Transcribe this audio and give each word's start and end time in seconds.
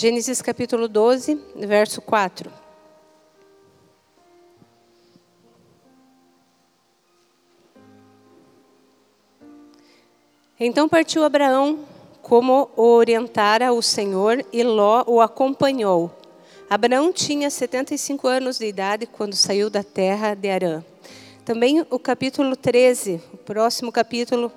Gênesis 0.00 0.40
capítulo 0.40 0.88
12, 0.88 1.38
verso 1.56 2.00
4. 2.00 2.50
Então 10.58 10.88
partiu 10.88 11.22
Abraão 11.22 11.80
como 12.22 12.70
o 12.78 12.94
orientara 12.94 13.74
o 13.74 13.82
Senhor 13.82 14.42
e 14.50 14.62
Ló 14.62 15.04
o 15.06 15.20
acompanhou. 15.20 16.10
Abraão 16.70 17.12
tinha 17.12 17.50
75 17.50 18.26
anos 18.26 18.56
de 18.56 18.64
idade 18.64 19.04
quando 19.04 19.34
saiu 19.34 19.68
da 19.68 19.82
terra 19.84 20.32
de 20.34 20.48
Arã. 20.48 20.82
Também 21.44 21.84
o 21.90 21.98
capítulo 21.98 22.56
13, 22.56 23.20
o 23.34 23.36
próximo 23.36 23.92
capítulo, 23.92 24.50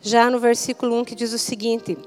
já 0.00 0.30
no 0.30 0.38
versículo 0.40 0.98
1, 1.00 1.04
que 1.04 1.14
diz 1.14 1.34
o 1.34 1.38
seguinte: 1.38 1.98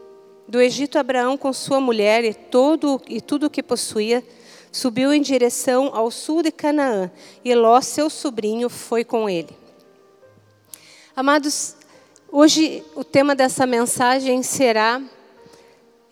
Do 0.47 0.61
Egito, 0.61 0.97
Abraão, 0.97 1.37
com 1.37 1.51
sua 1.51 1.81
mulher 1.81 2.23
e, 2.23 2.33
todo, 2.33 3.01
e 3.05 3.19
tudo 3.19 3.47
o 3.47 3.49
que 3.49 3.61
possuía, 3.61 4.23
subiu 4.71 5.11
em 5.11 5.21
direção 5.21 5.91
ao 5.93 6.09
sul 6.09 6.41
de 6.41 6.51
Canaã, 6.51 7.11
e 7.43 7.53
Ló, 7.53 7.81
seu 7.81 8.09
sobrinho, 8.09 8.69
foi 8.69 9.03
com 9.03 9.29
ele. 9.29 9.49
Amados, 11.13 11.75
hoje 12.31 12.81
o 12.95 13.03
tema 13.03 13.35
dessa 13.35 13.65
mensagem 13.65 14.41
será 14.41 15.01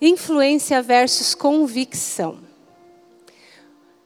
influência 0.01 0.81
versus 0.81 1.33
convicção. 1.33 2.39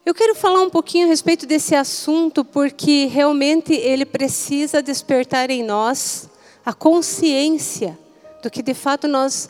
Eu 0.06 0.14
quero 0.14 0.36
falar 0.36 0.62
um 0.62 0.70
pouquinho 0.70 1.06
a 1.06 1.09
respeito 1.09 1.46
desse 1.46 1.73
assunto, 1.73 2.46
porque 2.46 3.06
realmente 3.06 3.73
ele 3.73 4.06
precisa 4.06 4.82
despertar 4.82 5.50
em 5.50 5.64
nós 5.64 6.30
a 6.66 6.73
consciência 6.73 7.98
do 8.42 8.50
que 8.50 8.62
de 8.62 8.73
fato 8.73 9.08
nós 9.08 9.50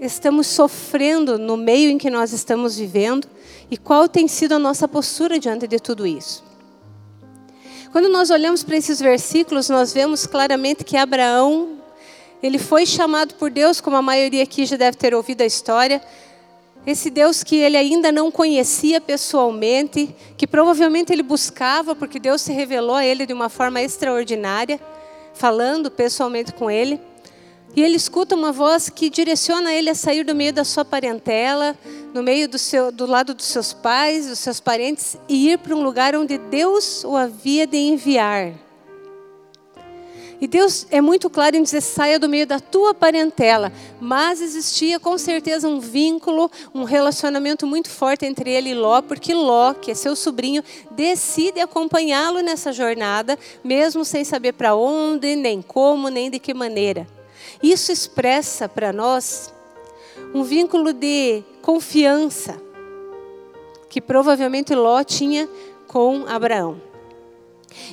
estamos 0.00 0.46
sofrendo 0.46 1.38
no 1.38 1.56
meio 1.56 1.90
em 1.90 1.98
que 1.98 2.10
nós 2.10 2.32
estamos 2.32 2.76
vivendo 2.78 3.26
e 3.70 3.76
qual 3.76 4.08
tem 4.08 4.28
sido 4.28 4.54
a 4.54 4.58
nossa 4.58 4.86
postura 4.86 5.38
diante 5.38 5.66
de 5.66 5.78
tudo 5.78 6.06
isso. 6.06 6.44
Quando 7.90 8.08
nós 8.08 8.30
olhamos 8.30 8.62
para 8.62 8.76
esses 8.76 9.00
versículos, 9.00 9.68
nós 9.68 9.92
vemos 9.92 10.26
claramente 10.26 10.84
que 10.84 10.96
Abraão, 10.96 11.78
ele 12.42 12.58
foi 12.58 12.84
chamado 12.84 13.34
por 13.34 13.50
Deus, 13.50 13.80
como 13.80 13.96
a 13.96 14.02
maioria 14.02 14.42
aqui 14.42 14.66
já 14.66 14.76
deve 14.76 14.96
ter 14.96 15.14
ouvido 15.14 15.40
a 15.40 15.46
história, 15.46 16.02
esse 16.86 17.10
Deus 17.10 17.42
que 17.42 17.56
ele 17.56 17.76
ainda 17.76 18.12
não 18.12 18.30
conhecia 18.30 19.00
pessoalmente, 19.00 20.14
que 20.36 20.46
provavelmente 20.46 21.12
ele 21.12 21.22
buscava, 21.22 21.94
porque 21.94 22.18
Deus 22.18 22.40
se 22.40 22.52
revelou 22.52 22.94
a 22.94 23.04
ele 23.04 23.26
de 23.26 23.32
uma 23.32 23.48
forma 23.48 23.82
extraordinária, 23.82 24.80
falando 25.34 25.90
pessoalmente 25.90 26.52
com 26.52 26.70
ele. 26.70 27.00
E 27.78 27.80
ele 27.80 27.94
escuta 27.94 28.34
uma 28.34 28.50
voz 28.50 28.88
que 28.90 29.08
direciona 29.08 29.72
ele 29.72 29.88
a 29.88 29.94
sair 29.94 30.24
do 30.24 30.34
meio 30.34 30.52
da 30.52 30.64
sua 30.64 30.84
parentela, 30.84 31.78
no 32.12 32.24
meio 32.24 32.48
do, 32.48 32.58
seu, 32.58 32.90
do 32.90 33.06
lado 33.06 33.32
dos 33.34 33.46
seus 33.46 33.72
pais, 33.72 34.26
dos 34.26 34.40
seus 34.40 34.58
parentes, 34.58 35.16
e 35.28 35.52
ir 35.52 35.58
para 35.58 35.76
um 35.76 35.80
lugar 35.84 36.16
onde 36.16 36.38
Deus 36.38 37.04
o 37.04 37.14
havia 37.14 37.68
de 37.68 37.76
enviar. 37.76 38.52
E 40.40 40.48
Deus 40.48 40.88
é 40.90 41.00
muito 41.00 41.30
claro 41.30 41.54
em 41.54 41.62
dizer: 41.62 41.80
saia 41.80 42.18
do 42.18 42.28
meio 42.28 42.48
da 42.48 42.58
tua 42.58 42.92
parentela. 42.92 43.72
Mas 44.00 44.40
existia 44.40 44.98
com 44.98 45.16
certeza 45.16 45.68
um 45.68 45.78
vínculo, 45.78 46.50
um 46.74 46.82
relacionamento 46.82 47.64
muito 47.64 47.90
forte 47.90 48.26
entre 48.26 48.50
ele 48.50 48.70
e 48.70 48.74
Ló, 48.74 49.00
porque 49.02 49.32
Ló, 49.32 49.72
que 49.72 49.92
é 49.92 49.94
seu 49.94 50.16
sobrinho, 50.16 50.64
decide 50.90 51.60
acompanhá-lo 51.60 52.40
nessa 52.40 52.72
jornada, 52.72 53.38
mesmo 53.62 54.04
sem 54.04 54.24
saber 54.24 54.54
para 54.54 54.74
onde, 54.74 55.36
nem 55.36 55.62
como, 55.62 56.08
nem 56.08 56.28
de 56.28 56.40
que 56.40 56.52
maneira. 56.52 57.06
Isso 57.62 57.92
expressa 57.92 58.68
para 58.68 58.92
nós 58.92 59.52
um 60.34 60.42
vínculo 60.42 60.92
de 60.92 61.42
confiança 61.62 62.60
que 63.88 64.00
provavelmente 64.00 64.74
Ló 64.74 65.02
tinha 65.02 65.48
com 65.86 66.24
Abraão. 66.26 66.80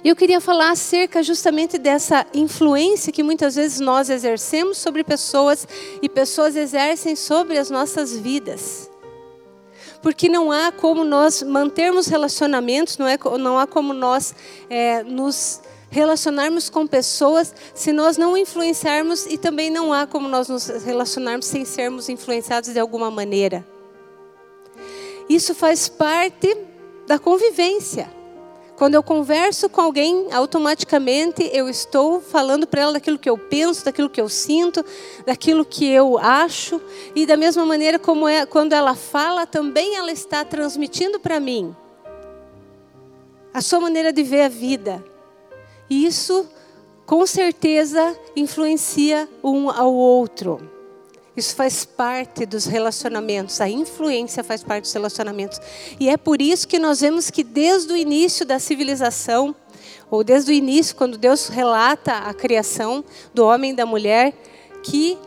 Eu 0.04 0.16
queria 0.16 0.42
falar 0.42 0.72
acerca 0.72 1.22
justamente 1.24 1.78
dessa 1.78 2.26
influência 2.34 3.12
que 3.12 3.24
muitas 3.24 3.56
vezes 3.56 3.80
nós 3.80 4.10
exercemos 4.10 4.78
sobre 4.78 5.04
pessoas 5.04 5.68
e 6.02 6.10
pessoas 6.10 6.56
exercem 6.56 7.16
sobre 7.16 7.58
as 7.58 7.70
nossas 7.70 8.16
vidas. 8.18 8.90
Porque 10.02 10.30
não 10.30 10.52
há 10.52 10.72
como 10.72 11.04
nós 11.04 11.42
mantermos 11.42 12.08
relacionamentos, 12.08 12.98
não, 12.98 13.08
é, 13.08 13.18
não 13.40 13.58
há 13.58 13.66
como 13.66 13.94
nós 13.94 14.36
é, 14.70 15.04
nos 15.04 15.62
relacionarmos 15.96 16.70
com 16.70 16.86
pessoas 16.86 17.56
se 17.74 17.94
nós 17.94 18.18
não 18.18 18.38
influenciarmos 18.38 19.26
e 19.26 19.38
também 19.38 19.70
não 19.70 19.94
há 19.94 20.06
como 20.06 20.28
nós 20.28 20.50
nos 20.50 20.68
relacionarmos 20.68 21.46
sem 21.46 21.64
sermos 21.64 22.10
influenciados 22.10 22.74
de 22.74 22.80
alguma 22.80 23.10
maneira. 23.10 23.66
Isso 25.30 25.56
faz 25.56 25.88
parte 25.88 26.54
da 27.08 27.18
convivência. 27.18 28.14
Quando 28.76 28.96
eu 28.96 29.02
converso 29.02 29.70
com 29.70 29.80
alguém, 29.80 30.28
automaticamente 30.34 31.50
eu 31.54 31.70
estou 31.70 32.20
falando 32.20 32.68
para 32.68 32.82
ela 32.82 32.94
daquilo 32.94 33.18
que 33.18 33.30
eu 33.30 33.38
penso, 33.38 33.86
daquilo 33.86 34.10
que 34.10 34.20
eu 34.20 34.28
sinto, 34.28 34.84
daquilo 35.26 35.64
que 35.64 35.90
eu 35.90 36.18
acho, 36.18 36.82
e 37.16 37.26
da 37.26 37.38
mesma 37.38 37.66
maneira 37.66 37.98
como 37.98 38.28
é, 38.28 38.46
quando 38.46 38.74
ela 38.74 38.96
fala, 38.96 39.48
também 39.48 39.96
ela 39.96 40.12
está 40.12 40.44
transmitindo 40.44 41.22
para 41.22 41.40
mim 41.40 41.74
a 43.54 43.62
sua 43.62 43.80
maneira 43.80 44.12
de 44.12 44.24
ver 44.24 44.42
a 44.42 44.50
vida. 44.50 45.15
Isso, 45.90 46.48
com 47.06 47.26
certeza, 47.26 48.18
influencia 48.36 49.30
um 49.44 49.70
ao 49.70 49.94
outro. 49.94 50.72
Isso 51.36 51.54
faz 51.54 51.84
parte 51.84 52.46
dos 52.46 52.66
relacionamentos, 52.66 53.60
a 53.60 53.68
influência 53.68 54.44
faz 54.44 54.64
parte 54.64 54.84
dos 54.84 54.94
relacionamentos. 54.94 55.60
E 56.00 56.08
é 56.08 56.16
por 56.16 56.42
isso 56.42 56.68
que 56.68 56.80
nós 56.80 57.02
vemos 57.02 57.30
que 57.30 57.44
desde 57.44 57.92
o 57.92 57.98
início 57.98 58.46
da 58.46 58.58
civilização, 58.58 59.54
ou 60.10 60.24
desde 60.24 60.52
o 60.52 60.54
início, 60.54 60.96
quando 60.96 61.18
Deus 61.18 61.50
relata 61.50 62.14
a 62.14 62.34
criação 62.34 63.04
do 63.34 63.46
homem 63.46 63.72
e 63.72 63.76
da 63.76 63.86
mulher, 63.86 64.34
que 64.82 65.18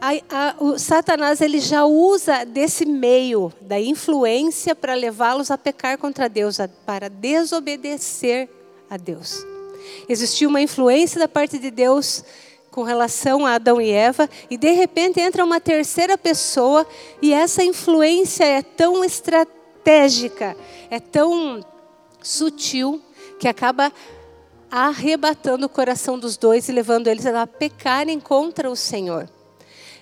a, 0.00 0.12
a, 0.30 0.54
o 0.58 0.78
Satanás 0.78 1.42
ele 1.42 1.60
já 1.60 1.84
usa 1.84 2.44
desse 2.44 2.86
meio 2.86 3.52
da 3.60 3.78
influência 3.78 4.74
para 4.74 4.94
levá-los 4.94 5.50
a 5.50 5.58
pecar 5.58 5.98
contra 5.98 6.26
Deus, 6.26 6.58
a, 6.58 6.68
para 6.68 7.10
desobedecer 7.10 8.48
a 8.88 8.96
Deus. 8.96 9.44
Existia 10.08 10.48
uma 10.48 10.60
influência 10.60 11.18
da 11.18 11.28
parte 11.28 11.58
de 11.58 11.70
Deus 11.70 12.24
com 12.70 12.82
relação 12.82 13.44
a 13.44 13.54
Adão 13.54 13.80
e 13.80 13.90
Eva, 13.90 14.30
e 14.48 14.56
de 14.56 14.70
repente 14.70 15.20
entra 15.20 15.44
uma 15.44 15.60
terceira 15.60 16.16
pessoa, 16.16 16.86
e 17.20 17.32
essa 17.32 17.64
influência 17.64 18.44
é 18.44 18.62
tão 18.62 19.04
estratégica, 19.04 20.56
é 20.88 21.00
tão 21.00 21.64
sutil, 22.22 23.00
que 23.40 23.48
acaba 23.48 23.92
arrebatando 24.70 25.66
o 25.66 25.68
coração 25.68 26.18
dos 26.18 26.36
dois 26.36 26.68
e 26.68 26.72
levando 26.72 27.08
eles 27.08 27.26
a 27.26 27.46
pecarem 27.46 28.20
contra 28.20 28.70
o 28.70 28.76
Senhor. 28.76 29.28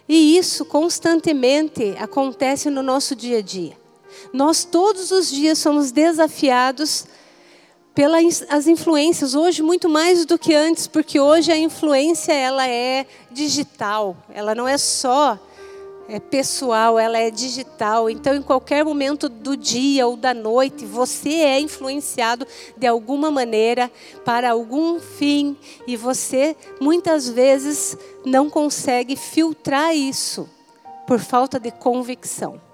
E 0.09 0.37
isso 0.37 0.65
constantemente 0.65 1.95
acontece 1.99 2.69
no 2.69 2.83
nosso 2.83 3.15
dia 3.15 3.39
a 3.39 3.43
dia. 3.43 3.77
Nós 4.33 4.65
todos 4.65 5.11
os 5.11 5.31
dias 5.31 5.59
somos 5.59 5.93
desafiados 5.93 7.07
pelas 7.99 8.69
influências 8.69 9.35
hoje 9.35 9.61
muito 9.61 9.89
mais 9.89 10.25
do 10.25 10.39
que 10.39 10.55
antes, 10.55 10.87
porque 10.87 11.19
hoje 11.19 11.51
a 11.51 11.57
influência 11.57 12.33
ela 12.33 12.65
é 12.65 13.05
digital, 13.29 14.17
ela 14.33 14.55
não 14.55 14.69
é 14.69 14.79
só 14.79 15.37
é 16.09 16.21
pessoal, 16.21 16.97
ela 16.97 17.19
é 17.19 17.29
digital. 17.29 18.09
Então, 18.09 18.37
em 18.37 18.41
qualquer 18.41 18.85
momento 18.85 19.29
do 19.29 19.57
dia 19.57 20.07
ou 20.07 20.17
da 20.17 20.33
noite, 20.33 20.87
você 20.87 21.31
é 21.41 21.59
influenciado 21.59 22.47
de 22.77 22.87
alguma 22.87 23.33
maneira 23.33 23.91
para 24.25 24.53
algum 24.53 25.01
fim 25.01 25.57
e 25.85 25.97
você 25.97 26.57
muitas 26.81 27.29
vezes 27.29 27.99
não 28.25 28.49
consegue 28.49 29.17
filtrar 29.17 29.93
isso 29.93 30.49
por 31.05 31.19
falta 31.19 31.59
de 31.59 31.73
convicção. 31.73 32.68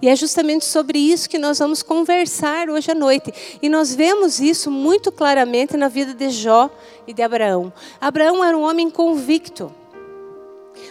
E 0.00 0.08
é 0.08 0.16
justamente 0.16 0.64
sobre 0.64 0.98
isso 0.98 1.28
que 1.28 1.38
nós 1.38 1.58
vamos 1.58 1.82
conversar 1.82 2.68
hoje 2.68 2.90
à 2.90 2.94
noite. 2.94 3.32
E 3.62 3.68
nós 3.68 3.94
vemos 3.94 4.40
isso 4.40 4.70
muito 4.70 5.10
claramente 5.10 5.76
na 5.76 5.88
vida 5.88 6.12
de 6.12 6.30
Jó 6.30 6.70
e 7.06 7.12
de 7.12 7.22
Abraão. 7.22 7.72
Abraão 8.00 8.44
era 8.44 8.56
um 8.56 8.62
homem 8.62 8.90
convicto. 8.90 9.72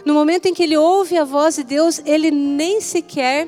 No 0.03 0.13
momento 0.13 0.47
em 0.47 0.53
que 0.53 0.63
ele 0.63 0.77
ouve 0.77 1.17
a 1.17 1.23
voz 1.23 1.55
de 1.55 1.63
Deus, 1.63 2.01
ele 2.05 2.31
nem 2.31 2.81
sequer 2.81 3.47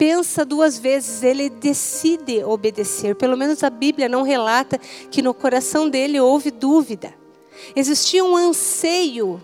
pensa 0.00 0.46
duas 0.46 0.78
vezes, 0.78 1.22
ele 1.22 1.50
decide 1.50 2.42
obedecer. 2.42 3.14
Pelo 3.16 3.36
menos 3.36 3.62
a 3.62 3.68
Bíblia 3.68 4.08
não 4.08 4.22
relata 4.22 4.80
que 5.10 5.20
no 5.20 5.34
coração 5.34 5.90
dele 5.90 6.18
houve 6.18 6.50
dúvida. 6.50 7.12
Existia 7.76 8.24
um 8.24 8.34
anseio 8.34 9.38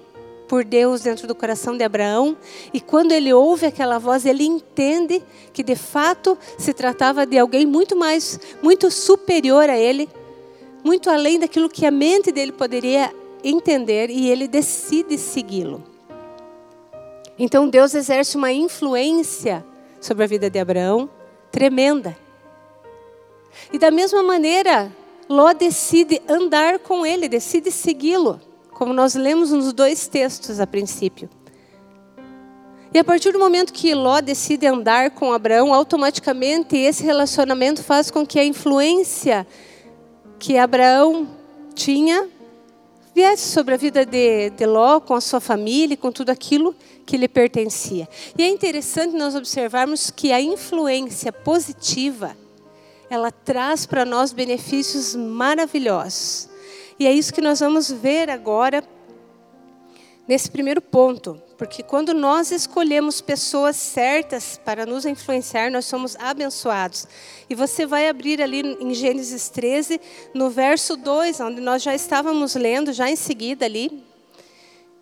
por 0.49 0.65
Deus 0.65 1.03
dentro 1.03 1.27
do 1.27 1.35
coração 1.35 1.77
de 1.77 1.85
Abraão, 1.85 2.37
e 2.73 2.81
quando 2.81 3.13
ele 3.13 3.33
ouve 3.33 3.67
aquela 3.67 3.99
voz, 3.99 4.25
ele 4.25 4.45
entende 4.45 5.23
que 5.53 5.63
de 5.63 5.75
fato 5.77 6.39
se 6.59 6.73
tratava 6.73 7.27
de 7.27 7.39
alguém 7.39 7.67
muito 7.67 7.97
mais, 7.97 8.39
muito 8.63 8.91
superior 8.91 9.69
a 9.69 9.77
ele, 9.77 10.09
muito 10.85 11.11
além 11.11 11.39
daquilo 11.39 11.69
que 11.69 11.85
a 11.85 11.91
mente 11.91 12.31
dele 12.31 12.53
poderia 12.53 13.13
entender, 13.43 14.11
e 14.11 14.29
ele 14.29 14.47
decide 14.47 15.19
segui-lo. 15.19 15.83
Então 17.39 17.69
Deus 17.69 17.95
exerce 17.95 18.37
uma 18.37 18.53
influência 18.53 19.65
sobre 20.01 20.25
a 20.25 20.27
vida 20.27 20.49
de 20.49 20.59
Abraão 20.59 21.11
tremenda. 21.51 22.17
E 23.73 23.79
da 23.79 23.91
mesma 23.91 24.23
maneira, 24.23 24.93
Ló 25.29 25.53
decide 25.53 26.23
andar 26.29 26.79
com 26.79 27.05
ele, 27.05 27.29
decide 27.29 27.71
segui-lo, 27.71 28.41
como 28.77 28.93
nós 28.93 29.15
lemos 29.15 29.53
nos 29.53 29.73
dois 29.73 30.07
textos 30.07 30.61
a 30.61 30.67
princípio. 30.67 31.31
E 32.93 32.99
a 32.99 33.03
partir 33.03 33.33
do 33.33 33.39
momento 33.39 33.73
que 33.73 33.95
Ló 33.95 34.21
decide 34.21 34.67
andar 34.67 35.13
com 35.13 35.33
Abraão, 35.33 35.73
automaticamente 35.73 36.77
esse 36.77 37.03
relacionamento 37.03 37.83
faz 37.83 38.11
com 38.11 38.27
que 38.27 38.39
a 38.39 38.45
influência 38.45 39.47
que 40.39 40.59
Abraão 40.59 41.27
tinha 41.75 42.29
viesse 43.15 43.49
sobre 43.49 43.73
a 43.73 43.79
vida 43.79 44.05
de, 44.05 44.51
de 44.51 44.67
Ló, 44.67 45.01
com 45.01 45.15
a 45.15 45.23
sua 45.23 45.41
família, 45.41 45.97
com 45.97 46.13
tudo 46.13 46.29
aquilo 46.29 46.77
que 47.07 47.17
lhe 47.17 47.29
pertencia. 47.29 48.07
E 48.37 48.43
é 48.43 48.49
interessante 48.49 49.17
nós 49.17 49.35
observarmos 49.35 50.11
que 50.11 50.33
a 50.33 50.41
influência 50.41 51.33
positiva, 51.33 52.37
ela 53.09 53.31
traz 53.31 53.87
para 53.87 54.05
nós 54.05 54.35
benefícios 54.35 55.17
maravilhosos. 55.17 56.55
E 56.99 57.07
é 57.07 57.13
isso 57.13 57.33
que 57.33 57.41
nós 57.41 57.61
vamos 57.61 57.91
ver 57.91 58.31
agora 58.31 58.83
nesse 60.27 60.51
primeiro 60.51 60.81
ponto, 60.81 61.41
porque 61.57 61.83
quando 61.83 62.13
nós 62.13 62.51
escolhemos 62.51 63.21
pessoas 63.21 63.77
certas 63.77 64.61
para 64.65 64.85
nos 64.85 65.05
influenciar, 65.05 65.71
nós 65.71 65.85
somos 65.85 66.17
abençoados. 66.17 67.07
E 67.49 67.55
você 67.55 67.87
vai 67.87 68.09
abrir 68.09 68.43
ali 68.43 68.61
em 68.81 68.93
Gênesis 68.93 69.49
13, 69.49 70.01
no 70.35 70.51
verso 70.51 70.97
2, 70.97 71.41
onde 71.41 71.61
nós 71.61 71.83
já 71.83 71.95
estávamos 71.95 72.55
lendo, 72.55 72.93
já 72.93 73.09
em 73.09 73.17
seguida 73.17 73.67
ali, 73.67 74.03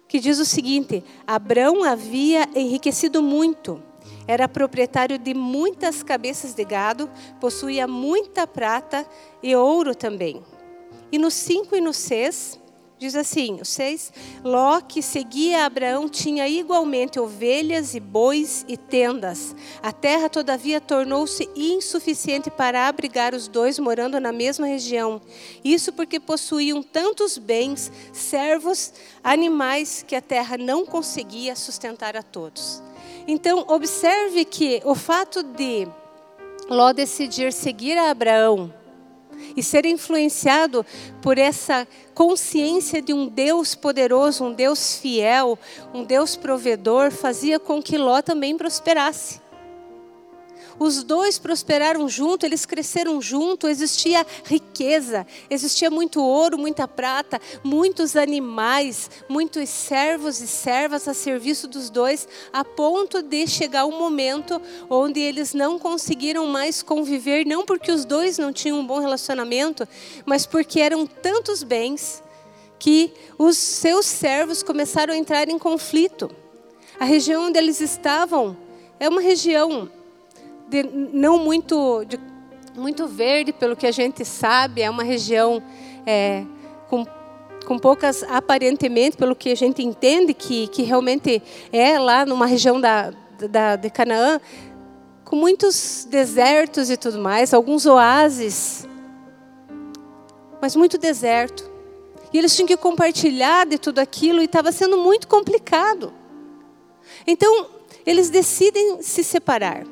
que 0.06 0.20
diz 0.20 0.38
o 0.38 0.44
seguinte: 0.44 1.02
Abrão 1.26 1.82
havia 1.82 2.48
enriquecido 2.54 3.22
muito, 3.22 3.82
era 4.26 4.46
proprietário 4.46 5.18
de 5.18 5.32
muitas 5.32 6.02
cabeças 6.02 6.54
de 6.54 6.64
gado, 6.64 7.10
possuía 7.40 7.86
muita 7.86 8.46
prata 8.46 9.06
e 9.42 9.56
ouro 9.56 9.94
também. 9.94 10.42
E 11.14 11.18
no 11.18 11.30
5 11.30 11.76
e 11.76 11.80
no 11.80 11.92
6, 11.92 12.58
Diz 12.98 13.14
assim, 13.14 13.60
o 13.60 13.64
6, 13.64 14.12
Ló, 14.42 14.80
que 14.80 15.00
seguia 15.00 15.64
Abraão, 15.64 16.08
tinha 16.08 16.48
igualmente 16.48 17.20
ovelhas 17.20 17.94
e 17.94 18.00
bois 18.00 18.64
e 18.66 18.76
tendas. 18.76 19.54
A 19.80 19.92
terra, 19.92 20.28
todavia, 20.28 20.80
tornou-se 20.80 21.48
insuficiente 21.54 22.50
para 22.50 22.88
abrigar 22.88 23.32
os 23.32 23.46
dois 23.46 23.78
morando 23.78 24.18
na 24.18 24.32
mesma 24.32 24.66
região. 24.66 25.22
Isso 25.64 25.92
porque 25.92 26.18
possuíam 26.18 26.82
tantos 26.82 27.38
bens, 27.38 27.92
servos, 28.12 28.92
animais, 29.22 30.04
que 30.04 30.16
a 30.16 30.20
terra 30.20 30.58
não 30.58 30.84
conseguia 30.84 31.54
sustentar 31.54 32.16
a 32.16 32.24
todos. 32.24 32.82
Então, 33.28 33.64
observe 33.68 34.44
que 34.44 34.82
o 34.84 34.96
fato 34.96 35.44
de 35.44 35.86
Ló 36.68 36.92
decidir 36.92 37.52
seguir 37.52 37.96
a 37.98 38.10
Abraão, 38.10 38.72
e 39.56 39.62
ser 39.62 39.86
influenciado 39.86 40.84
por 41.22 41.38
essa 41.38 41.86
consciência 42.14 43.02
de 43.02 43.12
um 43.12 43.26
Deus 43.26 43.74
poderoso, 43.74 44.44
um 44.44 44.52
Deus 44.52 44.96
fiel, 44.96 45.58
um 45.92 46.04
Deus 46.04 46.36
provedor, 46.36 47.10
fazia 47.10 47.58
com 47.58 47.82
que 47.82 47.98
Ló 47.98 48.22
também 48.22 48.56
prosperasse. 48.56 49.43
Os 50.78 51.02
dois 51.02 51.38
prosperaram 51.38 52.08
junto, 52.08 52.44
eles 52.44 52.66
cresceram 52.66 53.20
junto, 53.20 53.68
existia 53.68 54.26
riqueza, 54.44 55.26
existia 55.48 55.90
muito 55.90 56.22
ouro, 56.22 56.58
muita 56.58 56.88
prata, 56.88 57.40
muitos 57.62 58.16
animais, 58.16 59.10
muitos 59.28 59.68
servos 59.68 60.40
e 60.40 60.46
servas 60.46 61.06
a 61.06 61.14
serviço 61.14 61.68
dos 61.68 61.90
dois, 61.90 62.26
a 62.52 62.64
ponto 62.64 63.22
de 63.22 63.46
chegar 63.46 63.86
um 63.86 63.98
momento 63.98 64.60
onde 64.90 65.20
eles 65.20 65.54
não 65.54 65.78
conseguiram 65.78 66.46
mais 66.46 66.82
conviver, 66.82 67.46
não 67.46 67.64
porque 67.64 67.92
os 67.92 68.04
dois 68.04 68.38
não 68.38 68.52
tinham 68.52 68.80
um 68.80 68.86
bom 68.86 68.98
relacionamento, 68.98 69.86
mas 70.26 70.46
porque 70.46 70.80
eram 70.80 71.06
tantos 71.06 71.62
bens 71.62 72.22
que 72.78 73.12
os 73.38 73.56
seus 73.56 74.04
servos 74.06 74.62
começaram 74.62 75.14
a 75.14 75.16
entrar 75.16 75.48
em 75.48 75.58
conflito. 75.58 76.30
A 76.98 77.04
região 77.04 77.46
onde 77.46 77.58
eles 77.58 77.80
estavam 77.80 78.56
é 79.00 79.08
uma 79.08 79.20
região 79.20 79.90
de, 80.68 80.82
não 80.82 81.38
muito, 81.38 82.04
de, 82.04 82.18
muito 82.76 83.06
verde, 83.06 83.52
pelo 83.52 83.76
que 83.76 83.86
a 83.86 83.92
gente 83.92 84.24
sabe, 84.24 84.82
é 84.82 84.90
uma 84.90 85.02
região 85.02 85.62
é, 86.06 86.44
com, 86.88 87.04
com 87.66 87.78
poucas, 87.78 88.22
aparentemente, 88.24 89.16
pelo 89.16 89.36
que 89.36 89.50
a 89.50 89.54
gente 89.54 89.82
entende, 89.82 90.34
que, 90.34 90.68
que 90.68 90.82
realmente 90.82 91.42
é 91.72 91.98
lá 91.98 92.26
numa 92.26 92.46
região 92.46 92.80
da, 92.80 93.12
da, 93.50 93.76
de 93.76 93.90
Canaã, 93.90 94.40
com 95.24 95.36
muitos 95.36 96.06
desertos 96.10 96.90
e 96.90 96.96
tudo 96.96 97.18
mais, 97.18 97.54
alguns 97.54 97.86
oásis, 97.86 98.86
mas 100.60 100.76
muito 100.76 100.98
deserto. 100.98 101.72
E 102.32 102.38
eles 102.38 102.54
tinham 102.54 102.66
que 102.66 102.76
compartilhar 102.76 103.64
de 103.64 103.78
tudo 103.78 104.00
aquilo 104.00 104.42
e 104.42 104.44
estava 104.44 104.72
sendo 104.72 104.98
muito 104.98 105.28
complicado. 105.28 106.12
Então, 107.24 107.68
eles 108.04 108.28
decidem 108.28 109.00
se 109.00 109.22
separar 109.22 109.86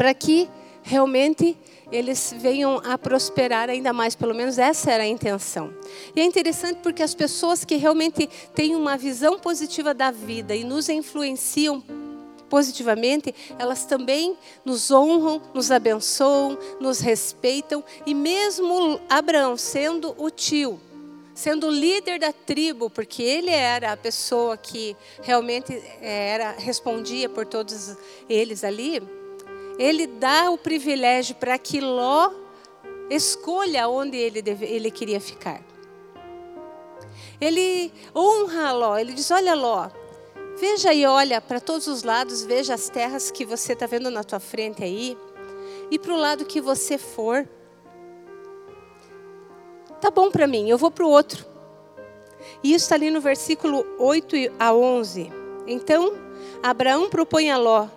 para 0.00 0.14
que 0.14 0.48
realmente 0.82 1.54
eles 1.92 2.34
venham 2.38 2.80
a 2.86 2.96
prosperar 2.96 3.68
ainda 3.68 3.92
mais, 3.92 4.14
pelo 4.14 4.34
menos 4.34 4.56
essa 4.56 4.90
era 4.90 5.02
a 5.02 5.06
intenção. 5.06 5.74
E 6.16 6.20
é 6.22 6.24
interessante 6.24 6.78
porque 6.82 7.02
as 7.02 7.14
pessoas 7.14 7.66
que 7.66 7.76
realmente 7.76 8.26
têm 8.54 8.74
uma 8.74 8.96
visão 8.96 9.38
positiva 9.38 9.92
da 9.92 10.10
vida 10.10 10.56
e 10.56 10.64
nos 10.64 10.88
influenciam 10.88 11.84
positivamente, 12.48 13.34
elas 13.58 13.84
também 13.84 14.38
nos 14.64 14.90
honram, 14.90 15.42
nos 15.52 15.70
abençoam, 15.70 16.58
nos 16.80 17.00
respeitam 17.00 17.84
e 18.06 18.14
mesmo 18.14 18.98
Abraão 19.06 19.54
sendo 19.54 20.14
o 20.16 20.30
tio, 20.30 20.80
sendo 21.34 21.66
o 21.66 21.70
líder 21.70 22.18
da 22.18 22.32
tribo, 22.32 22.88
porque 22.88 23.22
ele 23.22 23.50
era 23.50 23.92
a 23.92 23.98
pessoa 23.98 24.56
que 24.56 24.96
realmente 25.20 25.74
eh, 25.74 26.30
era 26.30 26.52
respondia 26.52 27.28
por 27.28 27.44
todos 27.44 27.98
eles 28.30 28.64
ali, 28.64 29.19
ele 29.80 30.06
dá 30.06 30.50
o 30.50 30.58
privilégio 30.58 31.34
para 31.36 31.56
que 31.56 31.80
Ló 31.80 32.30
escolha 33.08 33.88
onde 33.88 34.14
ele, 34.14 34.42
deve, 34.42 34.66
ele 34.66 34.90
queria 34.90 35.18
ficar. 35.18 35.62
Ele 37.40 37.90
honra 38.14 38.72
Ló, 38.72 38.98
ele 38.98 39.14
diz: 39.14 39.30
Olha, 39.30 39.54
Ló, 39.54 39.88
veja 40.58 40.92
e 40.92 41.06
olha 41.06 41.40
para 41.40 41.58
todos 41.60 41.86
os 41.86 42.02
lados, 42.02 42.44
veja 42.44 42.74
as 42.74 42.90
terras 42.90 43.30
que 43.30 43.46
você 43.46 43.72
está 43.72 43.86
vendo 43.86 44.10
na 44.10 44.22
tua 44.22 44.38
frente 44.38 44.84
aí, 44.84 45.16
e 45.90 45.98
para 45.98 46.12
o 46.12 46.18
lado 46.18 46.44
que 46.44 46.60
você 46.60 46.98
for. 46.98 47.48
Tá 49.98 50.10
bom 50.10 50.30
para 50.30 50.46
mim, 50.46 50.68
eu 50.68 50.76
vou 50.76 50.90
para 50.90 51.06
o 51.06 51.10
outro. 51.10 51.46
E 52.62 52.74
isso 52.74 52.84
está 52.84 52.96
ali 52.96 53.10
no 53.10 53.20
versículo 53.22 53.86
8 53.98 54.36
a 54.58 54.74
11. 54.74 55.32
Então, 55.66 56.12
Abraão 56.62 57.08
propõe 57.08 57.50
a 57.50 57.56
Ló: 57.56 57.88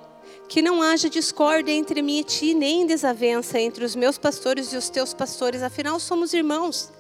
que 0.48 0.62
não 0.62 0.82
haja 0.82 1.10
discórdia 1.10 1.74
entre 1.74 2.02
mim 2.02 2.20
e 2.20 2.24
ti, 2.24 2.54
nem 2.54 2.86
desavença 2.86 3.60
entre 3.60 3.84
os 3.84 3.96
meus 3.96 4.18
pastores 4.18 4.72
e 4.74 4.78
os 4.78 4.90
teus 4.90 5.14
pastores, 5.14 5.64
afinal 5.64 6.00
somos 6.00 6.34
irmãos. 6.34 6.92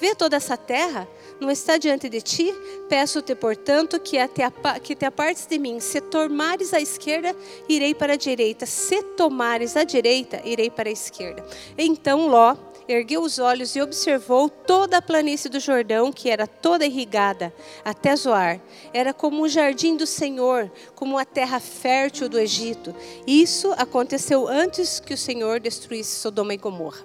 Vê 0.00 0.14
toda 0.14 0.36
essa 0.36 0.56
terra, 0.56 1.08
não 1.40 1.50
está 1.50 1.76
diante 1.76 2.08
de 2.08 2.22
ti? 2.22 2.54
Peço-te, 2.88 3.34
portanto, 3.34 3.98
que, 3.98 4.16
te, 4.28 4.42
que 4.82 4.94
te 4.94 5.04
apartes 5.04 5.44
de 5.46 5.58
mim. 5.58 5.80
Se 5.80 6.00
tomares 6.00 6.72
à 6.72 6.80
esquerda, 6.80 7.34
irei 7.68 7.94
para 7.94 8.12
a 8.12 8.16
direita. 8.16 8.64
Se 8.64 9.02
tomares 9.02 9.76
à 9.76 9.82
direita, 9.82 10.40
irei 10.44 10.70
para 10.70 10.88
a 10.88 10.92
esquerda. 10.92 11.44
Então 11.76 12.28
Ló 12.28 12.56
ergueu 12.88 13.22
os 13.22 13.38
olhos 13.38 13.76
e 13.76 13.82
observou 13.82 14.48
toda 14.48 14.96
a 14.96 15.02
planície 15.02 15.50
do 15.50 15.60
Jordão, 15.60 16.10
que 16.10 16.30
era 16.30 16.46
toda 16.46 16.86
irrigada, 16.86 17.52
até 17.84 18.16
Zoar. 18.16 18.60
Era 18.92 19.12
como 19.12 19.42
o 19.42 19.48
jardim 19.48 19.96
do 19.96 20.06
Senhor, 20.06 20.70
como 20.94 21.18
a 21.18 21.24
terra 21.24 21.60
fértil 21.60 22.28
do 22.28 22.38
Egito. 22.38 22.94
Isso 23.26 23.72
aconteceu 23.76 24.48
antes 24.48 24.98
que 24.98 25.12
o 25.12 25.18
Senhor 25.18 25.60
destruísse 25.60 26.16
Sodoma 26.16 26.54
e 26.54 26.56
Gomorra. 26.56 27.04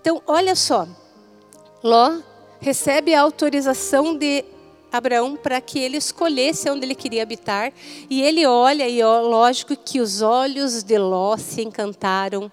Então, 0.00 0.20
olha 0.26 0.56
só, 0.56 0.88
Ló 1.82 2.18
recebe 2.60 3.14
a 3.14 3.20
autorização 3.20 4.16
de 4.16 4.44
Abraão 4.90 5.36
para 5.36 5.60
que 5.60 5.78
ele 5.78 5.96
escolhesse 5.96 6.68
onde 6.68 6.84
ele 6.84 6.94
queria 6.94 7.22
habitar, 7.22 7.72
e 8.10 8.22
ele 8.22 8.44
olha, 8.44 8.88
e 8.88 9.02
ó, 9.02 9.20
lógico 9.20 9.74
que 9.76 10.00
os 10.00 10.20
olhos 10.20 10.82
de 10.82 10.98
Ló 10.98 11.36
se 11.36 11.62
encantaram 11.62 12.50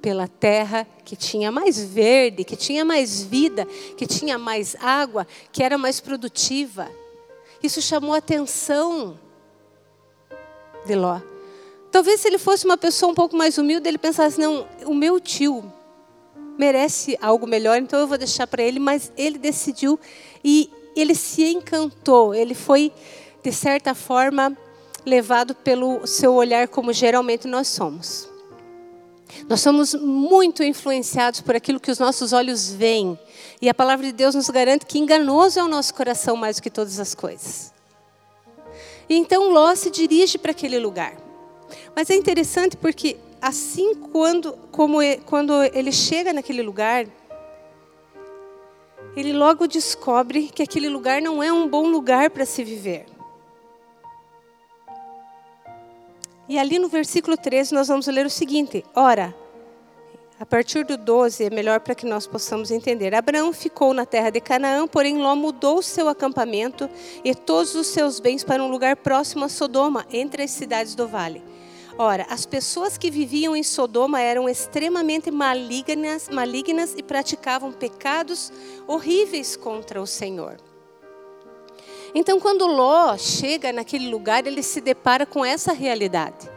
pela 0.00 0.26
terra 0.26 0.86
que 1.04 1.14
tinha 1.14 1.52
mais 1.52 1.82
verde, 1.82 2.44
que 2.44 2.56
tinha 2.56 2.84
mais 2.84 3.22
vida, 3.22 3.66
que 3.96 4.06
tinha 4.06 4.38
mais 4.38 4.76
água, 4.80 5.26
que 5.52 5.62
era 5.62 5.76
mais 5.76 6.00
produtiva. 6.00 6.88
Isso 7.62 7.82
chamou 7.82 8.14
a 8.14 8.18
atenção 8.18 9.18
de 10.86 10.94
Ló. 10.94 11.20
Talvez 11.90 12.20
se 12.20 12.28
ele 12.28 12.38
fosse 12.38 12.64
uma 12.64 12.76
pessoa 12.76 13.12
um 13.12 13.14
pouco 13.14 13.36
mais 13.36 13.58
humilde, 13.58 13.88
ele 13.88 13.98
pensasse: 13.98 14.40
não, 14.40 14.66
o 14.86 14.94
meu 14.94 15.20
tio 15.20 15.70
merece 16.56 17.18
algo 17.20 17.46
melhor, 17.46 17.78
então 17.78 17.98
eu 17.98 18.06
vou 18.06 18.16
deixar 18.16 18.46
para 18.46 18.62
ele. 18.62 18.78
Mas 18.78 19.12
ele 19.16 19.38
decidiu 19.38 19.98
e 20.44 20.70
ele 20.94 21.14
se 21.14 21.44
encantou. 21.44 22.34
Ele 22.34 22.54
foi, 22.54 22.92
de 23.42 23.52
certa 23.52 23.94
forma, 23.94 24.56
levado 25.04 25.54
pelo 25.54 26.06
seu 26.06 26.34
olhar, 26.34 26.68
como 26.68 26.92
geralmente 26.92 27.46
nós 27.48 27.68
somos. 27.68 28.29
Nós 29.48 29.60
somos 29.60 29.94
muito 29.94 30.62
influenciados 30.62 31.40
por 31.40 31.56
aquilo 31.56 31.80
que 31.80 31.90
os 31.90 31.98
nossos 31.98 32.32
olhos 32.32 32.70
veem. 32.70 33.18
E 33.60 33.68
a 33.68 33.74
palavra 33.74 34.06
de 34.06 34.12
Deus 34.12 34.34
nos 34.34 34.48
garante 34.50 34.86
que 34.86 34.98
enganoso 34.98 35.58
é 35.58 35.62
o 35.62 35.68
nosso 35.68 35.94
coração 35.94 36.36
mais 36.36 36.56
do 36.56 36.62
que 36.62 36.70
todas 36.70 36.98
as 36.98 37.14
coisas. 37.14 37.72
E 39.08 39.16
então 39.16 39.50
Ló 39.50 39.74
se 39.74 39.90
dirige 39.90 40.38
para 40.38 40.52
aquele 40.52 40.78
lugar. 40.78 41.16
Mas 41.94 42.10
é 42.10 42.14
interessante 42.14 42.76
porque 42.76 43.16
assim 43.40 43.94
quando, 43.94 44.52
como 44.70 44.98
quando 45.26 45.52
ele 45.74 45.92
chega 45.92 46.32
naquele 46.32 46.62
lugar, 46.62 47.06
ele 49.16 49.32
logo 49.32 49.66
descobre 49.66 50.48
que 50.48 50.62
aquele 50.62 50.88
lugar 50.88 51.20
não 51.20 51.42
é 51.42 51.52
um 51.52 51.68
bom 51.68 51.88
lugar 51.88 52.30
para 52.30 52.46
se 52.46 52.62
viver. 52.62 53.06
E 56.50 56.58
ali 56.58 56.80
no 56.80 56.88
versículo 56.88 57.36
13 57.36 57.72
nós 57.72 57.86
vamos 57.86 58.08
ler 58.08 58.26
o 58.26 58.30
seguinte: 58.30 58.84
Ora, 58.92 59.32
a 60.40 60.44
partir 60.44 60.84
do 60.84 60.96
12 60.96 61.44
é 61.44 61.48
melhor 61.48 61.78
para 61.78 61.94
que 61.94 62.04
nós 62.04 62.26
possamos 62.26 62.72
entender. 62.72 63.14
Abraão 63.14 63.52
ficou 63.52 63.94
na 63.94 64.04
terra 64.04 64.30
de 64.30 64.40
Canaã, 64.40 64.84
porém 64.88 65.16
Ló 65.18 65.36
mudou 65.36 65.80
seu 65.80 66.08
acampamento 66.08 66.90
e 67.22 67.36
todos 67.36 67.76
os 67.76 67.86
seus 67.86 68.18
bens 68.18 68.42
para 68.42 68.64
um 68.64 68.68
lugar 68.68 68.96
próximo 68.96 69.44
a 69.44 69.48
Sodoma, 69.48 70.04
entre 70.10 70.42
as 70.42 70.50
cidades 70.50 70.96
do 70.96 71.06
vale. 71.06 71.40
Ora, 71.96 72.26
as 72.28 72.44
pessoas 72.44 72.98
que 72.98 73.12
viviam 73.12 73.54
em 73.54 73.62
Sodoma 73.62 74.20
eram 74.20 74.48
extremamente 74.48 75.30
malignas, 75.30 76.28
malignas 76.28 76.96
e 76.96 77.02
praticavam 77.04 77.70
pecados 77.70 78.52
horríveis 78.88 79.54
contra 79.54 80.02
o 80.02 80.06
Senhor. 80.06 80.56
Então, 82.14 82.40
quando 82.40 82.66
Ló 82.66 83.16
chega 83.16 83.72
naquele 83.72 84.08
lugar, 84.08 84.46
ele 84.46 84.62
se 84.62 84.80
depara 84.80 85.24
com 85.24 85.44
essa 85.44 85.72
realidade. 85.72 86.50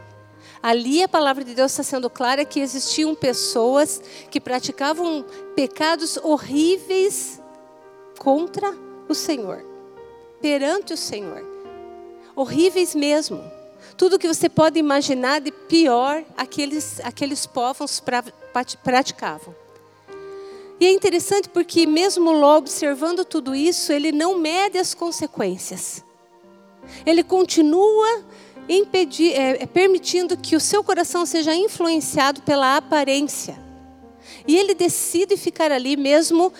Ali 0.62 1.02
a 1.02 1.08
palavra 1.08 1.44
de 1.44 1.54
Deus 1.54 1.72
está 1.72 1.82
sendo 1.82 2.08
clara 2.08 2.44
que 2.44 2.58
existiam 2.58 3.14
pessoas 3.14 4.00
que 4.30 4.40
praticavam 4.40 5.24
pecados 5.54 6.16
horríveis 6.16 7.40
contra 8.18 8.74
o 9.08 9.14
Senhor, 9.14 9.62
perante 10.40 10.94
o 10.94 10.96
Senhor. 10.96 11.44
Horríveis 12.34 12.94
mesmo. 12.94 13.44
Tudo 13.96 14.18
que 14.18 14.26
você 14.26 14.48
pode 14.48 14.78
imaginar 14.78 15.40
de 15.40 15.52
pior 15.52 16.24
aqueles, 16.36 16.98
aqueles 17.00 17.46
povos 17.46 18.02
praticavam. 18.82 19.54
E 20.80 20.86
é 20.86 20.92
interessante 20.92 21.48
porque, 21.48 21.86
mesmo 21.86 22.32
Ló 22.32 22.58
observando 22.58 23.24
tudo 23.24 23.54
isso, 23.54 23.92
ele 23.92 24.10
não 24.10 24.38
mede 24.38 24.78
as 24.78 24.92
consequências. 24.92 26.04
Ele 27.06 27.22
continua 27.22 28.24
impedir, 28.68 29.32
é, 29.32 29.62
é, 29.62 29.66
permitindo 29.66 30.36
que 30.36 30.56
o 30.56 30.60
seu 30.60 30.82
coração 30.82 31.24
seja 31.26 31.54
influenciado 31.54 32.42
pela 32.42 32.76
aparência. 32.76 33.58
E 34.46 34.56
ele 34.56 34.74
decide 34.74 35.36
ficar 35.36 35.70
ali 35.70 35.96
mesmo 35.96 36.52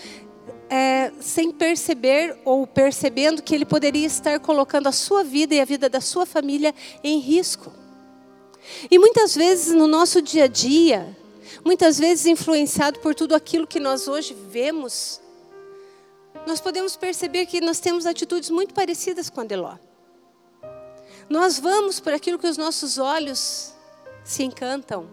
é, 0.69 1.11
sem 1.19 1.51
perceber 1.51 2.37
ou 2.45 2.65
percebendo 2.65 3.41
que 3.41 3.53
ele 3.53 3.65
poderia 3.65 4.05
estar 4.05 4.39
colocando 4.39 4.87
a 4.87 4.91
sua 4.91 5.23
vida 5.23 5.55
e 5.55 5.59
a 5.59 5.65
vida 5.65 5.89
da 5.89 6.01
sua 6.01 6.25
família 6.25 6.73
em 7.03 7.19
risco. 7.19 7.71
E 8.89 8.97
muitas 8.97 9.35
vezes 9.35 9.73
no 9.73 9.87
nosso 9.87 10.21
dia 10.21 10.45
a 10.45 10.47
dia, 10.47 11.15
muitas 11.63 11.97
vezes 11.97 12.25
influenciado 12.25 12.99
por 12.99 13.13
tudo 13.15 13.35
aquilo 13.35 13.67
que 13.67 13.79
nós 13.79 14.07
hoje 14.07 14.33
vemos, 14.33 15.21
nós 16.45 16.61
podemos 16.61 16.95
perceber 16.95 17.45
que 17.45 17.59
nós 17.61 17.79
temos 17.79 18.05
atitudes 18.05 18.49
muito 18.49 18.73
parecidas 18.73 19.29
com 19.29 19.41
a 19.41 19.45
de 19.45 19.55
Ló. 19.55 19.75
Nós 21.29 21.57
vamos 21.59 21.99
por 21.99 22.13
aquilo 22.13 22.37
que 22.37 22.47
os 22.47 22.57
nossos 22.57 22.99
olhos 22.99 23.73
se 24.23 24.43
encantam, 24.43 25.07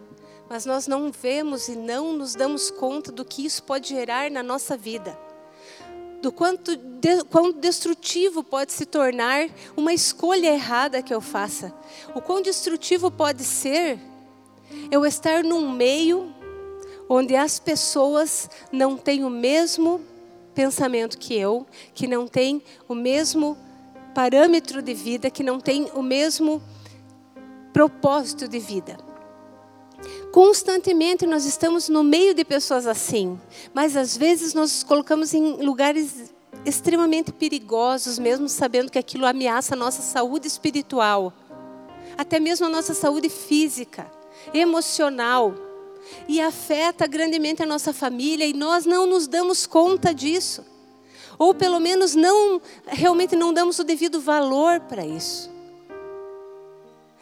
mas 0.47 0.65
nós 0.65 0.87
não 0.87 1.11
vemos 1.11 1.67
e 1.67 1.75
não 1.75 2.13
nos 2.13 2.35
damos 2.35 2.69
conta 2.69 3.11
do 3.11 3.25
que 3.25 3.45
isso 3.45 3.63
pode 3.63 3.89
gerar 3.89 4.29
na 4.29 4.43
nossa 4.43 4.77
vida. 4.77 5.17
Do 6.21 6.31
quanto 6.31 6.75
de, 6.75 7.23
quão 7.25 7.51
destrutivo 7.51 8.43
pode 8.43 8.71
se 8.71 8.85
tornar 8.85 9.49
uma 9.75 9.93
escolha 9.93 10.53
errada 10.53 11.01
que 11.01 11.13
eu 11.13 11.19
faça. 11.19 11.73
O 12.15 12.21
quão 12.21 12.41
destrutivo 12.41 13.09
pode 13.09 13.43
ser 13.43 13.99
eu 14.91 15.05
estar 15.05 15.43
num 15.43 15.71
meio 15.71 16.33
onde 17.09 17.35
as 17.35 17.59
pessoas 17.59 18.49
não 18.71 18.97
têm 18.97 19.23
o 19.23 19.29
mesmo 19.29 20.01
pensamento 20.53 21.17
que 21.17 21.35
eu, 21.35 21.65
que 21.93 22.07
não 22.07 22.27
têm 22.27 22.61
o 22.87 22.95
mesmo 22.95 23.57
parâmetro 24.13 24.81
de 24.81 24.93
vida, 24.93 25.29
que 25.29 25.43
não 25.43 25.59
têm 25.59 25.89
o 25.93 26.01
mesmo 26.01 26.61
propósito 27.71 28.47
de 28.47 28.59
vida. 28.59 28.97
Constantemente 30.31 31.25
nós 31.25 31.45
estamos 31.45 31.89
no 31.89 32.03
meio 32.03 32.33
de 32.33 32.43
pessoas 32.43 32.87
assim, 32.87 33.39
mas 33.73 33.95
às 33.95 34.17
vezes 34.17 34.53
nós 34.53 34.71
nos 34.71 34.83
colocamos 34.83 35.33
em 35.33 35.57
lugares 35.63 36.33
extremamente 36.65 37.31
perigosos, 37.31 38.17
mesmo 38.19 38.47
sabendo 38.47 38.91
que 38.91 38.99
aquilo 38.99 39.25
ameaça 39.25 39.75
a 39.75 39.77
nossa 39.77 40.01
saúde 40.01 40.47
espiritual, 40.47 41.33
até 42.17 42.39
mesmo 42.39 42.65
a 42.65 42.69
nossa 42.69 42.93
saúde 42.93 43.29
física, 43.29 44.09
emocional 44.53 45.53
e 46.27 46.41
afeta 46.41 47.07
grandemente 47.07 47.63
a 47.63 47.65
nossa 47.65 47.93
família 47.93 48.45
e 48.45 48.53
nós 48.53 48.85
não 48.85 49.05
nos 49.05 49.27
damos 49.27 49.65
conta 49.65 50.13
disso. 50.13 50.65
Ou 51.39 51.53
pelo 51.53 51.79
menos 51.79 52.13
não 52.15 52.61
realmente 52.85 53.35
não 53.35 53.53
damos 53.53 53.79
o 53.79 53.83
devido 53.83 54.19
valor 54.21 54.79
para 54.81 55.05
isso. 55.05 55.51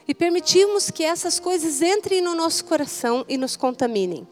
E 0.07 0.13
permitimos 0.13 0.91
que 0.91 1.03
essas 1.03 1.39
coisas 1.39 1.81
entrem 1.81 2.21
no 2.21 2.35
nosso 2.35 2.65
coração 2.65 3.25
e 3.29 3.37
nos 3.37 3.55
contaminem. 3.55 4.27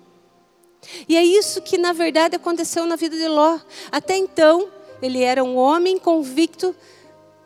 E 1.07 1.15
é 1.15 1.23
isso 1.23 1.61
que 1.61 1.77
na 1.77 1.93
verdade 1.93 2.35
aconteceu 2.35 2.85
na 2.85 2.95
vida 2.95 3.15
de 3.15 3.27
Ló. 3.27 3.59
Até 3.91 4.17
então, 4.17 4.69
ele 5.01 5.21
era 5.21 5.43
um 5.43 5.55
homem 5.55 5.97
convicto 5.97 6.75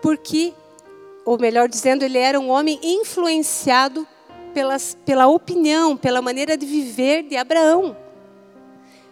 porque 0.01 0.53
ou 1.25 1.39
melhor 1.39 1.69
dizendo, 1.69 2.03
ele 2.03 2.17
era 2.17 2.39
um 2.39 2.49
homem 2.49 2.79
influenciado 2.83 4.07
pelas, 4.53 4.97
pela 5.05 5.27
opinião, 5.27 5.97
pela 5.97 6.21
maneira 6.21 6.55
de 6.55 6.65
viver 6.65 7.23
de 7.23 7.35
Abraão. 7.35 7.95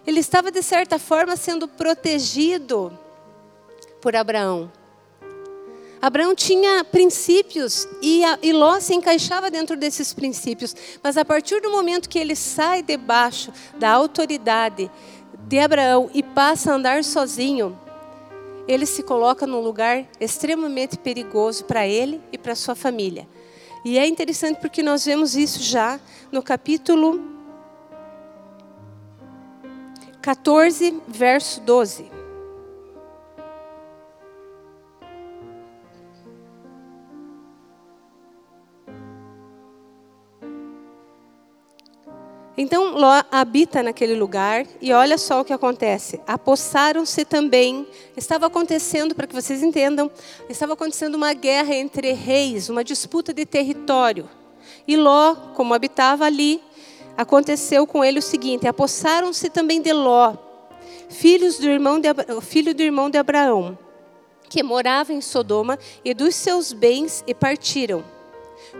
Ele 0.05 0.19
estava, 0.19 0.51
de 0.51 0.61
certa 0.63 0.97
forma, 0.97 1.35
sendo 1.35 1.67
protegido 1.67 2.97
por 4.01 4.15
Abraão. 4.15 4.71
Abraão 6.01 6.33
tinha 6.33 6.83
princípios 6.83 7.87
e, 8.01 8.25
a, 8.25 8.39
e 8.41 8.51
Ló 8.51 8.79
se 8.79 8.95
encaixava 8.95 9.51
dentro 9.51 9.77
desses 9.77 10.13
princípios, 10.13 10.75
mas 11.03 11.15
a 11.15 11.23
partir 11.23 11.61
do 11.61 11.69
momento 11.69 12.09
que 12.09 12.17
ele 12.17 12.35
sai 12.35 12.81
debaixo 12.81 13.53
da 13.77 13.91
autoridade 13.91 14.89
de 15.47 15.59
Abraão 15.59 16.09
e 16.11 16.23
passa 16.23 16.71
a 16.71 16.75
andar 16.75 17.03
sozinho, 17.03 17.77
ele 18.67 18.87
se 18.87 19.03
coloca 19.03 19.45
num 19.45 19.59
lugar 19.59 20.07
extremamente 20.19 20.97
perigoso 20.97 21.65
para 21.65 21.87
ele 21.87 22.19
e 22.31 22.37
para 22.37 22.55
sua 22.55 22.73
família. 22.73 23.27
E 23.83 23.97
é 23.97 24.07
interessante 24.07 24.59
porque 24.59 24.83
nós 24.83 25.05
vemos 25.05 25.35
isso 25.35 25.61
já 25.61 25.99
no 26.31 26.43
capítulo 26.43 27.19
14, 30.21 31.01
verso 31.07 31.61
12. 31.61 32.10
Então 42.57 42.97
Ló 42.97 43.23
habita 43.31 43.81
naquele 43.81 44.13
lugar 44.13 44.65
e 44.81 44.91
olha 44.91 45.17
só 45.17 45.41
o 45.41 45.45
que 45.45 45.53
acontece. 45.53 46.19
Apossaram-se 46.27 47.23
também, 47.23 47.87
estava 48.15 48.47
acontecendo, 48.47 49.15
para 49.15 49.25
que 49.25 49.33
vocês 49.33 49.63
entendam, 49.63 50.11
estava 50.49 50.73
acontecendo 50.73 51.15
uma 51.15 51.33
guerra 51.33 51.73
entre 51.73 52.11
reis, 52.11 52.67
uma 52.67 52.83
disputa 52.83 53.33
de 53.33 53.45
território. 53.45 54.29
E 54.87 54.97
Ló, 54.97 55.35
como 55.55 55.73
habitava 55.73 56.25
ali, 56.25 56.61
aconteceu 57.17 57.87
com 57.87 58.03
ele 58.03 58.19
o 58.19 58.23
seguinte: 58.23 58.67
apossaram-se 58.67 59.49
também 59.49 59.81
de 59.81 59.93
Ló, 59.93 60.35
filhos 61.09 61.57
do 61.57 61.69
irmão 61.69 61.99
de, 61.99 62.09
filho 62.41 62.75
do 62.75 62.81
irmão 62.81 63.09
de 63.09 63.17
Abraão, 63.17 63.77
que 64.49 64.61
morava 64.61 65.13
em 65.13 65.21
Sodoma, 65.21 65.79
e 66.03 66.13
dos 66.13 66.35
seus 66.35 66.73
bens 66.73 67.23
e 67.25 67.33
partiram. 67.33 68.03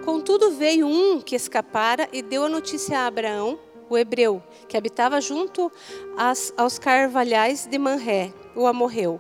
Contudo, 0.04 0.52
veio 0.52 0.88
um 0.88 1.22
que 1.22 1.36
escapara 1.36 2.08
e 2.12 2.22
deu 2.22 2.46
a 2.46 2.50
notícia 2.50 3.00
a 3.00 3.08
Abraão 3.08 3.60
o 3.92 3.98
hebreu, 3.98 4.42
que 4.70 4.78
habitava 4.78 5.20
junto 5.20 5.70
às, 6.18 6.54
aos 6.56 6.80
carvalhais 6.80 7.66
de 7.66 7.78
Manré, 7.78 8.34
o 8.56 8.66
amorreu. 8.66 9.20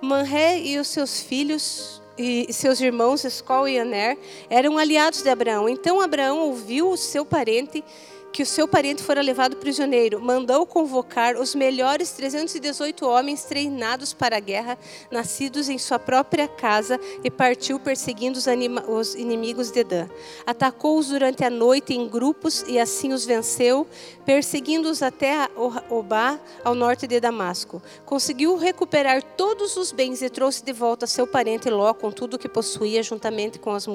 Manré 0.00 0.58
e 0.58 0.78
os 0.78 0.88
seus 0.88 1.20
filhos 1.20 2.00
e 2.16 2.50
seus 2.52 2.80
irmãos 2.80 3.24
Escol 3.24 3.68
e 3.68 3.78
Aner 3.78 4.18
eram 4.48 4.78
aliados 4.78 5.22
de 5.22 5.28
Abraão. 5.28 5.68
Então 5.68 6.00
Abraão 6.00 6.38
ouviu 6.38 6.90
o 6.90 6.96
seu 6.96 7.26
parente 7.26 7.84
que 8.32 8.42
o 8.42 8.46
seu 8.46 8.66
parente 8.66 9.02
fora 9.02 9.20
levado 9.20 9.56
prisioneiro, 9.56 10.20
mandou 10.20 10.64
convocar 10.64 11.36
os 11.36 11.54
melhores 11.54 12.12
318 12.12 13.06
homens 13.06 13.44
treinados 13.44 14.12
para 14.12 14.36
a 14.36 14.40
guerra, 14.40 14.78
nascidos 15.10 15.68
em 15.68 15.78
sua 15.78 15.98
própria 15.98 16.48
casa, 16.48 16.98
e 17.22 17.30
partiu 17.30 17.78
perseguindo 17.78 18.38
os, 18.38 18.46
os 18.88 19.14
inimigos 19.14 19.70
de 19.70 19.84
Dan. 19.84 20.08
Atacou-os 20.46 21.08
durante 21.08 21.44
a 21.44 21.50
noite 21.50 21.92
em 21.92 22.08
grupos 22.08 22.64
e 22.66 22.78
assim 22.78 23.12
os 23.12 23.24
venceu, 23.24 23.86
perseguindo-os 24.24 25.02
até 25.02 25.48
Obá, 25.88 26.38
ao 26.64 26.74
norte 26.74 27.06
de 27.06 27.20
Damasco. 27.20 27.82
Conseguiu 28.06 28.56
recuperar 28.56 29.22
todos 29.22 29.76
os 29.76 29.92
bens 29.92 30.22
e 30.22 30.30
trouxe 30.30 30.64
de 30.64 30.72
volta 30.72 31.06
seu 31.06 31.26
parente 31.26 31.68
Ló 31.68 31.92
com 31.92 32.10
tudo 32.10 32.34
o 32.34 32.38
que 32.38 32.48
possuía, 32.48 33.02
juntamente 33.02 33.58
com 33.58 33.72
as 33.72 33.86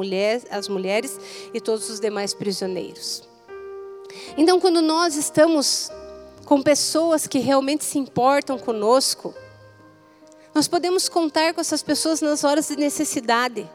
as 0.49 0.67
mulheres 0.67 1.19
e 1.53 1.61
todos 1.61 1.89
os 1.89 1.99
demais 1.99 2.33
prisioneiros. 2.33 3.34
Então, 4.37 4.59
quando 4.59 4.81
nós 4.81 5.15
estamos 5.15 5.91
com 6.45 6.61
pessoas 6.61 7.27
que 7.27 7.39
realmente 7.39 7.83
se 7.83 7.97
importam 7.97 8.57
conosco, 8.57 9.33
nós 10.53 10.67
podemos 10.67 11.09
contar 11.09 11.53
com 11.53 11.59
essas 11.59 11.83
pessoas 11.83 12.21
nas 12.21 12.43
horas 12.43 12.67
de 12.67 12.77
necessidade. 12.77 13.69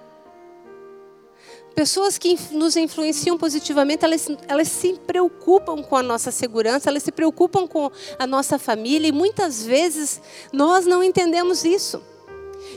Pessoas 1.74 2.18
que 2.18 2.38
nos 2.52 2.76
influenciam 2.76 3.38
positivamente, 3.38 4.04
elas, 4.04 4.28
elas 4.48 4.68
se 4.68 4.94
preocupam 5.06 5.82
com 5.82 5.96
a 5.96 6.02
nossa 6.02 6.30
segurança, 6.30 6.90
elas 6.90 7.02
se 7.02 7.12
preocupam 7.12 7.66
com 7.66 7.90
a 8.18 8.26
nossa 8.26 8.58
família 8.58 9.08
e 9.08 9.12
muitas 9.12 9.64
vezes 9.64 10.20
nós 10.52 10.86
não 10.86 11.02
entendemos 11.02 11.64
isso. 11.64 12.02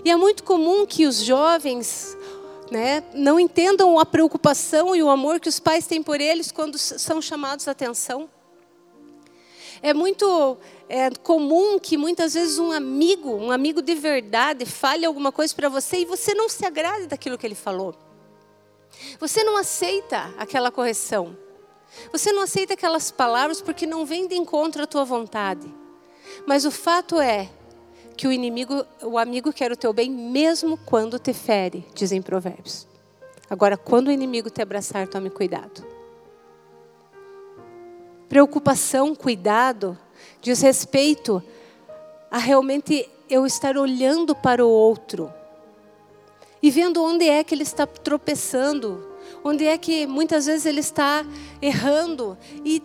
E 0.03 0.11
é 0.11 0.15
muito 0.15 0.43
comum 0.43 0.85
que 0.85 1.05
os 1.05 1.17
jovens 1.23 2.17
né, 2.71 3.03
não 3.13 3.39
entendam 3.39 3.99
a 3.99 4.05
preocupação 4.05 4.95
e 4.95 5.03
o 5.03 5.09
amor 5.09 5.39
que 5.39 5.49
os 5.49 5.59
pais 5.59 5.85
têm 5.85 6.01
por 6.01 6.19
eles 6.19 6.51
quando 6.51 6.77
são 6.77 7.21
chamados 7.21 7.67
a 7.67 7.71
atenção. 7.71 8.29
É 9.81 9.93
muito 9.93 10.57
é, 10.87 11.09
comum 11.09 11.77
que 11.77 11.97
muitas 11.97 12.33
vezes 12.33 12.57
um 12.57 12.71
amigo, 12.71 13.35
um 13.35 13.51
amigo 13.51 13.81
de 13.81 13.93
verdade, 13.93 14.65
fale 14.65 15.05
alguma 15.05 15.31
coisa 15.31 15.53
para 15.53 15.67
você 15.67 15.97
e 15.97 16.05
você 16.05 16.33
não 16.33 16.47
se 16.47 16.65
agrade 16.65 17.07
daquilo 17.07 17.37
que 17.37 17.45
ele 17.45 17.55
falou. 17.55 17.93
Você 19.19 19.43
não 19.43 19.57
aceita 19.57 20.33
aquela 20.37 20.71
correção. 20.71 21.37
Você 22.11 22.31
não 22.31 22.43
aceita 22.43 22.73
aquelas 22.73 23.11
palavras 23.11 23.61
porque 23.61 23.85
não 23.85 24.05
vem 24.05 24.27
de 24.27 24.35
encontro 24.35 24.83
à 24.83 24.87
tua 24.87 25.03
vontade. 25.03 25.67
Mas 26.45 26.65
o 26.65 26.71
fato 26.71 27.19
é 27.19 27.49
que 28.15 28.27
o 28.27 28.31
inimigo, 28.31 28.85
o 29.01 29.17
amigo 29.17 29.51
quer 29.51 29.71
o 29.71 29.77
teu 29.77 29.91
bem 29.91 30.09
mesmo 30.09 30.77
quando 30.77 31.19
te 31.19 31.33
fere, 31.33 31.85
dizem 31.93 32.21
provérbios. 32.21 32.87
Agora, 33.49 33.77
quando 33.77 34.07
o 34.07 34.11
inimigo 34.11 34.49
te 34.49 34.61
abraçar, 34.61 35.07
tome 35.07 35.29
cuidado. 35.29 35.85
Preocupação, 38.29 39.13
cuidado, 39.13 39.97
diz 40.41 40.61
respeito 40.61 41.43
a 42.31 42.37
realmente 42.37 43.07
eu 43.29 43.45
estar 43.45 43.77
olhando 43.77 44.35
para 44.35 44.65
o 44.65 44.69
outro 44.69 45.31
e 46.63 46.71
vendo 46.71 47.03
onde 47.03 47.27
é 47.27 47.43
que 47.43 47.53
ele 47.53 47.63
está 47.63 47.85
tropeçando, 47.85 49.05
onde 49.43 49.65
é 49.65 49.77
que 49.77 50.07
muitas 50.07 50.45
vezes 50.45 50.65
ele 50.65 50.79
está 50.79 51.25
errando 51.61 52.37
e 52.63 52.81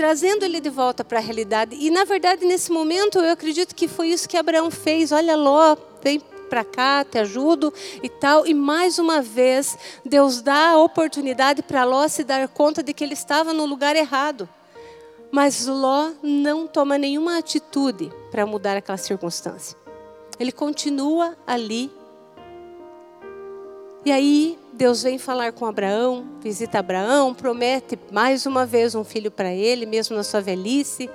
trazendo 0.00 0.46
ele 0.46 0.62
de 0.62 0.70
volta 0.70 1.04
para 1.04 1.18
a 1.18 1.20
realidade. 1.20 1.76
E 1.78 1.90
na 1.90 2.04
verdade, 2.04 2.46
nesse 2.46 2.72
momento, 2.72 3.18
eu 3.18 3.32
acredito 3.32 3.74
que 3.74 3.86
foi 3.86 4.08
isso 4.08 4.26
que 4.26 4.38
Abraão 4.38 4.70
fez. 4.70 5.12
Olha, 5.12 5.36
Ló, 5.36 5.76
vem 6.02 6.18
para 6.48 6.64
cá, 6.64 7.04
te 7.04 7.18
ajudo 7.18 7.70
e 8.02 8.08
tal. 8.08 8.46
E 8.46 8.54
mais 8.54 8.98
uma 8.98 9.20
vez, 9.20 9.76
Deus 10.02 10.40
dá 10.40 10.70
a 10.70 10.78
oportunidade 10.78 11.62
para 11.62 11.84
Ló 11.84 12.08
se 12.08 12.24
dar 12.24 12.48
conta 12.48 12.82
de 12.82 12.94
que 12.94 13.04
ele 13.04 13.12
estava 13.12 13.52
no 13.52 13.66
lugar 13.66 13.94
errado. 13.94 14.48
Mas 15.30 15.66
Ló 15.66 16.12
não 16.22 16.66
toma 16.66 16.96
nenhuma 16.96 17.36
atitude 17.36 18.10
para 18.30 18.46
mudar 18.46 18.78
aquela 18.78 18.96
circunstância. 18.96 19.76
Ele 20.38 20.50
continua 20.50 21.36
ali. 21.46 21.92
E 24.04 24.10
aí 24.10 24.58
Deus 24.72 25.02
vem 25.02 25.18
falar 25.18 25.52
com 25.52 25.66
Abraão, 25.66 26.26
visita 26.40 26.78
Abraão, 26.78 27.34
promete 27.34 27.98
mais 28.10 28.46
uma 28.46 28.64
vez 28.64 28.94
um 28.94 29.04
filho 29.04 29.30
para 29.30 29.52
ele, 29.52 29.84
mesmo 29.84 30.16
na 30.16 30.22
sua 30.22 30.40
velhice, 30.40 31.10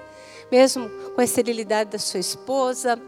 mesmo 0.52 0.88
com 1.16 1.20
a 1.20 1.24
esterilidade 1.24 1.90
da 1.90 1.98
sua 1.98 2.20
esposa. 2.20 3.02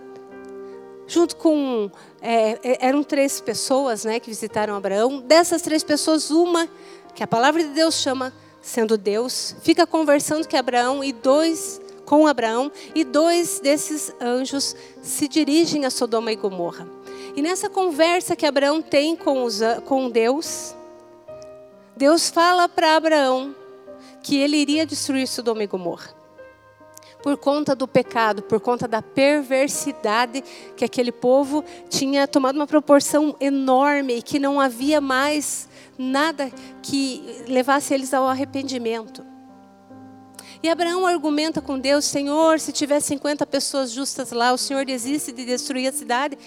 Junto 1.06 1.36
com. 1.36 1.92
É, 2.22 2.60
é, 2.64 2.88
eram 2.88 3.04
três 3.04 3.40
pessoas 3.40 4.04
né, 4.04 4.20
que 4.20 4.30
visitaram 4.30 4.76
Abraão. 4.76 5.22
Dessas 5.22 5.62
três 5.62 5.84
pessoas, 5.84 6.32
uma, 6.32 6.68
que 7.14 7.24
a 7.24 7.28
palavra 7.28 7.64
de 7.64 7.70
Deus 7.70 7.96
chama 7.96 8.34
sendo 8.60 8.98
Deus, 8.98 9.56
fica 9.62 9.86
conversando 9.88 10.48
com 10.48 10.58
Abraão 10.58 11.04
e 11.04 11.14
dois 11.14 11.80
com 12.04 12.26
Abraão 12.26 12.72
e 12.96 13.04
dois 13.04 13.60
desses 13.60 14.14
anjos 14.20 14.76
se 15.02 15.28
dirigem 15.28 15.86
a 15.86 15.90
Sodoma 15.90 16.32
e 16.32 16.36
Gomorra. 16.36 16.97
E 17.38 17.42
nessa 17.44 17.70
conversa 17.70 18.36
que 18.36 18.48
Abraão 18.48 18.82
tem 18.82 19.16
com, 19.16 19.44
os, 19.44 19.60
com 19.86 20.10
Deus, 20.10 20.76
Deus 21.96 22.32
fala 22.32 22.68
para 22.68 22.96
Abraão 22.96 23.56
que 24.24 24.36
ele 24.36 24.58
iria 24.58 24.88
destruir 24.88 25.28
Sodoma 25.28 25.64
e 25.64 25.68
Gomorra. 25.68 26.10
Por 27.22 27.38
conta 27.38 27.76
do 27.76 27.88
pecado, 27.88 28.42
por 28.42 28.60
conta 28.60 28.88
da 28.88 29.04
perversidade 29.04 30.44
que 30.76 30.84
aquele 30.84 31.12
povo 31.12 31.64
tinha 31.88 32.28
tomado 32.28 32.56
uma 32.56 32.66
proporção 32.66 33.36
enorme 33.40 34.18
e 34.18 34.22
que 34.24 34.40
não 34.40 34.60
havia 34.60 35.00
mais 35.00 35.70
nada 35.96 36.52
que 36.82 37.44
levasse 37.48 37.94
eles 37.94 38.16
ao 38.16 38.28
arrependimento. 38.28 39.24
E 40.62 40.70
Abraão 40.70 41.06
argumenta 41.06 41.62
com 41.62 41.78
Deus: 41.78 42.06
Senhor, 42.06 42.60
se 42.60 42.72
tiver 42.72 43.00
50 43.00 43.46
pessoas 43.46 43.92
justas 43.92 44.32
lá, 44.32 44.52
o 44.52 44.58
Senhor 44.58 44.86
desiste 44.86 45.32
de 45.32 45.46
destruir 45.46 45.88
a 45.88 45.92
cidade? 45.92 46.38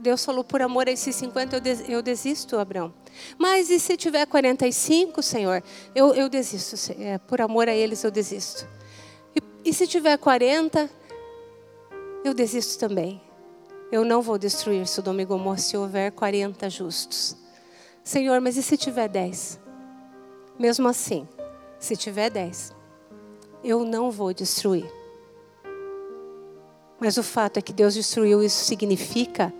Deus 0.00 0.24
falou: 0.24 0.44
Por 0.44 0.62
amor 0.62 0.88
a 0.88 0.92
esses 0.92 1.14
50 1.16 1.62
eu 1.88 2.02
desisto, 2.02 2.58
Abraão. 2.58 2.92
Mas 3.38 3.70
e 3.70 3.78
se 3.78 3.96
tiver 3.96 4.26
45, 4.26 5.22
Senhor? 5.22 5.62
Eu, 5.94 6.14
eu 6.14 6.28
desisto. 6.28 6.92
É, 6.98 7.18
por 7.18 7.40
amor 7.40 7.68
a 7.68 7.74
eles 7.74 8.02
eu 8.04 8.10
desisto. 8.10 8.66
E, 9.34 9.70
e 9.70 9.74
se 9.74 9.86
tiver 9.86 10.16
40, 10.16 10.90
eu 12.24 12.34
desisto 12.34 12.78
também. 12.78 13.20
Eu 13.90 14.04
não 14.04 14.20
vou 14.20 14.36
destruir 14.36 14.86
Sodoma 14.86 15.22
e 15.22 15.24
Gomorra 15.24 15.58
se 15.58 15.76
houver 15.76 16.10
40 16.12 16.68
justos. 16.68 17.36
Senhor, 18.02 18.40
mas 18.40 18.56
e 18.56 18.62
se 18.62 18.76
tiver 18.76 19.08
10? 19.08 19.60
Mesmo 20.58 20.88
assim, 20.88 21.28
se 21.78 21.96
tiver 21.96 22.30
10, 22.30 22.74
eu 23.62 23.84
não 23.84 24.10
vou 24.10 24.32
destruir. 24.32 24.90
Mas 26.98 27.16
o 27.16 27.22
fato 27.22 27.58
é 27.58 27.62
que 27.62 27.72
Deus 27.72 27.94
destruiu, 27.94 28.42
isso 28.42 28.64
significa 28.64 29.52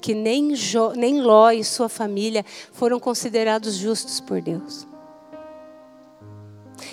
que 0.00 0.14
nem, 0.14 0.54
nem 0.96 1.20
Ló 1.20 1.50
e 1.50 1.62
sua 1.62 1.88
família 1.88 2.44
foram 2.72 2.98
considerados 2.98 3.74
justos 3.74 4.20
por 4.20 4.40
Deus. 4.40 4.86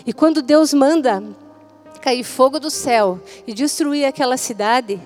E 0.06 0.14
quando 0.14 0.42
Deus 0.42 0.74
manda 0.74 1.24
cair 2.02 2.24
fogo 2.24 2.60
do 2.60 2.70
céu 2.70 3.20
e 3.46 3.54
destruir 3.54 4.06
aquela 4.06 4.38
cidade, 4.38 5.02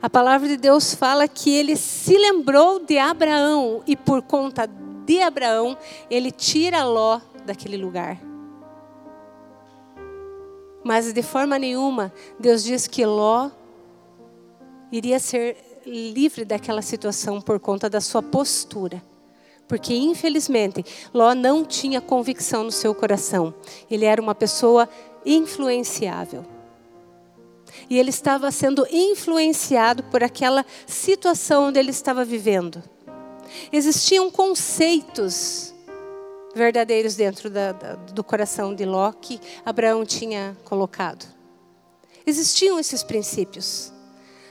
a 0.00 0.10
palavra 0.10 0.48
de 0.48 0.56
Deus 0.56 0.94
fala 0.94 1.26
que 1.26 1.54
ele 1.54 1.76
se 1.76 2.16
lembrou 2.16 2.78
de 2.80 2.98
Abraão 2.98 3.82
e 3.86 3.96
por 3.96 4.22
conta 4.22 4.68
de 5.06 5.20
Abraão, 5.20 5.76
ele 6.10 6.30
tira 6.30 6.84
Ló 6.84 7.20
daquele 7.44 7.76
lugar. 7.76 8.18
Mas 10.82 11.12
de 11.12 11.22
forma 11.22 11.58
nenhuma, 11.58 12.12
Deus 12.38 12.62
diz 12.62 12.86
que 12.86 13.06
Ló 13.06 13.50
iria 14.92 15.18
ser 15.18 15.56
livre 15.86 16.44
daquela 16.44 16.82
situação 16.82 17.40
por 17.40 17.58
conta 17.60 17.88
da 17.88 18.00
sua 18.00 18.22
postura. 18.22 19.02
Porque, 19.66 19.94
infelizmente, 19.94 20.84
Ló 21.12 21.34
não 21.34 21.64
tinha 21.64 22.00
convicção 22.00 22.64
no 22.64 22.72
seu 22.72 22.94
coração. 22.94 23.54
Ele 23.90 24.04
era 24.04 24.20
uma 24.20 24.34
pessoa 24.34 24.88
influenciável. 25.24 26.44
E 27.88 27.98
ele 27.98 28.10
estava 28.10 28.50
sendo 28.50 28.86
influenciado 28.90 30.02
por 30.04 30.22
aquela 30.22 30.64
situação 30.86 31.68
onde 31.68 31.78
ele 31.78 31.90
estava 31.90 32.24
vivendo. 32.24 32.82
Existiam 33.72 34.30
conceitos 34.30 35.74
verdadeiros 36.54 37.16
dentro 37.16 37.50
da, 37.50 37.72
da, 37.72 37.94
do 37.94 38.22
coração 38.22 38.74
de 38.74 38.84
Ló 38.84 39.12
que 39.12 39.40
Abraão 39.64 40.04
tinha 40.04 40.56
colocado. 40.64 41.26
Existiam 42.26 42.78
esses 42.78 43.02
princípios, 43.02 43.92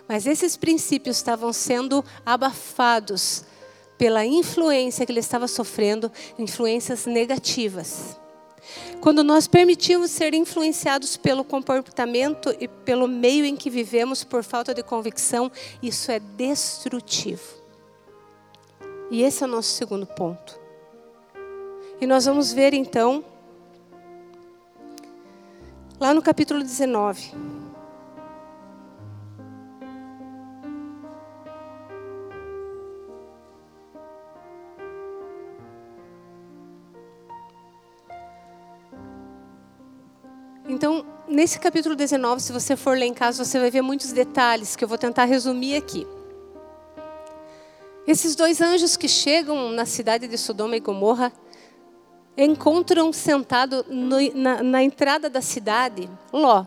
mas 0.08 0.26
esses 0.26 0.58
princípios 0.58 1.18
estavam 1.18 1.54
sendo 1.54 2.04
abafados 2.26 3.46
pela 3.98 4.26
influência 4.26 5.06
que 5.06 5.12
ele 5.12 5.20
estava 5.20 5.48
sofrendo, 5.48 6.12
influências 6.38 7.06
negativas. 7.06 8.18
Quando 9.02 9.24
nós 9.24 9.48
permitimos 9.48 10.12
ser 10.12 10.34
influenciados 10.34 11.18
pelo 11.18 11.44
comportamento 11.44 12.56
e 12.60 12.68
pelo 12.68 13.08
meio 13.08 13.46
em 13.46 13.56
que 13.56 13.70
vivemos 13.70 14.24
por 14.24 14.44
falta 14.44 14.74
de 14.74 14.82
convicção, 14.82 15.52
isso 15.82 16.12
é 16.12 16.20
destrutivo. 16.20 17.62
E 19.12 19.22
esse 19.22 19.44
é 19.44 19.46
o 19.46 19.50
nosso 19.50 19.70
segundo 19.70 20.06
ponto. 20.06 20.60
E 22.00 22.08
nós 22.08 22.26
vamos 22.26 22.52
ver 22.52 22.74
então 22.74 23.24
lá 26.00 26.14
no 26.14 26.22
capítulo 26.22 26.62
19. 26.62 27.63
Então, 40.74 41.06
nesse 41.28 41.60
capítulo 41.60 41.96
19, 41.96 42.42
se 42.42 42.52
você 42.52 42.76
for 42.76 42.98
ler 42.98 43.06
em 43.06 43.14
casa, 43.14 43.46
você 43.46 43.60
vai 43.60 43.70
ver 43.70 43.84
muitos 43.84 44.12
detalhes 44.12 44.76
que 44.76 44.84
eu 44.84 44.88
vou 44.88 44.98
tentar 44.98 45.26
resumir 45.26 45.76
aqui. 45.76 46.08
Esses 48.08 48.36
dois 48.36 48.60
anjos 48.60 48.98
que 48.98 49.08
chegam 49.08 49.70
na 49.70 49.86
cidade 49.86 50.28
de 50.28 50.36
Sodoma 50.36 50.76
e 50.76 50.80
Gomorra 50.80 51.32
encontram 52.36 53.14
sentado 53.14 53.86
no, 53.88 54.18
na, 54.34 54.64
na 54.64 54.84
entrada 54.84 55.30
da 55.30 55.42
cidade 55.42 56.10
Ló. 56.32 56.66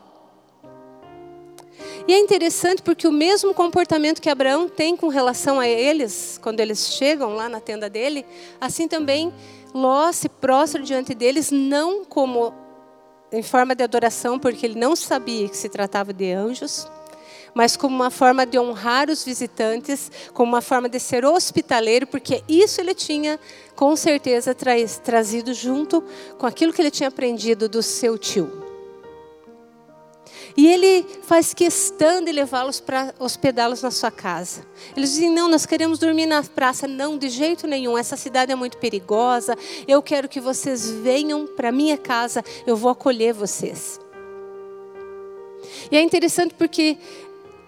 E 2.07 2.13
é 2.13 2.21
interessante 2.21 2.83
porque 2.83 3.09
o 3.09 3.13
mesmo 3.13 3.53
comportamento 3.53 4.23
que 4.23 4.31
Abraão 4.31 4.69
tem 4.69 4.97
com 4.97 5.09
relação 5.09 5.59
a 5.59 5.67
eles, 5.67 6.39
quando 6.41 6.61
eles 6.61 6.93
chegam 6.93 7.35
lá 7.35 7.49
na 7.49 7.59
tenda 7.59 7.91
dele, 7.91 8.25
assim 8.61 8.87
também 8.87 9.35
Ló 9.75 10.13
se 10.13 10.29
prostra 10.29 10.81
diante 10.81 11.13
deles, 11.13 11.51
não 11.51 12.05
como 12.05 12.55
em 13.33 13.43
forma 13.43 13.75
de 13.75 13.83
adoração, 13.83 14.39
porque 14.39 14.67
ele 14.67 14.79
não 14.79 14.95
sabia 14.95 15.49
que 15.49 15.57
se 15.57 15.69
tratava 15.69 16.13
de 16.13 16.33
anjos, 16.33 16.89
mas 17.55 17.77
como 17.77 17.95
uma 17.95 18.11
forma 18.11 18.45
de 18.45 18.59
honrar 18.59 19.09
os 19.09 19.25
visitantes, 19.25 20.11
como 20.35 20.53
uma 20.53 20.61
forma 20.61 20.89
de 20.89 21.01
ser 21.01 21.25
hospitaleiro, 21.25 22.07
porque 22.07 22.45
isso 22.47 22.81
ele 22.81 22.95
tinha 22.95 23.41
com 23.75 23.97
certeza 23.97 24.55
tra 24.55 24.75
trazido 25.03 25.55
junto 25.55 26.05
com 26.37 26.47
aquilo 26.47 26.73
que 26.73 26.83
ele 26.83 26.91
tinha 26.91 27.09
aprendido 27.09 27.69
do 27.69 27.83
seu 27.83 28.19
tio. 28.19 28.66
E 30.57 30.67
ele 30.67 31.05
faz 31.23 31.53
questão 31.53 32.25
de 32.25 32.33
levá-los 32.33 32.81
para 32.81 33.15
hospedá-los 33.19 33.83
na 33.83 33.91
sua 33.91 34.11
casa. 34.11 34.67
Eles 34.97 35.11
dizem: 35.11 35.31
Não, 35.31 35.49
nós 35.49 35.67
queremos 35.67 35.99
dormir 35.99 36.25
na 36.25 36.43
praça. 36.43 36.89
Não, 36.89 37.19
de 37.19 37.29
jeito 37.29 37.67
nenhum. 37.67 37.99
Essa 37.99 38.17
cidade 38.17 38.51
é 38.51 38.55
muito 38.55 38.79
perigosa. 38.79 39.57
Eu 39.87 40.01
quero 40.03 40.29
que 40.29 40.41
vocês 40.41 40.91
venham 40.91 41.47
para 41.47 41.71
minha 41.71 41.99
casa. 41.99 42.43
Eu 42.67 42.75
vou 42.75 42.91
acolher 42.91 43.35
vocês. 43.35 44.01
E 45.91 45.97
é 45.97 46.01
interessante 46.01 46.55
porque 46.55 46.97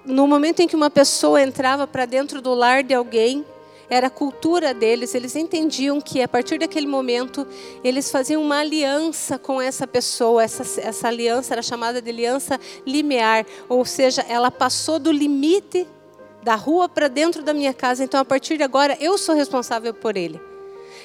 no 0.04 0.26
momento 0.26 0.60
em 0.60 0.66
que 0.66 0.74
uma 0.74 0.88
pessoa 0.88 1.42
entrava 1.42 1.86
para 1.86 2.06
dentro 2.06 2.40
do 2.40 2.54
lar 2.54 2.82
de 2.82 2.94
alguém, 2.94 3.44
era 3.90 4.08
a 4.08 4.10
cultura 4.10 4.74
deles, 4.74 5.14
eles 5.14 5.34
entendiam 5.34 6.00
que 6.00 6.22
a 6.22 6.28
partir 6.28 6.58
daquele 6.58 6.86
momento 6.86 7.46
eles 7.82 8.10
faziam 8.10 8.42
uma 8.42 8.58
aliança 8.58 9.38
com 9.38 9.60
essa 9.60 9.86
pessoa, 9.86 10.42
essa, 10.42 10.80
essa 10.80 11.08
aliança 11.08 11.54
era 11.54 11.62
chamada 11.62 12.02
de 12.02 12.10
aliança 12.10 12.60
limiar, 12.86 13.46
ou 13.68 13.84
seja, 13.84 14.24
ela 14.28 14.50
passou 14.50 14.98
do 14.98 15.10
limite 15.10 15.86
da 16.42 16.54
rua 16.54 16.88
para 16.88 17.08
dentro 17.08 17.42
da 17.42 17.54
minha 17.54 17.74
casa, 17.74 18.04
então 18.04 18.20
a 18.20 18.24
partir 18.24 18.56
de 18.56 18.62
agora 18.62 18.96
eu 19.00 19.16
sou 19.16 19.34
responsável 19.34 19.94
por 19.94 20.16
ele. 20.16 20.40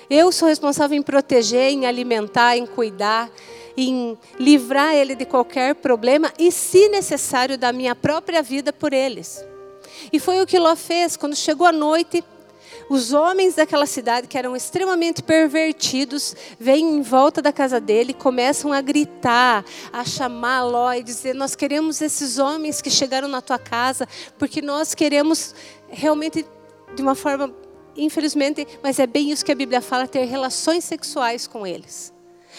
Eu 0.09 0.31
sou 0.31 0.47
responsável 0.47 0.97
em 0.97 1.01
proteger, 1.01 1.71
em 1.71 1.85
alimentar, 1.85 2.57
em 2.57 2.65
cuidar 2.65 3.31
em 3.75 4.17
livrar 4.39 4.93
ele 4.95 5.15
de 5.15 5.25
qualquer 5.25 5.75
problema 5.75 6.31
e, 6.37 6.51
se 6.51 6.89
necessário, 6.89 7.57
da 7.57 7.71
minha 7.71 7.95
própria 7.95 8.41
vida 8.41 8.71
por 8.71 8.93
eles. 8.93 9.43
E 10.11 10.19
foi 10.19 10.41
o 10.41 10.45
que 10.45 10.59
Ló 10.59 10.75
fez 10.75 11.17
quando 11.17 11.35
chegou 11.35 11.65
a 11.67 11.71
noite. 11.71 12.23
Os 12.93 13.11
homens 13.11 13.55
daquela 13.55 13.87
cidade, 13.87 14.27
que 14.27 14.37
eram 14.37 14.55
extremamente 14.55 15.23
pervertidos, 15.23 16.35
vêm 16.59 16.97
em 16.97 17.01
volta 17.01 17.41
da 17.41 17.51
casa 17.51 17.79
dele 17.79 18.13
começam 18.13 18.71
a 18.71 18.81
gritar, 18.81 19.65
a 19.91 20.05
chamar 20.05 20.61
Ló 20.61 20.93
e 20.93 21.01
dizer: 21.01 21.33
Nós 21.33 21.55
queremos 21.55 22.03
esses 22.03 22.37
homens 22.37 22.83
que 22.83 22.91
chegaram 22.91 23.27
na 23.27 23.41
tua 23.41 23.57
casa, 23.57 24.07
porque 24.37 24.61
nós 24.61 24.93
queremos 24.93 25.55
realmente, 25.89 26.45
de 26.95 27.01
uma 27.01 27.15
forma, 27.15 27.51
infelizmente, 27.97 28.67
mas 28.83 28.99
é 28.99 29.07
bem 29.07 29.31
isso 29.31 29.43
que 29.43 29.51
a 29.51 29.55
Bíblia 29.55 29.81
fala, 29.81 30.07
ter 30.07 30.25
relações 30.25 30.83
sexuais 30.83 31.47
com 31.47 31.65
eles. 31.65 32.13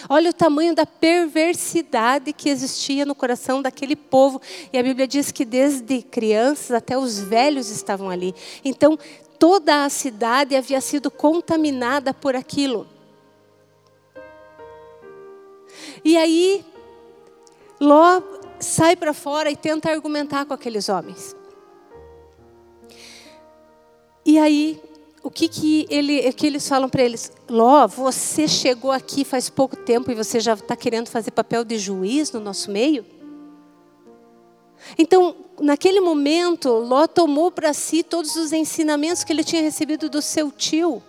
Olha 0.08 0.30
o 0.30 0.34
tamanho 0.34 0.74
da 0.74 0.84
perversidade 0.84 2.32
que 2.32 2.48
existia 2.48 3.06
no 3.06 3.14
coração 3.14 3.62
daquele 3.62 3.94
povo. 3.94 4.40
E 4.72 4.78
a 4.78 4.82
Bíblia 4.82 5.06
diz 5.06 5.30
que 5.30 5.44
desde 5.44 6.02
crianças 6.02 6.72
até 6.72 6.98
os 6.98 7.20
velhos 7.20 7.70
estavam 7.70 8.10
ali. 8.10 8.34
Então, 8.64 8.98
toda 9.38 9.84
a 9.84 9.88
cidade 9.88 10.56
havia 10.56 10.80
sido 10.80 11.10
contaminada 11.10 12.12
por 12.12 12.34
aquilo. 12.34 12.86
E 16.04 16.16
aí, 16.16 16.64
Ló 17.80 18.22
sai 18.60 18.96
para 18.96 19.12
fora 19.12 19.50
e 19.50 19.56
tenta 19.56 19.90
argumentar 19.90 20.44
com 20.46 20.54
aqueles 20.54 20.88
homens. 20.88 21.36
E 24.24 24.38
aí, 24.38 24.80
o 25.22 25.30
que, 25.30 25.48
que, 25.48 25.86
ele, 25.90 26.32
que 26.32 26.46
eles 26.46 26.66
falam 26.66 26.88
para 26.88 27.02
eles? 27.02 27.32
Ló, 27.48 27.86
você 27.86 28.48
chegou 28.48 28.90
aqui 28.90 29.24
faz 29.24 29.50
pouco 29.50 29.76
tempo 29.76 30.10
e 30.10 30.14
você 30.14 30.40
já 30.40 30.54
está 30.54 30.76
querendo 30.76 31.08
fazer 31.08 31.30
papel 31.30 31.64
de 31.64 31.78
juiz 31.78 32.30
no 32.32 32.40
nosso 32.40 32.70
meio? 32.70 33.04
Então, 34.98 35.36
naquele 35.60 36.00
momento, 36.00 36.70
Ló 36.70 37.06
tomou 37.06 37.50
para 37.50 37.72
si 37.72 38.02
todos 38.02 38.36
os 38.36 38.52
ensinamentos 38.52 39.24
que 39.24 39.32
ele 39.32 39.44
tinha 39.44 39.62
recebido 39.62 40.08
do 40.08 40.20
seu 40.20 40.50
tio. 40.50 41.02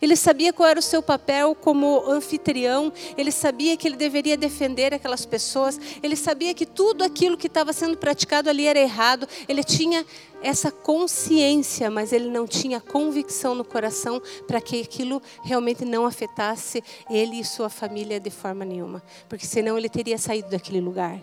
Ele 0.00 0.14
sabia 0.16 0.52
qual 0.52 0.68
era 0.68 0.78
o 0.78 0.82
seu 0.82 1.02
papel 1.02 1.54
como 1.54 2.04
anfitrião, 2.06 2.92
ele 3.16 3.32
sabia 3.32 3.76
que 3.76 3.86
ele 3.88 3.96
deveria 3.96 4.36
defender 4.36 4.94
aquelas 4.94 5.26
pessoas, 5.26 5.78
ele 6.02 6.14
sabia 6.14 6.54
que 6.54 6.64
tudo 6.64 7.02
aquilo 7.02 7.36
que 7.36 7.48
estava 7.48 7.72
sendo 7.72 7.96
praticado 7.96 8.48
ali 8.48 8.66
era 8.66 8.78
errado, 8.78 9.26
ele 9.48 9.64
tinha 9.64 10.06
essa 10.40 10.70
consciência, 10.70 11.90
mas 11.90 12.12
ele 12.12 12.28
não 12.28 12.46
tinha 12.46 12.80
convicção 12.80 13.56
no 13.56 13.64
coração 13.64 14.22
para 14.46 14.60
que 14.60 14.82
aquilo 14.82 15.20
realmente 15.42 15.84
não 15.84 16.06
afetasse 16.06 16.82
ele 17.10 17.40
e 17.40 17.44
sua 17.44 17.68
família 17.68 18.20
de 18.20 18.30
forma 18.30 18.64
nenhuma, 18.64 19.02
porque 19.28 19.46
senão 19.46 19.76
ele 19.76 19.88
teria 19.88 20.16
saído 20.16 20.48
daquele 20.48 20.80
lugar. 20.80 21.20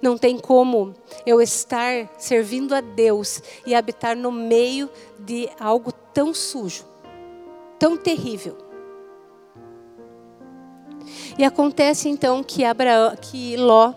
Não 0.00 0.16
tem 0.16 0.38
como 0.38 0.94
eu 1.24 1.40
estar 1.40 2.08
servindo 2.18 2.74
a 2.74 2.80
Deus 2.80 3.42
e 3.66 3.74
habitar 3.74 4.16
no 4.16 4.32
meio 4.32 4.88
de 5.18 5.48
algo 5.58 5.92
tão 5.92 6.34
sujo 6.34 6.90
tão 7.80 7.96
terrível. 7.96 8.56
E 11.38 11.42
acontece 11.42 12.08
então 12.08 12.44
que 12.44 12.62
Abraão, 12.62 13.16
que 13.16 13.56
Ló 13.56 13.94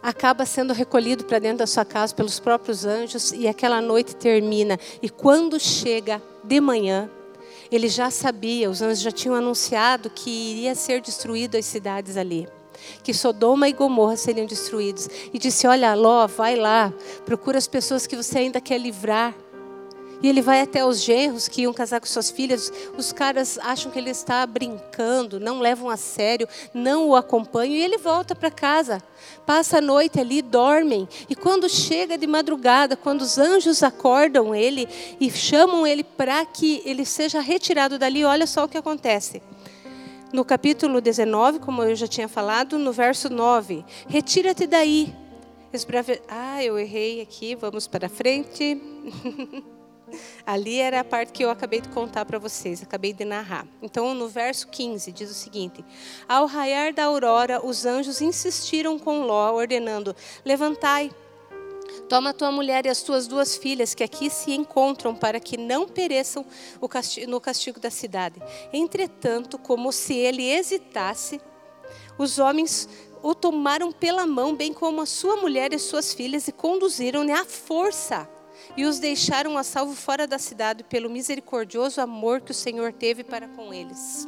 acaba 0.00 0.46
sendo 0.46 0.72
recolhido 0.72 1.24
para 1.24 1.40
dentro 1.40 1.58
da 1.58 1.66
sua 1.66 1.84
casa 1.84 2.14
pelos 2.14 2.38
próprios 2.38 2.84
anjos 2.84 3.32
e 3.32 3.48
aquela 3.48 3.80
noite 3.80 4.14
termina. 4.14 4.78
E 5.02 5.10
quando 5.10 5.58
chega 5.58 6.22
de 6.44 6.60
manhã, 6.60 7.10
ele 7.70 7.88
já 7.88 8.08
sabia, 8.10 8.70
os 8.70 8.80
anjos 8.80 9.00
já 9.00 9.10
tinham 9.10 9.34
anunciado 9.34 10.08
que 10.08 10.30
iria 10.30 10.74
ser 10.76 11.00
destruído 11.00 11.56
as 11.56 11.66
cidades 11.66 12.16
ali. 12.16 12.48
Que 13.02 13.14
Sodoma 13.14 13.68
e 13.68 13.72
Gomorra 13.72 14.16
seriam 14.16 14.46
destruídos. 14.46 15.08
E 15.32 15.38
disse: 15.38 15.66
Olha, 15.66 15.94
Ló, 15.94 16.26
vai 16.26 16.56
lá, 16.56 16.92
procura 17.24 17.58
as 17.58 17.66
pessoas 17.66 18.06
que 18.06 18.16
você 18.16 18.38
ainda 18.38 18.60
quer 18.60 18.78
livrar. 18.78 19.34
E 20.22 20.28
ele 20.28 20.40
vai 20.40 20.60
até 20.60 20.84
os 20.84 21.02
genros 21.02 21.48
que 21.48 21.62
iam 21.62 21.72
casar 21.72 22.00
com 22.00 22.06
suas 22.06 22.30
filhas. 22.30 22.72
Os 22.96 23.12
caras 23.12 23.58
acham 23.58 23.90
que 23.90 23.98
ele 23.98 24.10
está 24.10 24.46
brincando, 24.46 25.40
não 25.40 25.58
levam 25.58 25.90
a 25.90 25.96
sério, 25.96 26.48
não 26.72 27.08
o 27.08 27.16
acompanham. 27.16 27.74
E 27.74 27.82
ele 27.82 27.98
volta 27.98 28.32
para 28.32 28.48
casa. 28.48 29.02
Passa 29.44 29.78
a 29.78 29.80
noite 29.80 30.20
ali, 30.20 30.40
dormem. 30.40 31.08
E 31.28 31.34
quando 31.34 31.68
chega 31.68 32.16
de 32.16 32.28
madrugada, 32.28 32.96
quando 32.96 33.22
os 33.22 33.36
anjos 33.36 33.82
acordam 33.82 34.54
ele 34.54 34.88
e 35.20 35.28
chamam 35.28 35.84
ele 35.84 36.04
para 36.04 36.44
que 36.46 36.80
ele 36.84 37.04
seja 37.04 37.40
retirado 37.40 37.98
dali, 37.98 38.24
olha 38.24 38.46
só 38.46 38.64
o 38.64 38.68
que 38.68 38.78
acontece. 38.78 39.42
No 40.32 40.46
capítulo 40.46 41.02
19, 41.02 41.58
como 41.58 41.82
eu 41.82 41.94
já 41.94 42.06
tinha 42.06 42.26
falado, 42.26 42.78
no 42.78 42.90
verso 42.90 43.28
9: 43.28 43.84
Retira-te 44.08 44.66
daí. 44.66 45.14
Ah, 46.26 46.64
eu 46.64 46.78
errei 46.78 47.20
aqui, 47.20 47.54
vamos 47.54 47.86
para 47.86 48.08
frente. 48.08 48.80
Ali 50.46 50.78
era 50.78 51.00
a 51.00 51.04
parte 51.04 51.32
que 51.32 51.44
eu 51.44 51.50
acabei 51.50 51.80
de 51.80 51.88
contar 51.90 52.24
para 52.24 52.38
vocês, 52.38 52.82
acabei 52.82 53.12
de 53.12 53.24
narrar. 53.24 53.66
Então, 53.82 54.14
no 54.14 54.26
verso 54.26 54.68
15, 54.68 55.12
diz 55.12 55.30
o 55.30 55.34
seguinte: 55.34 55.84
Ao 56.26 56.46
raiar 56.46 56.94
da 56.94 57.04
aurora, 57.04 57.64
os 57.64 57.84
anjos 57.84 58.22
insistiram 58.22 58.98
com 58.98 59.26
Ló, 59.26 59.52
ordenando: 59.52 60.16
Levantai, 60.44 61.10
toma 62.08 62.34
tua 62.34 62.50
mulher 62.50 62.86
e 62.86 62.88
as 62.88 63.02
tuas 63.02 63.26
duas 63.26 63.56
filhas, 63.56 63.94
que 63.94 64.04
aqui 64.04 64.30
se 64.30 64.52
encontram, 64.52 65.14
para 65.14 65.40
que 65.40 65.56
não 65.56 65.86
pereçam 65.86 66.44
no 67.28 67.40
castigo 67.40 67.80
da 67.80 67.90
cidade. 67.90 68.40
Entretanto, 68.72 69.58
como 69.58 69.92
se 69.92 70.14
ele 70.14 70.48
hesitasse, 70.48 71.40
os 72.18 72.38
homens 72.38 72.88
o 73.22 73.34
tomaram 73.34 73.92
pela 73.92 74.26
mão, 74.26 74.54
bem 74.54 74.72
como 74.72 75.00
a 75.00 75.06
sua 75.06 75.36
mulher 75.36 75.72
e 75.72 75.78
suas 75.78 76.12
filhas, 76.12 76.48
e 76.48 76.52
conduziram-ne 76.52 77.32
à 77.32 77.44
força 77.44 78.28
e 78.76 78.84
os 78.84 78.98
deixaram 78.98 79.58
a 79.58 79.62
salvo 79.62 79.94
fora 79.94 80.26
da 80.26 80.38
cidade 80.38 80.84
pelo 80.84 81.10
misericordioso 81.10 82.00
amor 82.00 82.40
que 82.40 82.50
o 82.50 82.54
Senhor 82.54 82.92
teve 82.92 83.24
para 83.24 83.48
com 83.48 83.72
eles. 83.72 84.26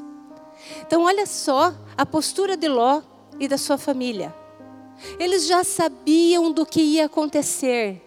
Então, 0.81 1.03
olha 1.05 1.27
só 1.27 1.75
a 1.97 2.07
postura 2.07 2.57
de 2.57 2.69
Ló 2.69 3.03
e 3.39 3.49
da 3.49 3.59
sua 3.59 3.77
família. 3.77 4.35
Eles 5.19 5.47
já 5.47 5.65
sabiam 5.65 6.51
do 6.51 6.65
que 6.65 6.81
ia 6.81 7.07
acontecer. 7.07 8.01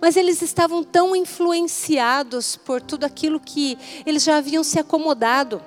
Mas 0.00 0.16
eles 0.16 0.42
estavam 0.42 0.84
tão 0.84 1.16
influenciados 1.16 2.56
por 2.56 2.80
tudo 2.80 3.04
aquilo 3.04 3.40
que 3.40 3.78
eles 4.04 4.22
já 4.22 4.36
haviam 4.36 4.62
se 4.62 4.78
acomodado. 4.78 5.62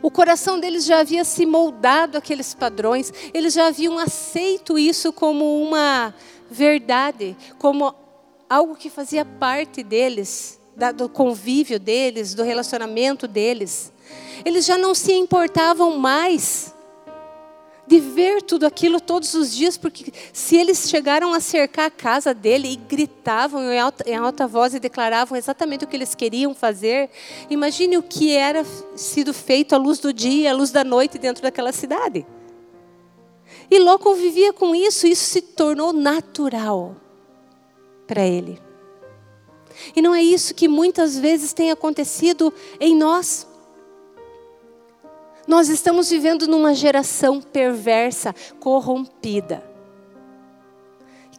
O 0.00 0.10
coração 0.10 0.58
deles 0.60 0.84
já 0.84 1.00
havia 1.00 1.24
se 1.24 1.44
moldado 1.44 2.16
àqueles 2.16 2.54
padrões, 2.54 3.12
eles 3.34 3.54
já 3.54 3.66
haviam 3.66 3.98
aceito 3.98 4.78
isso 4.78 5.12
como 5.12 5.60
uma 5.60 6.14
verdade, 6.50 7.36
como 7.58 7.94
algo 8.48 8.76
que 8.76 8.88
fazia 8.88 9.24
parte 9.24 9.82
deles, 9.82 10.60
do 10.94 11.08
convívio 11.08 11.80
deles, 11.80 12.34
do 12.34 12.42
relacionamento 12.42 13.26
deles. 13.26 13.92
Eles 14.44 14.64
já 14.64 14.78
não 14.78 14.94
se 14.94 15.12
importavam 15.12 15.96
mais 15.98 16.74
de 17.86 17.98
ver 17.98 18.42
tudo 18.42 18.64
aquilo 18.64 19.00
todos 19.00 19.34
os 19.34 19.54
dias, 19.54 19.76
porque 19.76 20.12
se 20.32 20.56
eles 20.56 20.88
chegaram 20.88 21.34
a 21.34 21.40
cercar 21.40 21.86
a 21.86 21.90
casa 21.90 22.32
dele 22.32 22.68
e 22.68 22.76
gritavam 22.76 23.60
em 23.70 23.78
alta, 23.78 24.08
em 24.08 24.16
alta 24.16 24.46
voz 24.46 24.74
e 24.74 24.80
declaravam 24.80 25.36
exatamente 25.36 25.84
o 25.84 25.88
que 25.88 25.96
eles 25.96 26.14
queriam 26.14 26.54
fazer, 26.54 27.10
imagine 27.50 27.98
o 27.98 28.02
que 28.02 28.34
era 28.36 28.64
sido 28.94 29.34
feito 29.34 29.74
à 29.74 29.78
luz 29.78 29.98
do 29.98 30.12
dia, 30.12 30.52
à 30.52 30.54
luz 30.54 30.70
da 30.70 30.84
noite 30.84 31.18
dentro 31.18 31.42
daquela 31.42 31.72
cidade. 31.72 32.24
E 33.70 33.78
Ló 33.78 33.98
convivia 33.98 34.52
com 34.52 34.74
isso, 34.74 35.06
isso 35.06 35.24
se 35.24 35.42
tornou 35.42 35.92
natural 35.92 36.96
para 38.06 38.26
ele. 38.26 38.60
E 39.96 40.02
não 40.02 40.14
é 40.14 40.22
isso 40.22 40.54
que 40.54 40.68
muitas 40.68 41.18
vezes 41.18 41.52
tem 41.52 41.70
acontecido 41.70 42.52
em 42.78 42.94
nós. 42.94 43.46
Nós 45.46 45.68
estamos 45.68 46.08
vivendo 46.08 46.46
numa 46.46 46.74
geração 46.74 47.40
perversa, 47.40 48.34
corrompida. 48.60 49.62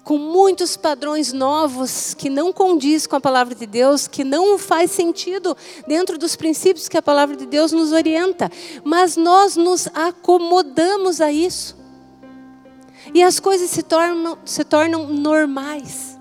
Com 0.04 0.18
muitos 0.18 0.76
padrões 0.76 1.32
novos 1.32 2.14
que 2.14 2.30
não 2.30 2.52
condiz 2.52 3.08
com 3.08 3.16
a 3.16 3.22
palavra 3.22 3.56
de 3.56 3.66
Deus, 3.66 4.06
que 4.06 4.26
não 4.26 4.58
faz 4.58 4.92
sentido 4.92 5.56
dentro 5.88 6.18
dos 6.18 6.36
princípios 6.36 6.90
que 6.90 6.98
a 6.98 7.02
palavra 7.02 7.38
de 7.38 7.46
Deus 7.46 7.72
nos 7.72 7.94
orienta. 7.94 8.52
Mas 8.84 9.16
nós 9.16 9.56
nos 9.56 9.88
acomodamos 9.94 11.22
a 11.22 11.32
isso. 11.32 11.78
E 13.14 13.24
as 13.24 13.40
coisas 13.40 13.70
se 13.70 13.82
tornam, 13.82 14.38
se 14.44 14.64
tornam 14.66 15.08
normais. 15.08 16.13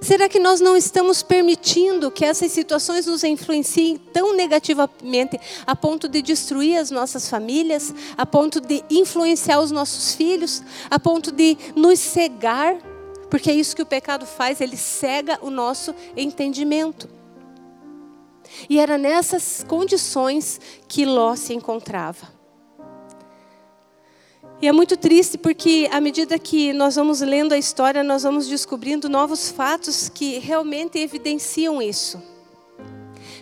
Será 0.00 0.28
que 0.28 0.38
nós 0.38 0.60
não 0.60 0.76
estamos 0.76 1.22
permitindo 1.22 2.10
que 2.10 2.24
essas 2.24 2.52
situações 2.52 3.06
nos 3.06 3.24
influenciem 3.24 3.96
tão 3.96 4.34
negativamente 4.34 5.40
a 5.66 5.74
ponto 5.74 6.08
de 6.08 6.22
destruir 6.22 6.76
as 6.76 6.90
nossas 6.90 7.28
famílias, 7.28 7.92
a 8.16 8.24
ponto 8.24 8.60
de 8.60 8.84
influenciar 8.88 9.60
os 9.60 9.70
nossos 9.70 10.14
filhos, 10.14 10.62
a 10.90 10.98
ponto 10.98 11.32
de 11.32 11.56
nos 11.74 11.98
cegar? 11.98 12.76
Porque 13.28 13.50
é 13.50 13.54
isso 13.54 13.74
que 13.74 13.82
o 13.82 13.86
pecado 13.86 14.26
faz, 14.26 14.60
ele 14.60 14.76
cega 14.76 15.38
o 15.42 15.50
nosso 15.50 15.94
entendimento. 16.16 17.08
E 18.68 18.78
era 18.78 18.98
nessas 18.98 19.64
condições 19.66 20.60
que 20.86 21.04
Ló 21.04 21.34
se 21.34 21.54
encontrava. 21.54 22.31
E 24.62 24.68
é 24.68 24.70
muito 24.70 24.96
triste 24.96 25.36
porque, 25.36 25.88
à 25.90 26.00
medida 26.00 26.38
que 26.38 26.72
nós 26.72 26.94
vamos 26.94 27.20
lendo 27.20 27.52
a 27.52 27.58
história, 27.58 28.04
nós 28.04 28.22
vamos 28.22 28.46
descobrindo 28.46 29.08
novos 29.08 29.50
fatos 29.50 30.08
que 30.08 30.38
realmente 30.38 31.00
evidenciam 31.00 31.82
isso. 31.82 32.22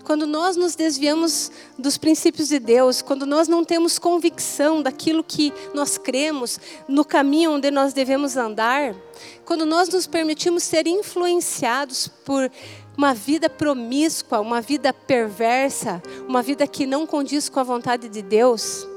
Quando 0.02 0.26
nós 0.26 0.56
nos 0.56 0.74
desviamos 0.74 1.52
dos 1.78 1.98
princípios 1.98 2.48
de 2.48 2.59
Deus, 2.59 3.02
quando 3.02 3.26
nós 3.26 3.48
não 3.48 3.62
temos 3.66 3.98
convicção 3.98 4.80
daquilo 4.80 5.22
que 5.22 5.52
nós 5.74 5.98
cremos, 5.98 6.59
no 6.88 7.04
caminho 7.04 7.52
onde 7.52 7.70
nós 7.70 7.92
devemos 7.92 8.38
andar, 8.38 8.94
quando 9.44 9.66
nós 9.66 9.90
nos 9.90 10.06
permitimos 10.06 10.62
ser 10.62 10.87
influenciados 10.87 12.09
por 12.24 12.50
uma 12.96 13.12
vida 13.12 13.50
promíscua, 13.50 14.40
uma 14.40 14.62
vida 14.62 14.90
perversa, 14.90 16.02
uma 16.26 16.40
vida 16.42 16.66
que 16.66 16.87
não 16.87 17.06
condiz 17.06 17.50
com 17.50 17.61
a 17.61 17.62
vontade 17.62 18.09
de 18.09 18.22
Deus, 18.22 18.88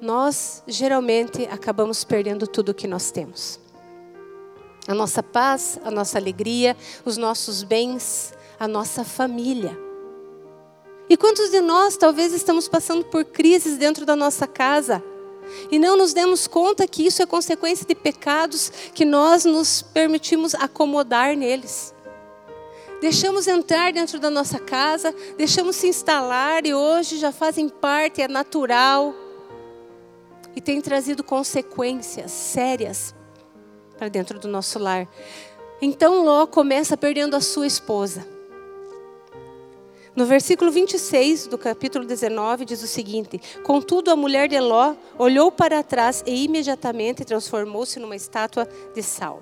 nós 0.00 0.62
geralmente 0.66 1.44
acabamos 1.50 2.04
perdendo 2.04 2.46
tudo 2.46 2.70
o 2.70 2.74
que 2.74 2.88
nós 2.88 3.10
temos. 3.10 3.60
A 4.88 4.94
nossa 4.94 5.22
paz, 5.22 5.78
a 5.84 5.90
nossa 5.90 6.18
alegria, 6.18 6.76
os 7.04 7.16
nossos 7.16 7.62
bens, 7.62 8.32
a 8.58 8.66
nossa 8.66 9.04
família. 9.04 9.78
E 11.08 11.16
quantos 11.16 11.50
de 11.50 11.60
nós 11.60 11.96
talvez 11.96 12.32
estamos 12.32 12.66
passando 12.66 13.04
por 13.04 13.24
crises 13.24 13.76
dentro 13.76 14.06
da 14.06 14.16
nossa 14.16 14.46
casa 14.46 15.02
e 15.70 15.78
não 15.78 15.96
nos 15.96 16.12
demos 16.12 16.46
conta 16.46 16.86
que 16.86 17.04
isso 17.04 17.22
é 17.22 17.26
consequência 17.26 17.84
de 17.84 17.94
pecados 17.94 18.70
que 18.94 19.04
nós 19.04 19.44
nos 19.44 19.82
permitimos 19.82 20.54
acomodar 20.54 21.36
neles? 21.36 21.94
Deixamos 23.00 23.48
entrar 23.48 23.92
dentro 23.92 24.18
da 24.18 24.30
nossa 24.30 24.58
casa, 24.58 25.14
deixamos 25.36 25.76
se 25.76 25.88
instalar 25.88 26.66
e 26.66 26.74
hoje 26.74 27.16
já 27.16 27.32
fazem 27.32 27.68
parte, 27.68 28.22
é 28.22 28.28
natural 28.28 29.14
e 30.54 30.60
tem 30.60 30.80
trazido 30.80 31.22
consequências 31.22 32.30
sérias 32.30 33.14
para 33.96 34.08
dentro 34.08 34.38
do 34.38 34.48
nosso 34.48 34.78
lar. 34.78 35.08
Então 35.82 36.24
Ló 36.24 36.46
começa 36.46 36.96
perdendo 36.96 37.36
a 37.36 37.40
sua 37.40 37.66
esposa. 37.66 38.26
No 40.14 40.26
versículo 40.26 40.70
26 40.70 41.46
do 41.46 41.56
capítulo 41.56 42.04
19 42.04 42.64
diz 42.64 42.82
o 42.82 42.86
seguinte: 42.86 43.40
Contudo, 43.62 44.10
a 44.10 44.16
mulher 44.16 44.48
de 44.48 44.58
Ló 44.58 44.94
olhou 45.18 45.52
para 45.52 45.82
trás 45.82 46.22
e 46.26 46.44
imediatamente 46.44 47.24
transformou-se 47.24 47.98
numa 47.98 48.16
estátua 48.16 48.68
de 48.94 49.02
sal. 49.02 49.40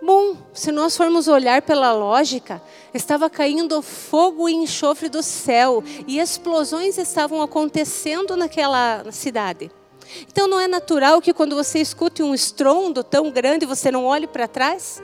Bom, 0.00 0.36
se 0.54 0.70
nós 0.70 0.96
formos 0.96 1.26
olhar 1.26 1.60
pela 1.62 1.92
lógica, 1.92 2.62
estava 2.94 3.28
caindo 3.28 3.82
fogo 3.82 4.48
e 4.48 4.54
enxofre 4.54 5.08
do 5.08 5.22
céu 5.22 5.82
e 6.06 6.20
explosões 6.20 6.98
estavam 6.98 7.42
acontecendo 7.42 8.36
naquela 8.36 9.10
cidade. 9.10 9.70
Então 10.30 10.46
não 10.46 10.58
é 10.60 10.68
natural 10.68 11.20
que 11.20 11.34
quando 11.34 11.56
você 11.56 11.80
escute 11.80 12.22
um 12.22 12.32
estrondo 12.32 13.02
tão 13.02 13.30
grande 13.30 13.66
você 13.66 13.90
não 13.90 14.04
olhe 14.04 14.26
para 14.26 14.46
trás? 14.46 15.02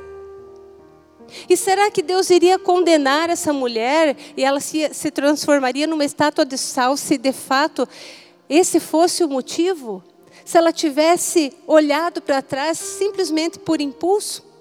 E 1.48 1.56
será 1.56 1.90
que 1.90 2.02
Deus 2.02 2.30
iria 2.30 2.58
condenar 2.58 3.28
essa 3.28 3.52
mulher 3.52 4.16
e 4.36 4.44
ela 4.44 4.60
se, 4.60 4.92
se 4.94 5.10
transformaria 5.10 5.86
numa 5.86 6.04
estátua 6.04 6.44
de 6.44 6.56
sal 6.56 6.96
se 6.96 7.18
de 7.18 7.32
fato 7.32 7.88
esse 8.48 8.78
fosse 8.78 9.24
o 9.24 9.28
motivo? 9.28 10.04
Se 10.44 10.56
ela 10.56 10.72
tivesse 10.72 11.52
olhado 11.66 12.22
para 12.22 12.40
trás 12.40 12.78
simplesmente 12.78 13.58
por 13.58 13.80
impulso? 13.80 14.53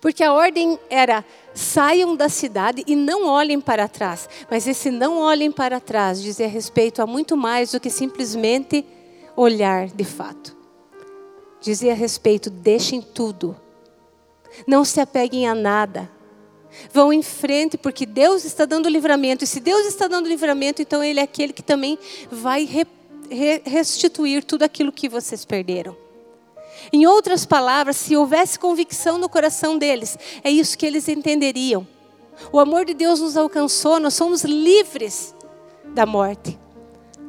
Porque 0.00 0.22
a 0.22 0.32
ordem 0.32 0.78
era: 0.88 1.24
saiam 1.54 2.16
da 2.16 2.28
cidade 2.28 2.82
e 2.86 2.94
não 2.94 3.26
olhem 3.26 3.60
para 3.60 3.88
trás. 3.88 4.28
Mas 4.50 4.66
esse 4.66 4.90
não 4.90 5.18
olhem 5.18 5.50
para 5.50 5.80
trás 5.80 6.22
dizia 6.22 6.48
respeito 6.48 7.02
a 7.02 7.06
muito 7.06 7.36
mais 7.36 7.72
do 7.72 7.80
que 7.80 7.90
simplesmente 7.90 8.84
olhar 9.36 9.88
de 9.88 10.04
fato. 10.04 10.56
Dizia 11.60 11.94
respeito: 11.94 12.50
deixem 12.50 13.00
tudo. 13.00 13.56
Não 14.66 14.84
se 14.84 15.00
apeguem 15.00 15.48
a 15.48 15.54
nada. 15.54 16.10
Vão 16.92 17.12
em 17.12 17.22
frente, 17.22 17.76
porque 17.76 18.06
Deus 18.06 18.44
está 18.44 18.64
dando 18.64 18.88
livramento. 18.88 19.44
E 19.44 19.46
se 19.46 19.60
Deus 19.60 19.86
está 19.86 20.06
dando 20.06 20.28
livramento, 20.28 20.80
então 20.80 21.02
Ele 21.02 21.18
é 21.18 21.22
aquele 21.24 21.52
que 21.52 21.62
também 21.62 21.98
vai 22.30 22.68
restituir 23.64 24.44
tudo 24.44 24.62
aquilo 24.62 24.92
que 24.92 25.08
vocês 25.08 25.44
perderam. 25.44 25.96
Em 26.92 27.06
outras 27.06 27.44
palavras, 27.44 27.96
se 27.96 28.16
houvesse 28.16 28.58
convicção 28.58 29.18
no 29.18 29.28
coração 29.28 29.78
deles, 29.78 30.18
é 30.42 30.50
isso 30.50 30.76
que 30.76 30.86
eles 30.86 31.08
entenderiam. 31.08 31.86
O 32.52 32.58
amor 32.58 32.84
de 32.84 32.94
Deus 32.94 33.20
nos 33.20 33.36
alcançou, 33.36 34.00
nós 34.00 34.14
somos 34.14 34.42
livres 34.42 35.34
da 35.94 36.06
morte. 36.06 36.58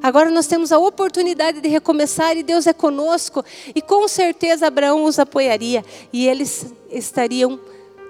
Agora 0.01 0.31
nós 0.31 0.47
temos 0.47 0.71
a 0.71 0.79
oportunidade 0.79 1.61
de 1.61 1.69
recomeçar 1.69 2.35
e 2.35 2.41
Deus 2.41 2.65
é 2.65 2.73
conosco. 2.73 3.45
E 3.75 3.81
com 3.81 4.07
certeza 4.07 4.65
Abraão 4.65 5.03
os 5.03 5.19
apoiaria. 5.19 5.85
E 6.11 6.27
eles 6.27 6.73
estariam 6.89 7.59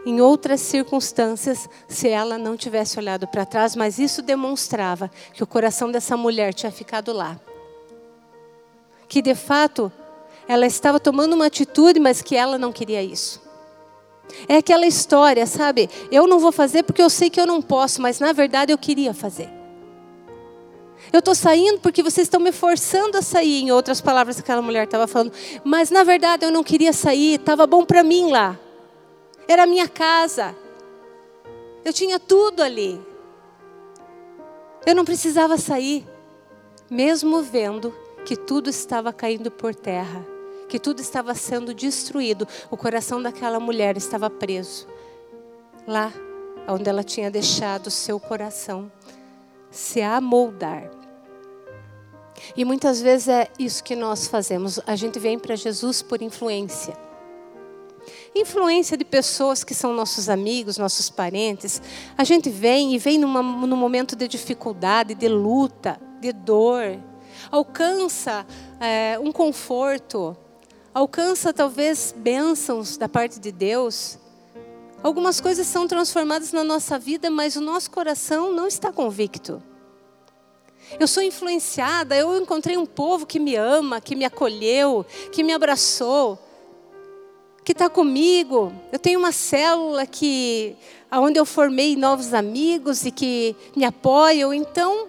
em 0.06 0.22
outras 0.22 0.62
circunstâncias 0.62 1.70
se 1.90 2.08
ela 2.08 2.38
não 2.38 2.56
tivesse 2.56 2.98
olhado 2.98 3.28
para 3.28 3.46
trás. 3.46 3.76
Mas 3.76 4.00
isso 4.00 4.22
demonstrava 4.22 5.12
que 5.34 5.44
o 5.44 5.48
coração 5.48 5.92
dessa 5.92 6.16
mulher 6.16 6.54
tinha 6.54 6.72
ficado 6.72 7.12
lá. 7.12 7.38
Que 9.10 9.22
de 9.22 9.36
fato 9.36 9.92
ela 10.48 10.66
estava 10.66 11.00
tomando 11.00 11.34
uma 11.34 11.46
atitude, 11.46 12.00
mas 12.00 12.22
que 12.22 12.36
ela 12.36 12.58
não 12.58 12.72
queria 12.72 13.02
isso. 13.02 13.42
É 14.48 14.58
aquela 14.58 14.86
história, 14.86 15.46
sabe? 15.46 15.90
Eu 16.12 16.28
não 16.28 16.40
vou 16.40 16.52
fazer 16.52 16.84
porque 16.84 17.02
eu 17.02 17.10
sei 17.10 17.30
que 17.30 17.40
eu 17.40 17.46
não 17.46 17.62
posso, 17.62 18.02
mas 18.02 18.20
na 18.20 18.32
verdade 18.34 18.72
eu 18.72 18.78
queria 18.78 19.14
fazer. 19.14 19.50
Eu 21.12 21.20
estou 21.20 21.36
saindo 21.36 21.80
porque 21.80 22.02
vocês 22.02 22.28
estão 22.28 22.40
me 22.40 22.52
forçando 22.52 23.18
a 23.18 23.22
sair, 23.22 23.62
em 23.62 23.72
outras 23.72 24.00
palavras 24.00 24.38
que 24.38 24.42
aquela 24.42 24.62
mulher 24.62 24.86
estava 24.86 25.08
falando. 25.08 25.34
Mas 25.64 25.90
na 25.90 26.04
verdade 26.04 26.46
eu 26.46 26.52
não 26.52 26.64
queria 26.64 26.94
sair, 26.94 27.36
estava 27.36 27.68
bom 27.68 27.84
para 27.84 28.04
mim 28.04 28.32
lá. 28.32 28.58
Era 29.48 29.64
a 29.64 29.68
minha 29.68 29.88
casa. 29.90 30.56
Eu 31.84 31.92
tinha 31.92 32.20
tudo 32.20 32.62
ali. 32.62 33.02
Eu 34.86 34.96
não 34.96 35.04
precisava 35.04 35.58
sair, 35.58 36.08
mesmo 36.90 37.42
vendo 37.42 37.94
que 38.26 38.36
tudo 38.36 38.70
estava 38.70 39.12
caindo 39.12 39.52
por 39.52 39.76
terra, 39.76 40.26
que 40.72 40.80
tudo 40.80 41.02
estava 41.02 41.36
sendo 41.36 41.74
destruído. 41.74 42.48
O 42.70 42.78
coração 42.78 43.22
daquela 43.22 43.60
mulher 43.60 43.98
estava 43.98 44.30
preso 44.30 44.88
lá 45.86 46.14
onde 46.66 46.90
ela 46.90 47.04
tinha 47.04 47.30
deixado 47.30 47.88
o 47.88 47.92
seu 47.92 48.18
coração 48.18 48.90
se 49.70 50.02
amoldar. 50.02 50.90
E 52.56 52.64
muitas 52.64 53.02
vezes 53.02 53.28
é 53.28 53.50
isso 53.60 53.84
que 53.84 53.98
nós 53.98 54.28
fazemos. 54.28 54.80
A 54.88 54.96
gente 54.96 55.20
vem 55.20 55.38
para 55.38 55.58
Jesus 55.58 56.02
por 56.02 56.22
influência. 56.22 56.98
Influência 58.34 58.98
de 58.98 59.04
pessoas 59.04 59.66
que 59.66 59.76
são 59.76 59.94
nossos 59.94 60.30
amigos, 60.30 60.78
nossos 60.78 61.10
parentes. 61.10 61.82
A 62.18 62.24
gente 62.24 62.50
vem 62.50 62.96
e 62.96 62.98
vem 62.98 63.18
numa, 63.18 63.44
num 63.44 63.76
momento 63.76 64.16
de 64.16 64.26
dificuldade, 64.26 65.16
de 65.16 65.28
luta, 65.28 66.00
de 66.22 66.32
dor. 66.32 66.98
Alcança 67.52 68.46
é, 68.80 69.20
um 69.20 69.34
conforto, 69.34 70.38
alcança 70.94 71.54
talvez 71.54 72.14
bênçãos 72.18 72.98
da 72.98 73.08
parte 73.08 73.40
de 73.40 73.52
Deus. 73.52 74.18
Algumas 75.04 75.42
coisas 75.42 75.66
são 75.66 75.88
transformadas 75.88 76.52
na 76.52 76.64
nossa 76.64 77.00
vida, 77.00 77.30
mas 77.32 77.56
o 77.56 77.62
nosso 77.62 77.90
coração 77.90 78.54
não 78.54 78.68
está 78.68 78.92
convicto. 78.92 79.62
Eu 81.00 81.08
sou 81.08 81.24
influenciada, 81.24 82.16
eu 82.16 82.38
encontrei 82.38 82.78
um 82.78 82.86
povo 82.86 83.26
que 83.26 83.40
me 83.40 83.56
ama, 83.56 84.02
que 84.02 84.16
me 84.16 84.26
acolheu, 84.26 85.06
que 85.32 85.44
me 85.44 85.54
abraçou, 85.54 86.38
que 87.64 87.72
está 87.72 87.90
comigo. 87.90 88.74
Eu 88.92 89.00
tenho 89.00 89.18
uma 89.18 89.32
célula 89.32 90.06
que, 90.06 90.76
onde 91.12 91.40
eu 91.40 91.46
formei 91.46 91.96
novos 91.96 92.34
amigos 92.34 93.06
e 93.06 93.12
que 93.12 93.56
me 93.76 93.86
apoiam. 93.86 94.54
Então, 94.54 95.08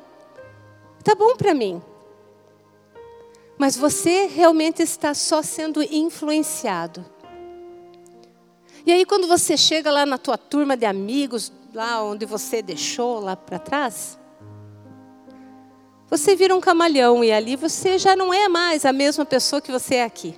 tá 1.03 1.15
bom 1.15 1.37
para 1.37 1.53
mim. 1.53 1.83
Mas 3.63 3.77
você 3.77 4.27
realmente 4.27 4.83
está 4.83 5.15
só 5.15 5.41
sendo 5.41 5.85
influenciado. 5.85 7.07
E 8.85 8.91
aí 8.91 9.05
quando 9.05 9.29
você 9.29 9.57
chega 9.57 9.89
lá 9.89 10.05
na 10.05 10.19
tua 10.19 10.37
turma 10.37 10.77
de 10.77 10.85
amigos, 10.85 11.53
lá 11.73 12.03
onde 12.03 12.27
você 12.27 12.61
deixou 12.61 13.21
lá 13.21 13.37
para 13.37 13.61
trás, 13.61 14.19
você 16.11 16.35
vira 16.35 16.57
um 16.57 16.61
camalhão 16.61 17.23
e 17.23 17.31
ali 17.31 17.55
você 17.55 18.01
já 18.01 18.17
não 18.17 18.35
é 18.35 18.49
mais 18.49 18.85
a 18.85 18.93
mesma 18.93 19.25
pessoa 19.25 19.63
que 19.63 19.71
você 19.71 19.95
é 19.95 20.03
aqui. 20.03 20.37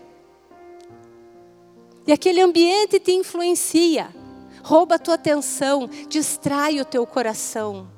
E 2.06 2.12
aquele 2.12 2.42
ambiente 2.42 3.00
te 3.00 3.12
influencia, 3.12 4.14
rouba 4.62 4.96
a 4.96 4.98
tua 4.98 5.14
atenção, 5.14 5.88
distrai 6.10 6.78
o 6.78 6.84
teu 6.84 7.06
coração, 7.06 7.88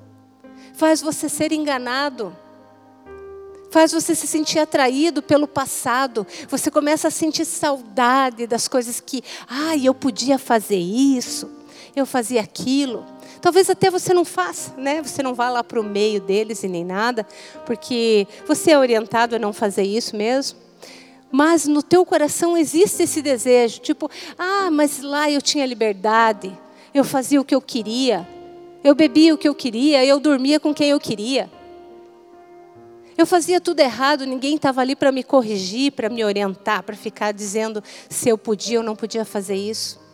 faz 0.72 1.02
você 1.02 1.28
ser 1.28 1.50
enganado 1.50 2.45
faz 3.76 3.92
você 3.92 4.14
se 4.14 4.26
sentir 4.26 4.58
atraído 4.58 5.22
pelo 5.22 5.46
passado. 5.46 6.26
Você 6.48 6.70
começa 6.70 7.08
a 7.08 7.10
sentir 7.10 7.44
saudade 7.44 8.46
das 8.46 8.66
coisas 8.66 9.00
que, 9.00 9.22
ai, 9.46 9.82
eu 9.84 9.92
podia 9.92 10.38
fazer 10.38 10.78
isso, 10.78 11.46
eu 11.94 12.06
fazia 12.06 12.40
aquilo. 12.40 13.04
Talvez 13.38 13.68
até 13.68 13.90
você 13.90 14.14
não 14.14 14.24
faça, 14.24 14.72
né? 14.78 15.02
Você 15.02 15.22
não 15.22 15.34
vá 15.34 15.50
lá 15.50 15.62
para 15.62 15.78
o 15.78 15.84
meio 15.84 16.22
deles 16.22 16.62
e 16.62 16.68
nem 16.68 16.86
nada, 16.86 17.26
porque 17.66 18.26
você 18.46 18.70
é 18.70 18.78
orientado 18.78 19.36
a 19.36 19.38
não 19.38 19.52
fazer 19.52 19.82
isso 19.82 20.16
mesmo. 20.16 20.58
Mas 21.30 21.66
no 21.66 21.82
teu 21.82 22.02
coração 22.06 22.56
existe 22.56 23.02
esse 23.02 23.20
desejo, 23.20 23.80
tipo, 23.80 24.10
ah, 24.38 24.70
mas 24.70 25.02
lá 25.02 25.30
eu 25.30 25.42
tinha 25.42 25.66
liberdade, 25.66 26.50
eu 26.94 27.04
fazia 27.04 27.42
o 27.42 27.44
que 27.44 27.54
eu 27.54 27.60
queria, 27.60 28.26
eu 28.82 28.94
bebia 28.94 29.34
o 29.34 29.38
que 29.38 29.46
eu 29.46 29.54
queria, 29.54 30.02
eu 30.02 30.18
dormia 30.18 30.58
com 30.58 30.72
quem 30.72 30.88
eu 30.88 30.98
queria. 30.98 31.54
Eu 33.16 33.26
fazia 33.26 33.60
tudo 33.60 33.80
errado, 33.80 34.26
ninguém 34.26 34.56
estava 34.56 34.82
ali 34.82 34.94
para 34.94 35.10
me 35.10 35.22
corrigir, 35.22 35.92
para 35.92 36.08
me 36.10 36.22
orientar, 36.22 36.82
para 36.82 36.94
ficar 36.94 37.32
dizendo 37.32 37.82
se 38.10 38.28
eu 38.28 38.36
podia 38.36 38.78
ou 38.78 38.84
não 38.84 38.94
podia 38.94 39.24
fazer 39.24 39.56
isso. 39.56 40.04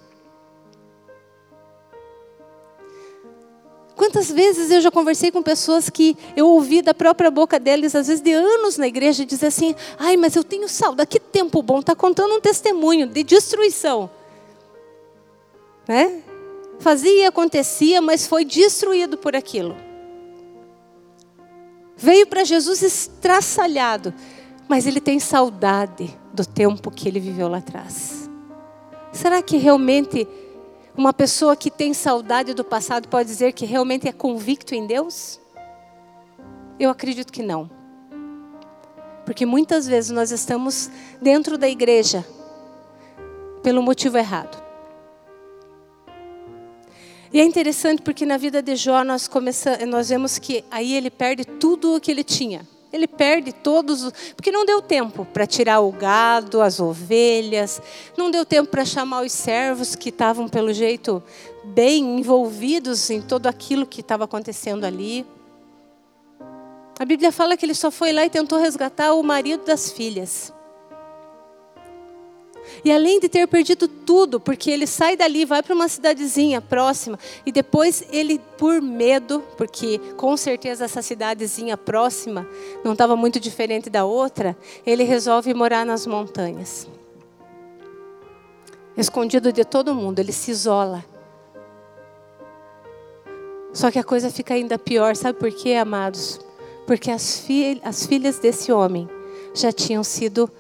Quantas 3.97 4.31
vezes 4.31 4.71
eu 4.71 4.81
já 4.81 4.91
conversei 4.91 5.31
com 5.31 5.43
pessoas 5.43 5.91
que 5.91 6.17
eu 6.37 6.49
ouvi 6.49 6.81
da 6.81 6.95
própria 6.95 7.31
boca 7.31 7.59
deles, 7.59 7.95
às 7.95 8.07
vezes 8.07 8.23
de 8.23 8.33
anos 8.33 8.77
na 8.77 8.87
igreja, 8.87 9.25
dizer 9.25 9.47
assim: 9.47 9.75
ai, 9.99 10.17
mas 10.17 10.35
eu 10.35 10.43
tenho 10.43 10.69
saudade, 10.69 11.09
que 11.09 11.21
tempo 11.21 11.63
bom, 11.63 11.81
está 11.81 11.95
contando 11.95 12.35
um 12.35 12.41
testemunho 12.41 13.07
de 13.07 13.23
destruição. 13.23 14.11
Né? 15.87 16.23
Fazia, 16.79 17.29
acontecia, 17.29 18.01
mas 18.01 18.27
foi 18.27 18.45
destruído 18.45 19.19
por 19.19 19.37
aquilo. 19.37 19.77
Veio 21.97 22.27
para 22.27 22.45
Jesus 22.45 22.83
estraçalhado, 22.83 24.13
mas 24.69 24.87
ele 24.87 25.01
tem 25.01 25.19
saudade 25.19 26.17
do 26.33 26.45
tempo 26.45 26.91
que 26.91 27.09
ele 27.09 27.21
viveu 27.21 27.49
lá 27.49 27.59
atrás. 27.59 28.29
Será 29.13 29.43
que 29.43 29.57
realmente 29.57 30.27
uma 30.97 31.13
pessoa 31.13 31.57
que 31.57 31.71
tem 31.71 31.93
saudade 31.93 32.55
do 32.55 32.65
passado 32.65 33.09
pode 33.09 33.29
dizer 33.29 33.53
que 33.53 33.65
realmente 33.65 34.09
é 34.09 34.13
convicto 34.13 34.75
em 34.75 34.87
Deus? 34.87 35.41
Eu 36.79 36.91
acredito 36.91 37.33
que 37.33 37.43
não. 37.43 37.71
Porque 39.25 39.47
muitas 39.47 39.87
vezes 39.87 40.11
nós 40.11 40.31
estamos 40.31 40.91
dentro 41.21 41.57
da 41.57 41.69
igreja 41.69 42.27
pelo 43.63 43.83
motivo 43.83 44.19
errado. 44.19 44.62
E 47.33 47.41
é 47.41 47.45
interessante 47.45 48.03
porque 48.03 48.27
na 48.27 48.37
vida 48.37 48.63
de 48.63 48.77
Jó 48.77 49.03
nós, 49.03 49.27
começamos, 49.27 49.87
nós 49.87 50.11
vemos 50.11 50.39
que 50.39 50.63
aí 50.71 50.95
ele 50.95 51.11
perde 51.11 51.45
tudo 51.47 51.97
o 51.97 52.01
que 52.01 52.11
ele 52.11 52.23
tinha. 52.23 52.67
Ele 52.93 53.09
perde 53.09 53.55
todos, 53.55 54.13
porque 54.37 54.53
não 54.53 54.67
deu 54.67 54.83
tempo 54.83 55.25
para 55.25 55.47
tirar 55.47 55.81
o 55.81 55.91
gado, 55.91 56.61
as 56.61 56.79
ovelhas, 56.79 57.81
não 58.19 58.31
deu 58.31 58.45
tempo 58.45 58.71
para 58.71 58.85
chamar 58.85 59.25
os 59.25 59.33
servos 59.33 59.97
que 59.97 60.11
estavam, 60.11 60.47
pelo 60.47 60.75
jeito, 60.75 61.23
bem 61.65 62.19
envolvidos 62.19 63.09
em 63.09 63.23
tudo 63.23 63.47
aquilo 63.47 63.87
que 63.87 64.03
estava 64.03 64.25
acontecendo 64.25 64.85
ali. 64.85 65.25
A 66.99 67.05
Bíblia 67.07 67.33
fala 67.33 67.57
que 67.57 67.65
ele 67.65 67.75
só 67.75 67.91
foi 67.91 68.13
lá 68.13 68.27
e 68.27 68.31
tentou 68.31 68.59
resgatar 68.59 69.15
o 69.15 69.23
marido 69.23 69.65
das 69.65 69.91
filhas. 69.91 70.53
E 72.85 72.91
além 72.91 73.21
de 73.21 73.29
ter 73.29 73.47
perdido 73.47 73.87
tudo, 73.87 74.41
porque 74.41 74.71
ele 74.71 74.87
sai 74.87 75.17
dali, 75.17 75.45
vai 75.45 75.63
para 75.63 75.75
uma 75.75 75.89
cidadezinha 75.89 76.61
próxima, 76.61 77.19
e 77.47 77.53
depois 77.53 78.05
ele, 78.11 78.41
por 78.59 78.83
medo, 78.83 79.45
porque 79.57 80.01
com 80.17 80.37
certeza 80.37 80.85
essa 80.85 81.01
cidadezinha 81.01 81.77
próxima 81.77 82.47
não 82.83 82.93
estava 82.93 83.15
muito 83.15 83.39
diferente 83.39 83.89
da 83.89 84.05
outra, 84.05 84.57
ele 84.85 85.05
resolve 85.05 85.55
morar 85.55 85.87
nas 85.87 86.07
montanhas. 86.07 86.89
Escondido 88.97 89.53
de 89.53 89.65
todo 89.65 89.95
mundo, 89.95 90.19
ele 90.19 90.33
se 90.33 90.51
isola. 90.51 91.05
Só 93.73 93.91
que 93.91 93.99
a 93.99 94.05
coisa 94.05 94.29
fica 94.29 94.55
ainda 94.55 94.79
pior, 94.79 95.17
sabe 95.17 95.39
por 95.39 95.51
quê, 95.51 95.75
amados? 95.75 96.39
Porque 96.87 97.11
as, 97.11 97.39
fi 97.39 97.81
as 97.85 98.05
filhas 98.05 98.39
desse 98.39 98.71
homem 98.71 99.09
já 99.55 99.73
tinham 99.73 100.05
sido 100.05 100.51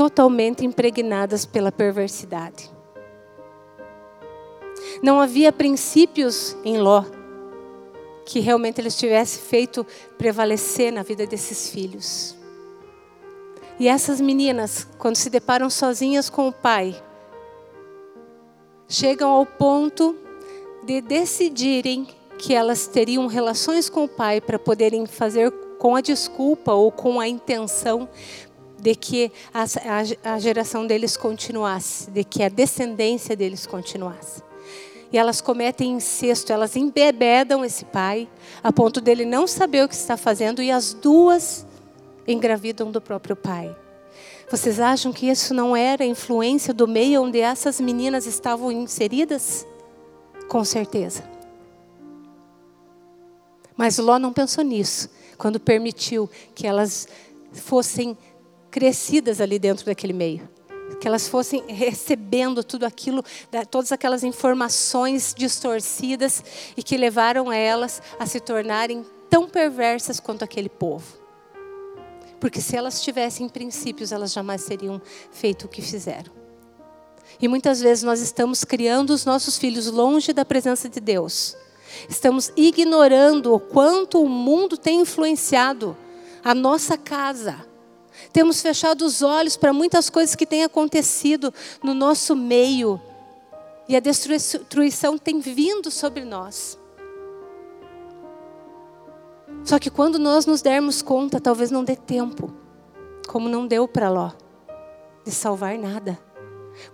totalmente 0.00 0.64
impregnadas 0.64 1.44
pela 1.44 1.70
perversidade. 1.70 2.70
Não 5.02 5.20
havia 5.20 5.52
princípios 5.52 6.56
em 6.64 6.78
Ló 6.78 7.04
que 8.24 8.40
realmente 8.40 8.80
eles 8.80 8.96
tivessem 8.96 9.42
feito 9.42 9.86
prevalecer 10.16 10.90
na 10.90 11.02
vida 11.02 11.26
desses 11.26 11.68
filhos. 11.68 12.34
E 13.78 13.88
essas 13.88 14.22
meninas, 14.22 14.88
quando 14.96 15.16
se 15.16 15.28
deparam 15.28 15.68
sozinhas 15.68 16.30
com 16.30 16.48
o 16.48 16.52
pai, 16.52 16.96
chegam 18.88 19.28
ao 19.28 19.44
ponto 19.44 20.16
de 20.82 21.02
decidirem 21.02 22.08
que 22.38 22.54
elas 22.54 22.86
teriam 22.86 23.26
relações 23.26 23.90
com 23.90 24.04
o 24.04 24.08
pai 24.08 24.40
para 24.40 24.58
poderem 24.58 25.04
fazer 25.04 25.52
com 25.78 25.94
a 25.94 26.00
desculpa 26.00 26.72
ou 26.72 26.90
com 26.90 27.18
a 27.18 27.26
intenção 27.26 28.08
de 28.80 28.94
que 28.94 29.30
a, 29.52 29.62
a, 29.62 30.34
a 30.34 30.38
geração 30.38 30.86
deles 30.86 31.16
continuasse, 31.16 32.10
de 32.10 32.24
que 32.24 32.42
a 32.42 32.48
descendência 32.48 33.36
deles 33.36 33.66
continuasse. 33.66 34.42
E 35.12 35.18
elas 35.18 35.40
cometem 35.40 35.92
incesto, 35.92 36.52
elas 36.52 36.76
embebedam 36.76 37.64
esse 37.64 37.84
pai, 37.84 38.28
a 38.62 38.72
ponto 38.72 39.00
dele 39.00 39.24
não 39.24 39.46
saber 39.46 39.84
o 39.84 39.88
que 39.88 39.94
está 39.94 40.16
fazendo, 40.16 40.62
e 40.62 40.70
as 40.70 40.94
duas 40.94 41.66
engravidam 42.26 42.90
do 42.90 43.00
próprio 43.00 43.34
pai. 43.34 43.74
Vocês 44.50 44.80
acham 44.80 45.12
que 45.12 45.28
isso 45.28 45.54
não 45.54 45.76
era 45.76 46.04
influência 46.04 46.74
do 46.74 46.88
meio 46.88 47.22
onde 47.22 47.40
essas 47.40 47.80
meninas 47.80 48.26
estavam 48.26 48.72
inseridas? 48.72 49.66
Com 50.48 50.64
certeza. 50.64 51.22
Mas 53.76 53.98
Ló 53.98 54.18
não 54.18 54.32
pensou 54.32 54.64
nisso 54.64 55.08
quando 55.38 55.58
permitiu 55.58 56.28
que 56.54 56.66
elas 56.66 57.08
fossem 57.52 58.16
crescidas 58.70 59.40
ali 59.40 59.58
dentro 59.58 59.86
daquele 59.86 60.12
meio. 60.12 60.48
Que 61.00 61.08
elas 61.08 61.28
fossem 61.28 61.64
recebendo 61.66 62.62
tudo 62.62 62.84
aquilo, 62.84 63.24
todas 63.70 63.90
aquelas 63.92 64.22
informações 64.22 65.34
distorcidas 65.36 66.44
e 66.76 66.82
que 66.82 66.96
levaram 66.96 67.52
elas 67.52 68.02
a 68.18 68.26
se 68.26 68.40
tornarem 68.40 69.04
tão 69.30 69.48
perversas 69.48 70.20
quanto 70.20 70.44
aquele 70.44 70.68
povo. 70.68 71.18
Porque 72.38 72.60
se 72.60 72.76
elas 72.76 73.02
tivessem 73.02 73.48
princípios, 73.48 74.12
elas 74.12 74.32
jamais 74.32 74.64
teriam 74.64 75.00
feito 75.30 75.66
o 75.66 75.68
que 75.68 75.80
fizeram. 75.80 76.32
E 77.40 77.46
muitas 77.46 77.80
vezes 77.80 78.02
nós 78.02 78.20
estamos 78.20 78.64
criando 78.64 79.10
os 79.10 79.24
nossos 79.24 79.56
filhos 79.56 79.86
longe 79.86 80.32
da 80.32 80.44
presença 80.44 80.88
de 80.88 81.00
Deus. 81.00 81.56
Estamos 82.08 82.52
ignorando 82.56 83.54
o 83.54 83.60
quanto 83.60 84.22
o 84.22 84.28
mundo 84.28 84.76
tem 84.76 85.00
influenciado 85.00 85.96
a 86.42 86.54
nossa 86.54 86.96
casa. 86.96 87.69
Temos 88.32 88.62
fechado 88.62 89.04
os 89.04 89.22
olhos 89.22 89.56
para 89.56 89.72
muitas 89.72 90.08
coisas 90.08 90.34
que 90.34 90.46
têm 90.46 90.64
acontecido 90.64 91.52
no 91.82 91.94
nosso 91.94 92.36
meio. 92.36 93.00
E 93.88 93.96
a 93.96 94.00
destruição 94.00 95.18
tem 95.18 95.40
vindo 95.40 95.90
sobre 95.90 96.24
nós. 96.24 96.78
Só 99.64 99.78
que 99.78 99.90
quando 99.90 100.18
nós 100.18 100.46
nos 100.46 100.62
dermos 100.62 101.02
conta, 101.02 101.40
talvez 101.40 101.70
não 101.70 101.84
dê 101.84 101.96
tempo, 101.96 102.52
como 103.26 103.48
não 103.48 103.66
deu 103.66 103.86
para 103.86 104.08
Ló, 104.08 104.30
de 105.24 105.32
salvar 105.32 105.76
nada. 105.76 106.18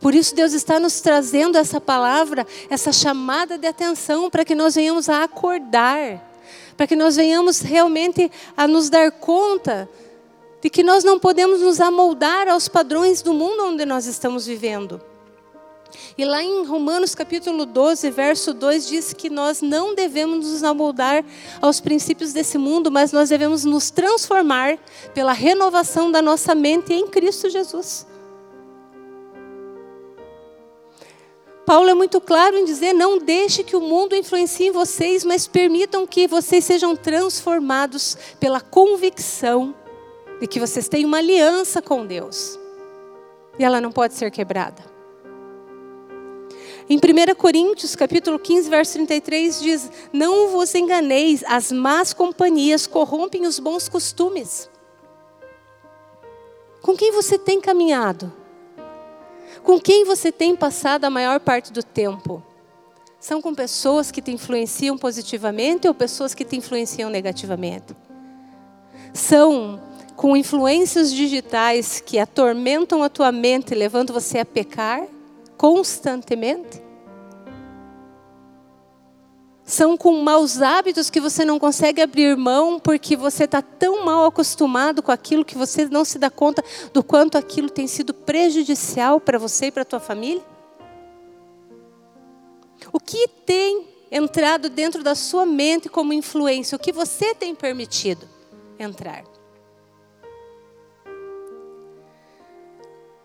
Por 0.01 0.15
isso 0.15 0.35
Deus 0.35 0.53
está 0.53 0.81
nos 0.81 1.01
trazendo 1.01 1.59
essa 1.59 1.81
palavra, 1.81 2.47
essa 2.69 2.93
chamada 2.93 3.57
de 3.57 3.67
atenção 3.67 4.31
para 4.31 4.45
que 4.45 4.55
nós 4.55 4.75
venhamos 4.75 5.09
a 5.09 5.23
acordar, 5.23 6.35
para 6.77 6.87
que 6.87 6.97
nós 6.97 7.17
venhamos 7.17 7.61
realmente 7.61 8.31
a 8.57 8.67
nos 8.67 8.91
dar 8.91 9.13
conta 9.13 9.89
de 10.67 10.71
que 10.71 10.83
nós 10.83 11.05
não 11.05 11.17
podemos 11.17 11.61
nos 11.61 11.81
amoldar 11.81 12.49
aos 12.49 12.67
padrões 12.67 13.23
do 13.23 13.33
mundo 13.33 13.67
onde 13.67 13.87
nós 13.87 14.05
estamos 14.07 14.47
vivendo. 14.47 15.01
E 16.19 16.25
lá 16.25 16.43
em 16.43 16.65
Romanos 16.65 17.15
capítulo 17.15 17.65
12, 17.65 18.11
verso 18.11 18.53
2 18.53 18.89
diz 18.89 19.13
que 19.13 19.31
nós 19.31 19.63
não 19.63 19.95
devemos 19.95 20.45
nos 20.51 20.65
amoldar 20.65 21.25
aos 21.63 21.79
princípios 21.79 22.33
desse 22.33 22.59
mundo, 22.59 22.91
mas 22.91 23.13
nós 23.13 23.29
devemos 23.29 23.65
nos 23.65 23.91
transformar 23.93 24.77
pela 25.15 25.33
renovação 25.33 26.11
da 26.11 26.21
nossa 26.21 26.53
mente 26.53 26.93
em 26.93 27.07
Cristo 27.07 27.49
Jesus. 27.49 28.05
Paulo 31.65 31.89
é 31.89 31.95
muito 31.95 32.21
claro 32.21 32.57
em 32.57 32.65
dizer: 32.65 32.93
não 32.93 33.19
deixe 33.19 33.63
que 33.63 33.77
o 33.77 33.81
mundo 33.81 34.17
influencie 34.17 34.73
vocês, 34.73 35.25
mas 35.25 35.47
permitam 35.47 36.05
que 36.09 36.27
vocês 36.27 36.65
sejam 36.65 36.97
transformados 36.97 38.19
pela 38.41 38.61
convicção 38.61 39.73
de 40.41 40.47
que 40.47 40.61
vocês 40.61 40.89
têm 40.89 41.05
uma 41.05 41.19
aliança 41.19 41.81
com 41.81 42.07
Deus. 42.07 42.59
E 43.59 43.65
ela 43.65 43.81
não 43.81 43.91
pode 43.91 44.15
ser 44.15 44.31
quebrada. 44.31 44.85
Em 46.89 46.99
1 46.99 47.35
Coríntios, 47.35 47.97
capítulo 47.97 48.39
15, 48.39 48.71
verso 48.71 48.93
33 48.93 49.61
diz: 49.61 49.91
"Não 50.13 50.49
vos 50.49 50.75
enganeis, 50.75 51.43
as 51.49 51.73
más 51.73 52.13
companhias 52.13 52.87
corrompem 52.87 53.47
os 53.47 53.59
bons 53.59 53.89
costumes." 53.89 54.71
Com 56.81 56.97
quem 56.97 57.11
você 57.11 57.37
tem 57.37 57.61
caminhado? 57.61 58.33
Com 59.65 59.81
quem 59.81 60.05
você 60.05 60.31
tem 60.31 60.55
passado 60.55 61.05
a 61.05 61.11
maior 61.11 61.41
parte 61.41 61.73
do 61.73 61.83
tempo? 61.83 62.41
São 63.19 63.43
com 63.43 63.53
pessoas 63.53 64.13
que 64.13 64.23
te 64.23 64.31
influenciam 64.31 64.97
positivamente 64.97 65.89
ou 65.89 65.95
pessoas 65.95 66.33
que 66.33 66.45
te 66.45 66.55
influenciam 66.55 67.11
negativamente? 67.11 67.97
São 69.13 69.81
com 70.17 70.37
influências 70.37 71.13
digitais 71.13 72.01
que 72.01 72.19
atormentam 72.19 73.03
a 73.03 73.09
tua 73.09 73.31
mente, 73.31 73.75
levando 73.75 74.13
você 74.13 74.39
a 74.39 74.45
pecar 74.45 75.07
constantemente? 75.57 76.83
São 79.63 79.97
com 79.97 80.23
maus 80.23 80.63
hábitos 80.63 81.11
que 81.11 81.21
você 81.21 81.45
não 81.45 81.59
consegue 81.59 82.01
abrir 82.01 82.37
mão 82.37 82.79
porque 82.79 83.17
você 83.17 83.45
está 83.45 83.61
tão 83.61 84.05
mal 84.05 84.25
acostumado 84.25 85.03
com 85.03 85.11
aquilo 85.11 85.45
que 85.45 85.59
você 85.59 85.87
não 85.87 86.05
se 86.05 86.19
dá 86.19 86.31
conta 86.31 86.65
do 86.95 87.03
quanto 87.03 87.37
aquilo 87.37 87.69
tem 87.69 87.87
sido 87.87 88.15
prejudicial 88.15 89.21
para 89.21 89.39
você 89.39 89.67
e 89.67 89.73
para 89.73 89.83
a 89.83 89.85
tua 89.85 90.01
família? 90.01 90.43
O 92.93 93.01
que 93.01 93.29
tem 93.45 93.89
entrado 94.11 94.71
dentro 94.71 95.03
da 95.03 95.17
sua 95.17 95.45
mente 95.45 95.89
como 95.89 96.13
influência? 96.13 96.77
O 96.77 96.79
que 96.79 96.93
você 96.93 97.35
tem 97.35 97.53
permitido 97.53 98.27
entrar? 98.79 99.36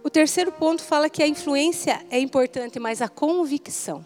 O 0.04 0.10
terceiro 0.10 0.52
ponto 0.52 0.84
fala 0.84 1.10
que 1.10 1.22
a 1.22 1.28
influência 1.28 2.04
é 2.10 2.20
importante, 2.20 2.80
mas 2.80 3.02
a 3.02 3.08
convicção 3.08 4.04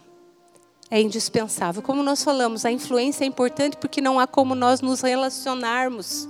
é 0.91 0.99
indispensável. 1.01 1.81
Como 1.81 2.03
nós 2.03 2.23
falamos, 2.23 2.65
a 2.65 2.71
influência 2.71 3.23
é 3.23 3.27
importante 3.27 3.77
porque 3.77 4.01
não 4.01 4.19
há 4.19 4.27
como 4.27 4.53
nós 4.53 4.81
nos 4.81 5.01
relacionarmos 5.01 6.27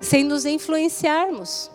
sem 0.00 0.22
nos 0.22 0.44
influenciarmos. 0.44 1.70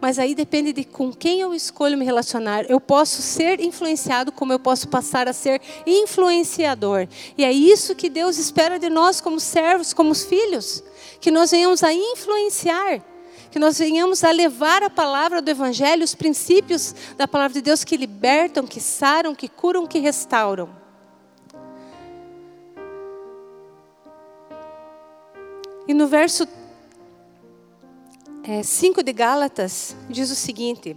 Mas 0.00 0.18
aí 0.18 0.34
depende 0.34 0.72
de 0.72 0.84
com 0.84 1.12
quem 1.12 1.40
eu 1.40 1.52
escolho 1.52 1.98
me 1.98 2.04
relacionar. 2.04 2.64
Eu 2.70 2.80
posso 2.80 3.20
ser 3.20 3.60
influenciado, 3.60 4.30
como 4.32 4.52
eu 4.52 4.58
posso 4.58 4.88
passar 4.88 5.28
a 5.28 5.32
ser 5.32 5.60
influenciador. 5.86 7.08
E 7.36 7.44
é 7.44 7.52
isso 7.52 7.94
que 7.94 8.08
Deus 8.08 8.38
espera 8.38 8.78
de 8.78 8.88
nós, 8.88 9.20
como 9.20 9.40
servos, 9.40 9.92
como 9.92 10.14
filhos, 10.14 10.82
que 11.20 11.30
nós 11.30 11.50
venhamos 11.50 11.82
a 11.82 11.92
influenciar 11.92 13.02
que 13.50 13.58
nós 13.58 13.78
venhamos 13.78 14.22
a 14.24 14.30
levar 14.30 14.82
a 14.82 14.90
palavra 14.90 15.40
do 15.40 15.50
Evangelho, 15.50 16.04
os 16.04 16.14
princípios 16.14 16.94
da 17.16 17.26
palavra 17.26 17.54
de 17.54 17.62
Deus 17.62 17.84
que 17.84 17.96
libertam, 17.96 18.66
que 18.66 18.80
saram, 18.80 19.34
que 19.34 19.48
curam, 19.48 19.86
que 19.86 19.98
restauram. 19.98 20.68
E 25.86 25.94
no 25.94 26.06
verso 26.06 26.46
5 28.62 29.00
é, 29.00 29.02
de 29.02 29.12
Gálatas, 29.12 29.96
diz 30.08 30.30
o 30.30 30.34
seguinte: 30.34 30.96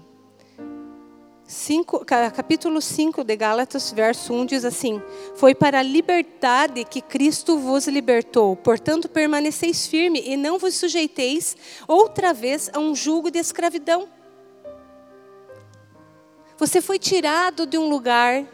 5, 1.52 2.06
capítulo 2.06 2.80
5 2.82 3.26
de 3.26 3.36
Gálatas, 3.36 3.92
verso 3.92 4.34
1 4.34 4.46
diz 4.46 4.64
assim: 4.64 5.02
Foi 5.36 5.54
para 5.54 5.80
a 5.80 5.84
liberdade 5.84 6.86
que 6.86 7.02
Cristo 7.02 7.60
vos 7.60 7.88
libertou, 7.88 8.56
portanto 8.56 9.10
permaneceis 9.10 9.86
firme 9.86 10.24
e 10.26 10.38
não 10.38 10.58
vos 10.58 10.76
sujeiteis 10.76 11.58
outra 11.86 12.34
vez 12.34 12.70
a 12.74 12.80
um 12.80 12.96
jugo 12.96 13.30
de 13.30 13.38
escravidão. 13.38 14.08
Você 16.58 16.80
foi 16.80 16.98
tirado 16.98 17.66
de 17.66 17.78
um 17.78 17.90
lugar 17.90 18.46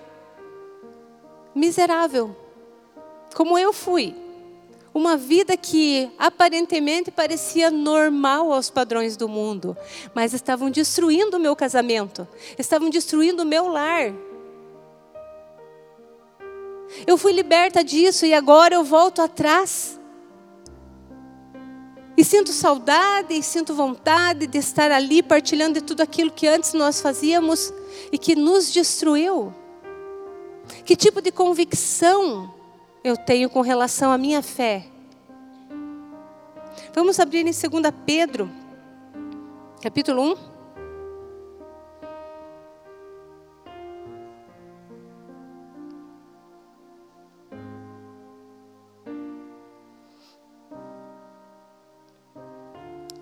miserável, 1.54 2.36
como 3.36 3.60
eu 3.60 3.72
fui 3.72 4.16
uma 4.98 5.16
vida 5.16 5.56
que 5.56 6.12
aparentemente 6.18 7.12
parecia 7.12 7.70
normal 7.70 8.52
aos 8.52 8.72
padrões 8.72 9.16
do 9.16 9.30
mundo, 9.30 9.78
mas 10.14 10.34
estavam 10.34 10.72
destruindo 10.72 11.38
o 11.38 11.40
meu 11.40 11.56
casamento, 11.56 12.28
estavam 12.58 12.90
destruindo 12.90 13.44
o 13.44 13.46
meu 13.46 13.68
lar. 13.68 14.12
Eu 17.06 17.16
fui 17.16 17.32
liberta 17.32 17.84
disso 17.84 18.26
e 18.26 18.34
agora 18.34 18.74
eu 18.74 18.84
volto 18.84 19.22
atrás. 19.22 20.00
E 22.18 22.24
sinto 22.24 22.52
saudade 22.52 23.36
e 23.36 23.44
sinto 23.44 23.76
vontade 23.76 24.48
de 24.48 24.58
estar 24.58 24.92
ali 24.92 25.22
partilhando 25.22 25.76
de 25.76 25.86
tudo 25.86 26.02
aquilo 26.02 26.32
que 26.32 26.48
antes 26.48 26.74
nós 26.74 27.00
fazíamos 27.00 27.72
e 28.12 28.18
que 28.18 28.36
nos 28.36 28.74
destruiu. 28.74 29.54
Que 30.84 30.96
tipo 30.96 31.22
de 31.22 31.32
convicção 31.32 32.57
eu 33.04 33.16
tenho 33.16 33.50
com 33.50 33.62
relação 33.62 34.12
à 34.12 34.18
minha 34.18 34.42
fé. 34.42 34.86
Vamos 36.94 37.20
abrir 37.20 37.40
em 37.40 37.52
2 37.52 37.62
Pedro, 38.06 38.50
capítulo 39.82 40.34
1. 40.34 40.58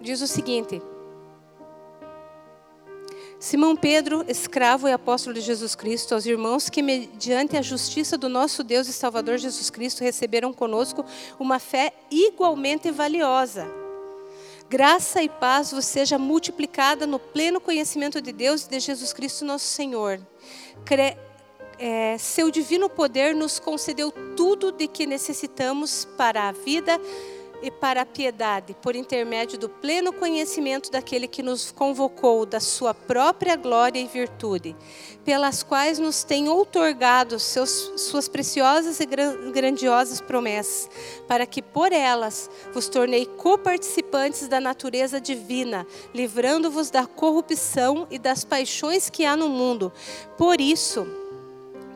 Diz 0.02 0.22
o 0.22 0.28
seguinte: 0.28 0.82
Simão 3.46 3.76
Pedro, 3.76 4.26
escravo 4.28 4.88
e 4.88 4.92
apóstolo 4.92 5.36
de 5.36 5.40
Jesus 5.40 5.76
Cristo, 5.76 6.16
aos 6.16 6.26
irmãos 6.26 6.68
que, 6.68 6.82
mediante 6.82 7.56
a 7.56 7.62
justiça 7.62 8.18
do 8.18 8.28
nosso 8.28 8.64
Deus 8.64 8.88
e 8.88 8.92
Salvador 8.92 9.38
Jesus 9.38 9.70
Cristo, 9.70 10.04
receberam 10.04 10.52
conosco 10.52 11.06
uma 11.40 11.60
fé 11.60 11.94
igualmente 12.10 12.90
valiosa. 12.90 13.68
Graça 14.68 15.22
e 15.22 15.30
paz 15.30 15.72
vos 15.72 15.86
seja 15.86 16.18
multiplicada 16.18 17.06
no 17.06 17.20
pleno 17.20 17.62
conhecimento 17.62 18.20
de 18.20 18.32
Deus 18.32 18.66
e 18.66 18.70
de 18.72 18.80
Jesus 18.80 19.14
Cristo, 19.14 19.46
nosso 19.46 19.66
Senhor. 19.66 20.20
Cre 20.84 21.16
é, 21.78 22.18
seu 22.18 22.50
divino 22.50 22.90
poder 22.90 23.36
nos 23.36 23.60
concedeu 23.60 24.12
tudo 24.36 24.72
de 24.72 24.88
que 24.88 25.06
necessitamos 25.06 26.08
para 26.18 26.48
a 26.48 26.52
vida 26.52 27.00
e 27.66 27.72
para 27.72 28.02
a 28.02 28.06
piedade, 28.06 28.76
por 28.80 28.96
intermédio 28.96 29.58
do 29.58 29.68
pleno 29.68 30.14
conhecimento 30.14 30.92
daquele 30.92 31.28
que 31.28 31.42
nos 31.42 31.72
convocou 31.72 32.46
da 32.46 32.60
sua 32.60 32.94
própria 32.94 33.56
glória 33.56 34.00
e 34.00 34.06
virtude, 34.06 34.76
pelas 35.24 35.64
quais 35.64 35.98
nos 35.98 36.24
tem 36.24 36.48
outorgado 36.48 37.40
seus, 37.40 37.92
suas 37.98 38.28
preciosas 38.28 39.00
e 39.00 39.06
grandiosas 39.52 40.22
promessas, 40.22 40.88
para 41.28 41.48
que 41.48 41.60
por 41.60 41.92
elas 41.92 42.50
vos 42.72 42.88
tornei 42.88 43.26
coparticipantes 43.26 44.48
da 44.48 44.60
natureza 44.60 45.20
divina, 45.20 45.88
livrando-vos 46.14 46.92
da 46.92 47.08
corrupção 47.08 48.06
e 48.12 48.20
das 48.20 48.44
paixões 48.44 49.10
que 49.10 49.26
há 49.26 49.36
no 49.36 49.50
mundo. 49.50 49.92
Por 50.38 50.62
isso, 50.62 51.08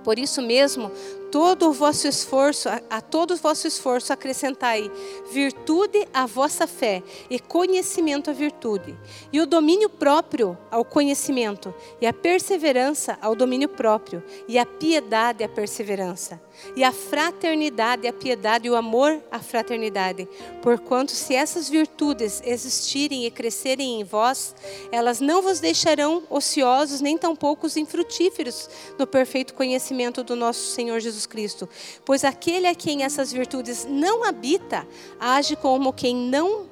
por 0.04 0.18
isso 0.18 0.42
mesmo, 0.42 0.92
todo 1.32 1.70
o 1.70 1.74
vosso 1.74 2.08
esforço, 2.08 2.70
a, 2.70 2.82
a 2.90 3.02
todo 3.02 3.32
o 3.32 3.38
vosso 3.38 3.68
esforço 3.68 4.12
acrescentai 4.12 4.92
virtude 5.32 6.08
à 6.14 6.26
vossa 6.26 6.68
fé 6.68 7.04
e 7.30 7.40
conhecimento 7.40 8.30
à 8.30 8.34
virtude, 8.34 8.98
e 9.32 9.40
o 9.40 9.46
domínio 9.46 9.90
próprio 9.90 10.58
ao 10.72 10.84
conhecimento, 10.84 11.74
e 12.02 12.08
a 12.08 12.14
perseverança 12.14 13.18
ao 13.22 13.36
domínio 13.36 13.70
próprio, 13.70 14.24
e 14.48 14.58
a 14.58 14.66
piedade 14.66 15.44
à 15.44 15.50
perseverança, 15.50 16.42
e 16.76 16.84
a 16.84 16.91
fraternidade 16.91 18.07
à 18.07 18.14
piedade 18.14 18.68
e 18.68 18.72
o 18.72 18.76
amor 18.76 19.22
à 19.32 19.39
fraternidade. 19.39 20.28
Porquanto 20.62 21.12
se 21.12 21.34
essas 21.34 21.70
virtudes 21.70 22.41
existirem 22.45 23.26
e 23.26 23.32
crescerem 23.32 24.01
em 24.01 24.03
vós, 24.03 24.55
elas 24.91 25.20
não 25.20 25.41
vos 25.41 25.60
deixarão 25.60 26.24
ociosos 26.30 27.01
nem 27.01 27.18
tampouco 27.18 27.68
infrutíferos 27.78 28.70
no 28.97 29.05
perfeito 29.05 29.53
conhecimento 29.53 30.24
do 30.24 30.36
nosso 30.36 30.72
Senhor 30.72 30.99
Jesus 30.99 31.26
Cristo. 31.26 31.68
Pois 32.05 32.24
aquele 32.24 32.68
a 32.68 32.76
quem 32.76 33.03
essas 33.03 33.32
virtudes 33.32 33.86
não 33.89 34.24
habita, 34.24 34.88
age 35.20 35.55
como 35.55 35.93
quem 35.93 36.16
não 36.16 36.68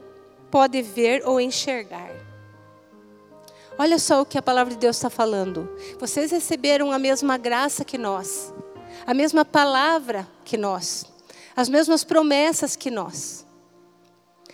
pode 0.49 0.81
ver 0.81 1.25
ou 1.25 1.39
enxergar. 1.39 2.11
Olha 3.79 3.99
só 3.99 4.21
o 4.21 4.25
que 4.25 4.39
a 4.39 4.41
palavra 4.41 4.73
de 4.73 4.79
Deus 4.79 4.95
está 4.95 5.09
falando. 5.09 5.69
Vocês 5.99 6.31
receberam 6.31 6.91
a 6.91 6.97
mesma 6.97 7.37
graça 7.37 7.85
que 7.85 7.97
nós, 7.97 8.51
a 9.07 9.13
mesma 9.13 9.45
palavra 9.45 10.27
que 10.43 10.57
nós, 10.57 11.05
as 11.55 11.69
mesmas 11.69 12.03
promessas 12.03 12.75
que 12.75 12.91
nós. 12.91 13.45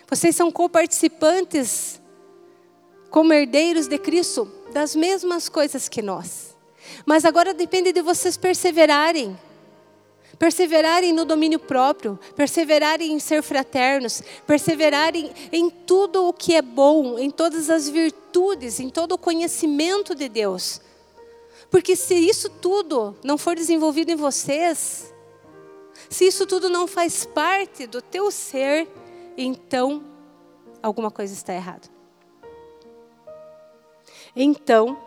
Vocês 0.08 0.36
são 0.36 0.51
coparticipantes, 0.51 1.99
como 3.10 3.34
herdeiros 3.34 3.88
de 3.88 3.97
Cristo, 3.97 4.49
das 4.72 4.95
mesmas 4.95 5.49
coisas 5.49 5.89
que 5.89 6.04
nós. 6.04 6.56
Mas 7.04 7.26
agora 7.26 7.51
depende 7.51 7.91
de 7.91 8.04
vocês 8.04 8.38
perseverarem 8.38 9.36
perseverarem 10.39 11.14
no 11.14 11.26
domínio 11.26 11.60
próprio, 11.60 12.20
perseverarem 12.36 13.14
em 13.14 13.20
ser 13.20 13.41
fraternos, 13.41 14.22
perseverarem 14.45 15.32
em 15.51 15.70
tudo 15.70 16.28
o 16.28 16.34
que 16.34 16.56
é 16.56 16.62
bom, 16.62 17.18
em 17.18 17.30
todas 17.30 17.70
as 17.70 17.88
virtudes, 17.88 18.80
em 18.80 18.89
todo 18.89 19.14
o 19.14 19.18
conhecimento 19.18 20.14
de 20.16 20.28
Deus. 20.28 20.82
Porque 21.74 21.95
se 21.95 22.13
isso 22.13 22.51
tudo 22.51 23.17
não 23.24 23.36
for 23.36 23.55
desenvolvido 23.55 24.11
em 24.11 24.15
vocês, 24.15 25.11
se 26.07 26.28
isso 26.28 26.45
tudo 26.45 26.69
não 26.69 26.88
faz 26.88 27.26
parte 27.26 27.88
do 27.88 27.99
teu 27.99 28.30
ser, 28.30 28.88
então 29.36 30.03
alguma 30.84 31.09
coisa 31.09 31.34
está 31.34 31.51
errada. 31.51 31.89
Então, 34.36 34.99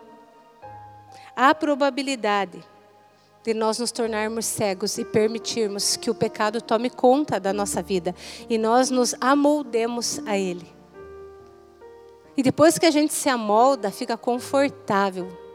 há 1.36 1.54
probabilidade 1.54 2.60
de 3.44 3.54
nós 3.54 3.78
nos 3.78 3.92
tornarmos 3.92 4.44
cegos 4.44 4.98
e 4.98 5.04
permitirmos 5.04 5.96
que 5.96 6.10
o 6.10 6.14
pecado 6.16 6.60
tome 6.60 6.90
conta 6.90 7.38
da 7.38 7.52
nossa 7.52 7.80
vida 7.80 8.12
e 8.50 8.58
nós 8.58 8.90
nos 8.90 9.14
amoldemos 9.20 10.18
a 10.26 10.36
ele. 10.36 10.66
E 12.36 12.42
depois 12.42 12.76
que 12.76 12.86
a 12.86 12.90
gente 12.90 13.14
se 13.14 13.28
amolda, 13.28 13.92
fica 13.92 14.16
confortável. 14.16 15.45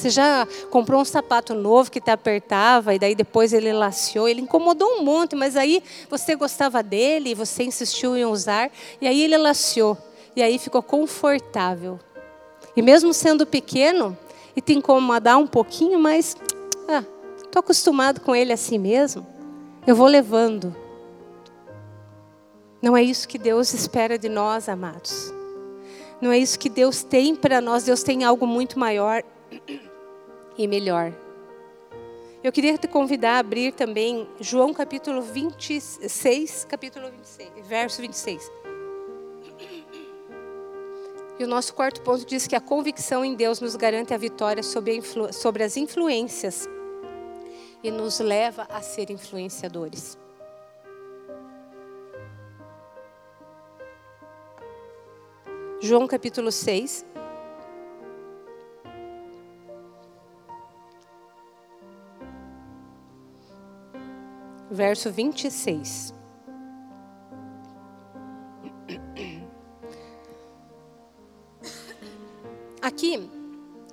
Você 0.00 0.08
já 0.08 0.48
comprou 0.70 1.02
um 1.02 1.04
sapato 1.04 1.52
novo 1.54 1.90
que 1.90 2.00
te 2.00 2.10
apertava 2.10 2.94
e 2.94 2.98
daí 2.98 3.14
depois 3.14 3.52
ele 3.52 3.70
laciou, 3.70 4.26
ele 4.26 4.40
incomodou 4.40 4.88
um 4.96 5.04
monte, 5.04 5.36
mas 5.36 5.58
aí 5.58 5.82
você 6.08 6.34
gostava 6.34 6.82
dele, 6.82 7.34
você 7.34 7.64
insistiu 7.64 8.16
em 8.16 8.24
usar 8.24 8.70
e 8.98 9.06
aí 9.06 9.22
ele 9.22 9.36
laciou 9.36 9.98
e 10.34 10.42
aí 10.42 10.58
ficou 10.58 10.82
confortável. 10.82 12.00
E 12.74 12.80
mesmo 12.80 13.12
sendo 13.12 13.44
pequeno 13.44 14.16
e 14.56 14.62
te 14.62 14.72
incomodar 14.72 15.36
um 15.36 15.46
pouquinho, 15.46 15.98
mas 15.98 16.34
ah, 16.88 17.04
estou 17.36 17.60
acostumado 17.60 18.22
com 18.22 18.34
ele 18.34 18.54
assim 18.54 18.78
mesmo. 18.78 19.26
Eu 19.86 19.94
vou 19.94 20.06
levando. 20.06 20.74
Não 22.80 22.96
é 22.96 23.02
isso 23.02 23.28
que 23.28 23.36
Deus 23.36 23.74
espera 23.74 24.18
de 24.18 24.30
nós, 24.30 24.66
amados. 24.66 25.30
Não 26.22 26.32
é 26.32 26.38
isso 26.38 26.58
que 26.58 26.70
Deus 26.70 27.02
tem 27.02 27.36
para 27.36 27.60
nós. 27.60 27.84
Deus 27.84 28.02
tem 28.02 28.24
algo 28.24 28.46
muito 28.46 28.78
maior 28.78 29.22
e 30.56 30.66
melhor. 30.66 31.12
Eu 32.42 32.50
queria 32.50 32.78
te 32.78 32.88
convidar 32.88 33.36
a 33.36 33.38
abrir 33.40 33.72
também 33.72 34.26
João 34.40 34.72
capítulo 34.72 35.20
26, 35.20 36.64
capítulo 36.64 37.10
26, 37.10 37.66
verso 37.66 38.00
26. 38.00 38.50
E 41.38 41.44
o 41.44 41.46
nosso 41.46 41.74
quarto 41.74 42.00
ponto 42.02 42.24
diz 42.24 42.46
que 42.46 42.56
a 42.56 42.60
convicção 42.60 43.24
em 43.24 43.34
Deus 43.34 43.60
nos 43.60 43.76
garante 43.76 44.12
a 44.12 44.18
vitória 44.18 44.62
sobre, 44.62 44.98
a 44.98 45.32
sobre 45.32 45.62
as 45.62 45.76
influências 45.76 46.68
e 47.82 47.90
nos 47.90 48.20
leva 48.20 48.66
a 48.70 48.80
ser 48.82 49.10
influenciadores. 49.10 50.18
João 55.80 56.06
capítulo 56.06 56.52
6. 56.52 57.06
Verso 64.70 65.10
26. 65.10 66.14
Aqui, 72.80 73.28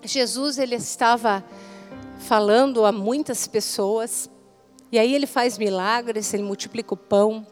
Jesus 0.03 0.57
ele 0.57 0.75
estava 0.75 1.43
falando 2.19 2.85
a 2.85 2.91
muitas 2.91 3.47
pessoas. 3.47 4.29
E 4.91 4.99
aí 4.99 5.13
ele 5.13 5.25
faz 5.25 5.57
milagres, 5.57 6.33
ele 6.33 6.43
multiplica 6.43 6.93
o 6.93 6.97
pão. 6.97 7.45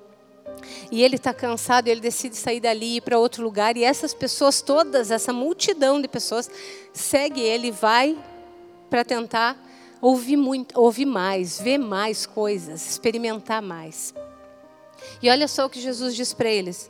E 0.91 1.03
ele 1.03 1.15
está 1.15 1.34
cansado, 1.34 1.88
ele 1.88 1.99
decide 1.99 2.36
sair 2.36 2.59
dali 2.59 2.86
e 2.86 2.95
ir 2.97 3.01
para 3.01 3.19
outro 3.19 3.43
lugar. 3.43 3.76
E 3.76 3.84
essas 3.84 4.13
pessoas 4.13 4.61
todas, 4.61 5.11
essa 5.11 5.34
multidão 5.34 6.01
de 6.01 6.07
pessoas, 6.07 6.49
segue 6.93 7.41
ele 7.41 7.67
e 7.67 7.71
vai 7.71 8.17
para 8.89 9.03
tentar 9.03 9.57
ouvir, 10.02 10.38
muito, 10.38 10.80
ouvir 10.80 11.06
mais, 11.06 11.60
ver 11.60 11.78
mais 11.78 12.26
coisas, 12.26 12.89
experimentar 12.89 13.62
mais. 13.62 14.14
E 15.22 15.30
olha 15.30 15.48
só 15.48 15.66
o 15.66 15.70
que 15.70 15.80
Jesus 15.80 16.16
diz 16.16 16.34
para 16.34 16.50
eles. 16.50 16.89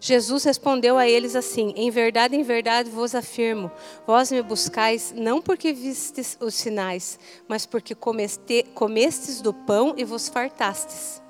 Jesus 0.00 0.44
respondeu 0.44 0.98
a 0.98 1.08
eles 1.08 1.34
assim: 1.34 1.72
Em 1.76 1.90
verdade, 1.90 2.36
em 2.36 2.42
verdade 2.42 2.90
vos 2.90 3.14
afirmo, 3.14 3.70
vós 4.06 4.30
me 4.30 4.42
buscais 4.42 5.12
não 5.16 5.40
porque 5.40 5.72
vistes 5.72 6.36
os 6.40 6.54
sinais, 6.54 7.18
mas 7.48 7.66
porque 7.66 7.94
comeste, 7.94 8.64
comestes 8.74 9.40
do 9.40 9.52
pão 9.52 9.94
e 9.96 10.04
vos 10.04 10.28
fartastes. 10.28 11.22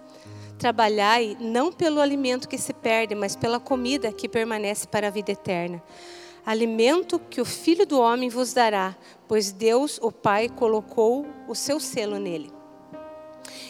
Trabalhai 0.58 1.36
não 1.38 1.70
pelo 1.70 2.00
alimento 2.00 2.48
que 2.48 2.58
se 2.58 2.72
perde, 2.72 3.14
mas 3.14 3.36
pela 3.36 3.60
comida 3.60 4.12
que 4.12 4.28
permanece 4.28 4.86
para 4.86 5.08
a 5.08 5.10
vida 5.10 5.32
eterna. 5.32 5.82
Alimento 6.46 7.18
que 7.18 7.40
o 7.40 7.44
Filho 7.44 7.84
do 7.84 8.00
Homem 8.00 8.28
vos 8.28 8.52
dará, 8.52 8.96
pois 9.26 9.50
Deus, 9.52 9.98
o 10.00 10.12
Pai, 10.12 10.48
colocou 10.48 11.26
o 11.48 11.54
seu 11.54 11.78
selo 11.80 12.18
nele. 12.18 12.52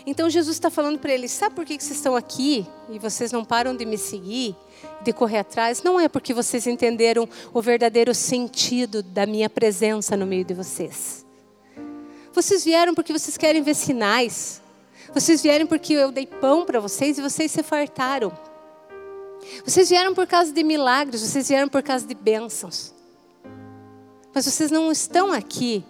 Então 0.06 0.30
Jesus 0.30 0.56
está 0.56 0.70
falando 0.70 0.98
para 0.98 1.12
eles: 1.12 1.32
sabe 1.32 1.54
por 1.54 1.64
que 1.64 1.74
vocês 1.80 1.96
estão 1.96 2.14
aqui 2.14 2.66
e 2.90 2.98
vocês 2.98 3.32
não 3.32 3.44
param 3.44 3.74
de 3.74 3.84
me 3.84 3.96
seguir? 3.96 4.54
de 5.02 5.12
correr 5.12 5.38
atrás, 5.38 5.82
não 5.82 5.98
é 5.98 6.08
porque 6.08 6.34
vocês 6.34 6.66
entenderam 6.66 7.28
o 7.52 7.62
verdadeiro 7.62 8.14
sentido 8.14 9.02
da 9.02 9.26
minha 9.26 9.48
presença 9.48 10.16
no 10.16 10.26
meio 10.26 10.44
de 10.44 10.54
vocês. 10.54 11.24
Vocês 12.32 12.64
vieram 12.64 12.94
porque 12.94 13.12
vocês 13.12 13.36
querem 13.36 13.62
ver 13.62 13.74
sinais. 13.74 14.60
Vocês 15.14 15.42
vieram 15.42 15.66
porque 15.66 15.94
eu 15.94 16.10
dei 16.10 16.26
pão 16.26 16.66
para 16.66 16.80
vocês 16.80 17.18
e 17.18 17.22
vocês 17.22 17.50
se 17.50 17.62
fartaram. 17.62 18.32
Vocês 19.64 19.88
vieram 19.88 20.14
por 20.14 20.26
causa 20.26 20.52
de 20.52 20.62
milagres, 20.62 21.20
vocês 21.20 21.48
vieram 21.48 21.68
por 21.68 21.82
causa 21.82 22.06
de 22.06 22.14
bênçãos. 22.14 22.94
Mas 24.34 24.44
vocês 24.44 24.70
não 24.70 24.92
estão 24.92 25.32
aqui 25.32 25.84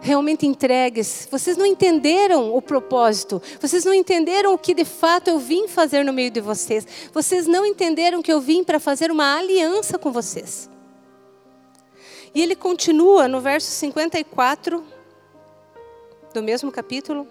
realmente 0.00 0.46
entregues. 0.46 1.26
Vocês 1.30 1.56
não 1.56 1.64
entenderam 1.64 2.54
o 2.54 2.60
propósito. 2.60 3.40
Vocês 3.60 3.84
não 3.84 3.94
entenderam 3.94 4.52
o 4.52 4.58
que 4.58 4.74
de 4.74 4.84
fato 4.84 5.28
eu 5.28 5.38
vim 5.38 5.66
fazer 5.66 6.04
no 6.04 6.12
meio 6.12 6.30
de 6.30 6.40
vocês. 6.40 6.86
Vocês 7.12 7.46
não 7.46 7.64
entenderam 7.64 8.22
que 8.22 8.32
eu 8.32 8.40
vim 8.40 8.62
para 8.62 8.78
fazer 8.78 9.10
uma 9.10 9.36
aliança 9.38 9.98
com 9.98 10.12
vocês. 10.12 10.68
E 12.34 12.42
ele 12.42 12.56
continua 12.56 13.28
no 13.28 13.40
verso 13.40 13.70
54 13.70 14.84
do 16.34 16.42
mesmo 16.42 16.72
capítulo. 16.72 17.26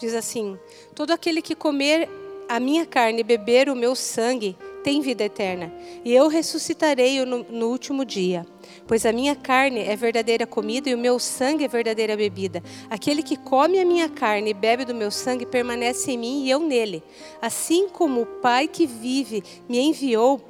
Diz 0.00 0.14
assim: 0.14 0.58
Todo 0.94 1.10
aquele 1.10 1.42
que 1.42 1.54
comer 1.54 2.08
a 2.48 2.58
minha 2.58 2.86
carne 2.86 3.20
e 3.20 3.24
beber 3.24 3.68
o 3.68 3.76
meu 3.76 3.94
sangue 3.94 4.56
tem 4.82 5.02
vida 5.02 5.22
eterna, 5.22 5.70
e 6.02 6.10
eu 6.10 6.26
ressuscitarei 6.26 7.22
no, 7.26 7.44
no 7.44 7.68
último 7.68 8.02
dia. 8.02 8.46
Pois 8.86 9.04
a 9.04 9.12
minha 9.12 9.36
carne 9.36 9.80
é 9.80 9.94
verdadeira 9.94 10.46
comida 10.46 10.88
e 10.88 10.94
o 10.94 10.98
meu 10.98 11.18
sangue 11.18 11.64
é 11.64 11.68
verdadeira 11.68 12.16
bebida. 12.16 12.62
Aquele 12.88 13.22
que 13.22 13.36
come 13.36 13.78
a 13.78 13.84
minha 13.84 14.08
carne 14.08 14.50
e 14.50 14.54
bebe 14.54 14.86
do 14.86 14.94
meu 14.94 15.10
sangue 15.10 15.44
permanece 15.44 16.12
em 16.12 16.18
mim 16.18 16.44
e 16.44 16.50
eu 16.50 16.60
nele. 16.60 17.02
Assim 17.42 17.90
como 17.90 18.22
o 18.22 18.26
Pai 18.26 18.66
que 18.66 18.86
vive 18.86 19.44
me 19.68 19.78
enviou, 19.78 20.40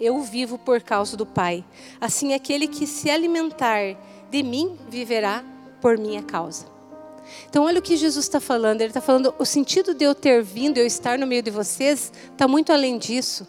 eu 0.00 0.20
vivo 0.20 0.58
por 0.58 0.82
causa 0.82 1.16
do 1.16 1.24
Pai. 1.24 1.64
Assim 2.00 2.34
aquele 2.34 2.66
que 2.66 2.88
se 2.88 3.08
alimentar 3.08 3.96
de 4.30 4.42
mim 4.42 4.76
viverá 4.88 5.44
por 5.80 5.96
minha 5.96 6.24
causa. 6.24 6.74
Então, 7.48 7.64
olha 7.64 7.78
o 7.78 7.82
que 7.82 7.96
Jesus 7.96 8.24
está 8.24 8.40
falando. 8.40 8.80
Ele 8.80 8.90
está 8.90 9.00
falando: 9.00 9.34
o 9.38 9.44
sentido 9.44 9.94
de 9.94 10.04
eu 10.04 10.14
ter 10.14 10.42
vindo, 10.42 10.78
eu 10.78 10.86
estar 10.86 11.18
no 11.18 11.26
meio 11.26 11.42
de 11.42 11.50
vocês, 11.50 12.12
está 12.32 12.46
muito 12.48 12.72
além 12.72 12.98
disso. 12.98 13.46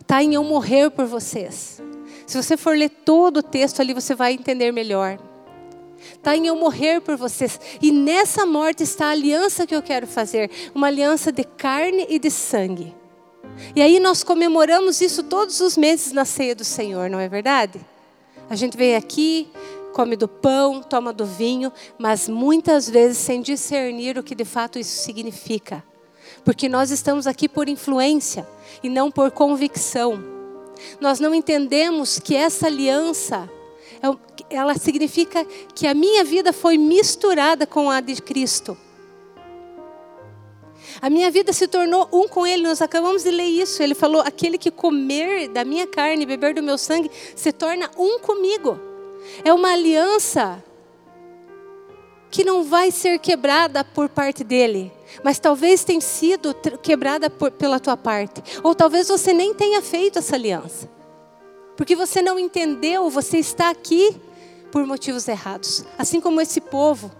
Está 0.00 0.22
em 0.22 0.34
eu 0.34 0.44
morrer 0.44 0.90
por 0.90 1.06
vocês. 1.06 1.80
Se 2.26 2.40
você 2.40 2.56
for 2.56 2.76
ler 2.76 2.88
todo 2.88 3.38
o 3.38 3.42
texto 3.42 3.80
ali, 3.80 3.94
você 3.94 4.14
vai 4.14 4.32
entender 4.32 4.72
melhor. 4.72 5.18
Está 6.14 6.36
em 6.36 6.46
eu 6.46 6.56
morrer 6.56 7.00
por 7.00 7.16
vocês. 7.16 7.60
E 7.80 7.92
nessa 7.92 8.44
morte 8.44 8.82
está 8.82 9.06
a 9.06 9.10
aliança 9.10 9.66
que 9.66 9.74
eu 9.74 9.82
quero 9.82 10.06
fazer 10.06 10.50
uma 10.74 10.88
aliança 10.88 11.30
de 11.30 11.44
carne 11.44 12.06
e 12.08 12.18
de 12.18 12.30
sangue. 12.30 12.94
E 13.76 13.82
aí 13.82 14.00
nós 14.00 14.22
comemoramos 14.22 15.00
isso 15.00 15.22
todos 15.22 15.60
os 15.60 15.76
meses 15.76 16.12
na 16.12 16.24
ceia 16.24 16.54
do 16.54 16.64
Senhor, 16.64 17.10
não 17.10 17.20
é 17.20 17.28
verdade? 17.28 17.80
A 18.48 18.54
gente 18.54 18.76
vem 18.76 18.96
aqui, 18.96 19.48
come 19.92 20.16
do 20.16 20.26
pão, 20.26 20.82
toma 20.82 21.12
do 21.12 21.24
vinho, 21.24 21.72
mas 21.98 22.28
muitas 22.28 22.88
vezes 22.88 23.18
sem 23.18 23.40
discernir 23.40 24.18
o 24.18 24.22
que 24.22 24.34
de 24.34 24.44
fato 24.44 24.78
isso 24.78 25.02
significa. 25.02 25.84
Porque 26.44 26.68
nós 26.68 26.90
estamos 26.90 27.26
aqui 27.26 27.48
por 27.48 27.68
influência 27.68 28.48
e 28.82 28.88
não 28.88 29.10
por 29.10 29.30
convicção. 29.30 30.22
Nós 31.00 31.20
não 31.20 31.34
entendemos 31.34 32.18
que 32.18 32.34
essa 32.34 32.66
aliança, 32.66 33.48
é 34.02 34.56
ela 34.56 34.74
significa 34.74 35.44
que 35.74 35.86
a 35.86 35.94
minha 35.94 36.24
vida 36.24 36.52
foi 36.52 36.76
misturada 36.76 37.66
com 37.66 37.90
a 37.90 38.00
de 38.00 38.20
Cristo. 38.20 38.76
A 41.00 41.08
minha 41.08 41.30
vida 41.30 41.52
se 41.52 41.66
tornou 41.66 42.08
um 42.12 42.28
com 42.28 42.46
Ele. 42.46 42.64
Nós 42.64 42.82
acabamos 42.82 43.22
de 43.22 43.30
ler 43.30 43.44
isso. 43.44 43.82
Ele 43.82 43.94
falou: 43.94 44.20
aquele 44.20 44.58
que 44.58 44.70
comer 44.70 45.48
da 45.48 45.64
minha 45.64 45.86
carne, 45.86 46.26
beber 46.26 46.54
do 46.54 46.62
meu 46.62 46.76
sangue, 46.76 47.10
se 47.34 47.52
torna 47.52 47.90
um 47.96 48.18
comigo. 48.18 48.91
É 49.44 49.52
uma 49.52 49.72
aliança 49.72 50.62
que 52.32 52.42
não 52.42 52.64
vai 52.64 52.90
ser 52.90 53.18
quebrada 53.18 53.84
por 53.84 54.08
parte 54.08 54.42
dele, 54.42 54.90
mas 55.22 55.38
talvez 55.38 55.84
tenha 55.84 56.00
sido 56.00 56.54
quebrada 56.82 57.28
por, 57.28 57.50
pela 57.50 57.78
tua 57.78 57.96
parte. 57.96 58.42
Ou 58.62 58.74
talvez 58.74 59.08
você 59.08 59.34
nem 59.34 59.52
tenha 59.52 59.82
feito 59.82 60.18
essa 60.18 60.34
aliança. 60.34 60.90
Porque 61.76 61.94
você 61.94 62.22
não 62.22 62.38
entendeu, 62.38 63.10
você 63.10 63.38
está 63.38 63.68
aqui 63.68 64.16
por 64.70 64.86
motivos 64.86 65.28
errados. 65.28 65.84
Assim 65.98 66.20
como 66.20 66.40
esse 66.40 66.60
povo. 66.60 67.12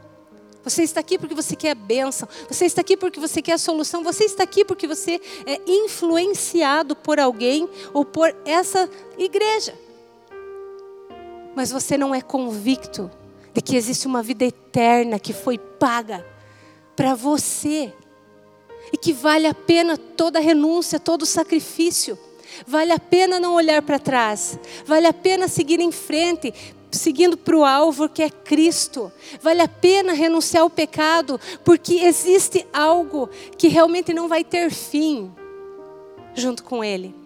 Você 0.64 0.82
está 0.82 1.00
aqui 1.00 1.18
porque 1.18 1.34
você 1.34 1.54
quer 1.54 1.72
a 1.72 1.74
bênção. 1.74 2.26
Você 2.48 2.64
está 2.64 2.80
aqui 2.80 2.96
porque 2.96 3.20
você 3.20 3.42
quer 3.42 3.54
a 3.54 3.58
solução. 3.58 4.02
Você 4.04 4.24
está 4.24 4.44
aqui 4.44 4.64
porque 4.64 4.86
você 4.86 5.20
é 5.44 5.60
influenciado 5.66 6.96
por 6.96 7.20
alguém 7.20 7.68
ou 7.92 8.04
por 8.04 8.34
essa 8.46 8.88
igreja 9.18 9.74
mas 11.54 11.70
você 11.70 11.96
não 11.96 12.14
é 12.14 12.20
convicto 12.20 13.10
de 13.52 13.60
que 13.60 13.76
existe 13.76 14.06
uma 14.06 14.22
vida 14.22 14.44
eterna 14.44 15.18
que 15.18 15.32
foi 15.32 15.58
paga 15.58 16.26
para 16.96 17.14
você 17.14 17.92
e 18.92 18.96
que 18.96 19.12
vale 19.12 19.46
a 19.46 19.54
pena 19.54 19.96
toda 19.96 20.40
renúncia, 20.40 20.98
todo 20.98 21.26
sacrifício. 21.26 22.18
Vale 22.66 22.92
a 22.92 22.98
pena 22.98 23.40
não 23.40 23.54
olhar 23.54 23.80
para 23.82 23.98
trás, 23.98 24.58
vale 24.84 25.06
a 25.06 25.12
pena 25.12 25.48
seguir 25.48 25.80
em 25.80 25.90
frente, 25.90 26.52
seguindo 26.90 27.36
para 27.36 27.56
o 27.56 27.64
alvo 27.64 28.08
que 28.08 28.22
é 28.22 28.28
Cristo. 28.28 29.10
Vale 29.40 29.62
a 29.62 29.68
pena 29.68 30.12
renunciar 30.12 30.62
ao 30.62 30.70
pecado, 30.70 31.40
porque 31.64 31.94
existe 31.94 32.66
algo 32.72 33.28
que 33.56 33.68
realmente 33.68 34.12
não 34.12 34.28
vai 34.28 34.44
ter 34.44 34.70
fim 34.70 35.32
junto 36.34 36.62
com 36.62 36.84
Ele. 36.84 37.21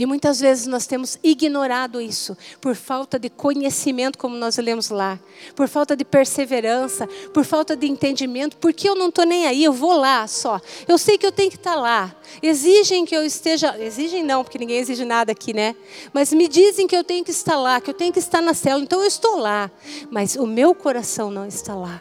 E 0.00 0.06
muitas 0.06 0.40
vezes 0.40 0.66
nós 0.66 0.86
temos 0.86 1.18
ignorado 1.22 2.00
isso 2.00 2.34
por 2.58 2.74
falta 2.74 3.18
de 3.18 3.28
conhecimento, 3.28 4.16
como 4.16 4.34
nós 4.34 4.56
lemos 4.56 4.88
lá, 4.88 5.20
por 5.54 5.68
falta 5.68 5.94
de 5.94 6.06
perseverança, 6.06 7.06
por 7.34 7.44
falta 7.44 7.76
de 7.76 7.86
entendimento, 7.86 8.56
porque 8.56 8.88
eu 8.88 8.94
não 8.94 9.10
estou 9.10 9.26
nem 9.26 9.46
aí, 9.46 9.62
eu 9.62 9.74
vou 9.74 9.92
lá 9.92 10.26
só. 10.26 10.58
Eu 10.88 10.96
sei 10.96 11.18
que 11.18 11.26
eu 11.26 11.30
tenho 11.30 11.50
que 11.50 11.58
estar 11.58 11.74
tá 11.74 11.78
lá. 11.78 12.16
Exigem 12.42 13.04
que 13.04 13.14
eu 13.14 13.22
esteja, 13.22 13.76
exigem 13.78 14.24
não, 14.24 14.42
porque 14.42 14.56
ninguém 14.56 14.78
exige 14.78 15.04
nada 15.04 15.32
aqui, 15.32 15.52
né? 15.52 15.76
Mas 16.14 16.32
me 16.32 16.48
dizem 16.48 16.86
que 16.86 16.96
eu 16.96 17.04
tenho 17.04 17.22
que 17.22 17.30
estar 17.30 17.56
lá, 17.56 17.78
que 17.78 17.90
eu 17.90 17.94
tenho 17.94 18.10
que 18.10 18.20
estar 18.20 18.40
na 18.40 18.54
célula, 18.54 18.82
então 18.82 19.02
eu 19.02 19.06
estou 19.06 19.36
lá, 19.36 19.70
mas 20.10 20.34
o 20.34 20.46
meu 20.46 20.74
coração 20.74 21.30
não 21.30 21.46
está 21.46 21.74
lá. 21.74 22.00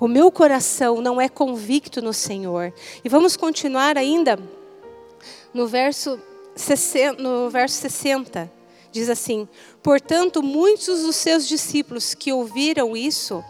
O 0.00 0.06
meu 0.06 0.30
coração 0.30 1.00
não 1.00 1.20
é 1.20 1.28
convicto 1.28 2.00
no 2.00 2.12
Senhor. 2.12 2.72
E 3.04 3.08
vamos 3.08 3.36
continuar 3.36 3.98
ainda 3.98 4.38
no 5.52 5.66
verso 5.66 6.20
60, 6.54 7.20
no 7.20 7.50
verso 7.50 7.76
60. 7.76 8.50
Diz 8.92 9.08
assim: 9.10 9.48
Portanto, 9.82 10.40
muitos 10.40 11.02
dos 11.02 11.16
seus 11.16 11.48
discípulos 11.48 12.14
que 12.14 12.32
ouviram 12.32 12.96
isso 12.96 13.42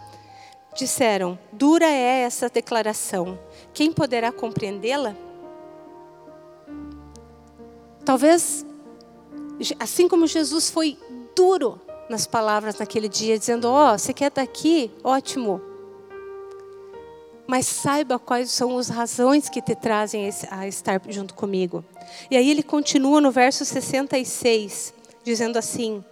disseram: 0.75 1.37
Dura 1.51 1.85
é 1.85 2.21
essa 2.21 2.49
declaração. 2.49 3.39
Quem 3.71 3.91
poderá 3.91 4.31
compreendê-la? 4.31 5.15
Talvez, 8.03 8.65
assim 9.79 10.07
como 10.07 10.25
Jesus 10.25 10.71
foi 10.71 10.97
duro 11.35 11.79
nas 12.09 12.25
palavras 12.25 12.79
naquele 12.79 13.07
dia, 13.07 13.37
dizendo: 13.37 13.65
Ó, 13.65 13.93
oh, 13.93 13.99
você 13.99 14.13
quer 14.13 14.29
estar 14.29 14.41
aqui? 14.41 14.91
Ótimo 15.03 15.68
mas 17.49 17.65
saiba 17.65 18.19
quais 18.19 18.51
são 18.51 18.77
as 18.77 18.89
razões 18.89 19.49
que 19.49 19.59
te 19.59 19.73
trazem 19.73 20.29
a 20.51 20.67
estar 20.67 21.01
junto 21.09 21.33
comigo. 21.33 21.83
E 22.29 22.37
aí 22.37 22.47
ele 22.47 22.61
continua 22.61 23.19
no 23.19 23.31
verso 23.31 23.65
66, 23.65 24.93
dizendo 25.23 25.57
assim: 25.57 26.05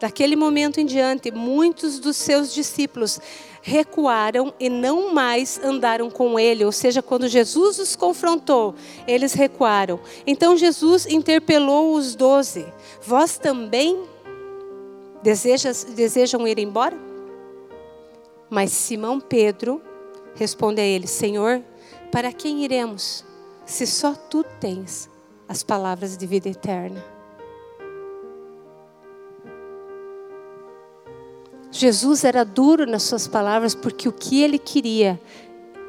Daquele 0.00 0.34
momento 0.34 0.80
em 0.80 0.86
diante, 0.86 1.30
muitos 1.30 1.98
dos 1.98 2.16
seus 2.16 2.54
discípulos 2.54 3.20
recuaram 3.60 4.54
e 4.58 4.70
não 4.70 5.12
mais 5.12 5.60
andaram 5.62 6.10
com 6.10 6.40
ele. 6.40 6.64
Ou 6.64 6.72
seja, 6.72 7.02
quando 7.02 7.28
Jesus 7.28 7.78
os 7.78 7.94
confrontou, 7.94 8.74
eles 9.06 9.34
recuaram. 9.34 10.00
Então 10.26 10.56
Jesus 10.56 11.04
interpelou 11.04 11.92
os 11.96 12.14
doze: 12.14 12.64
Vós 13.02 13.36
também 13.36 14.04
desejas, 15.22 15.84
desejam 15.84 16.48
ir 16.48 16.58
embora? 16.58 16.96
Mas 18.48 18.72
Simão 18.72 19.20
Pedro 19.20 19.82
Responde 20.38 20.80
a 20.80 20.84
ele: 20.84 21.08
Senhor, 21.08 21.60
para 22.12 22.32
quem 22.32 22.64
iremos, 22.64 23.24
se 23.66 23.86
só 23.86 24.14
tu 24.14 24.44
tens 24.60 25.10
as 25.48 25.64
palavras 25.64 26.16
de 26.16 26.26
vida 26.26 26.48
eterna? 26.48 27.04
Jesus 31.72 32.24
era 32.24 32.44
duro 32.44 32.86
nas 32.86 33.02
suas 33.02 33.26
palavras 33.26 33.74
porque 33.74 34.08
o 34.08 34.12
que 34.12 34.42
ele 34.42 34.58
queria 34.58 35.20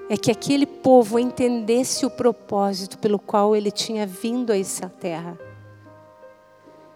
é 0.10 0.18
que 0.18 0.32
aquele 0.32 0.66
povo 0.66 1.20
entendesse 1.20 2.06
o 2.06 2.10
propósito 2.10 2.98
pelo 2.98 3.20
qual 3.20 3.56
ele 3.56 3.70
tinha 3.70 4.06
vindo 4.08 4.52
a 4.52 4.58
essa 4.58 4.90
terra. 4.90 5.40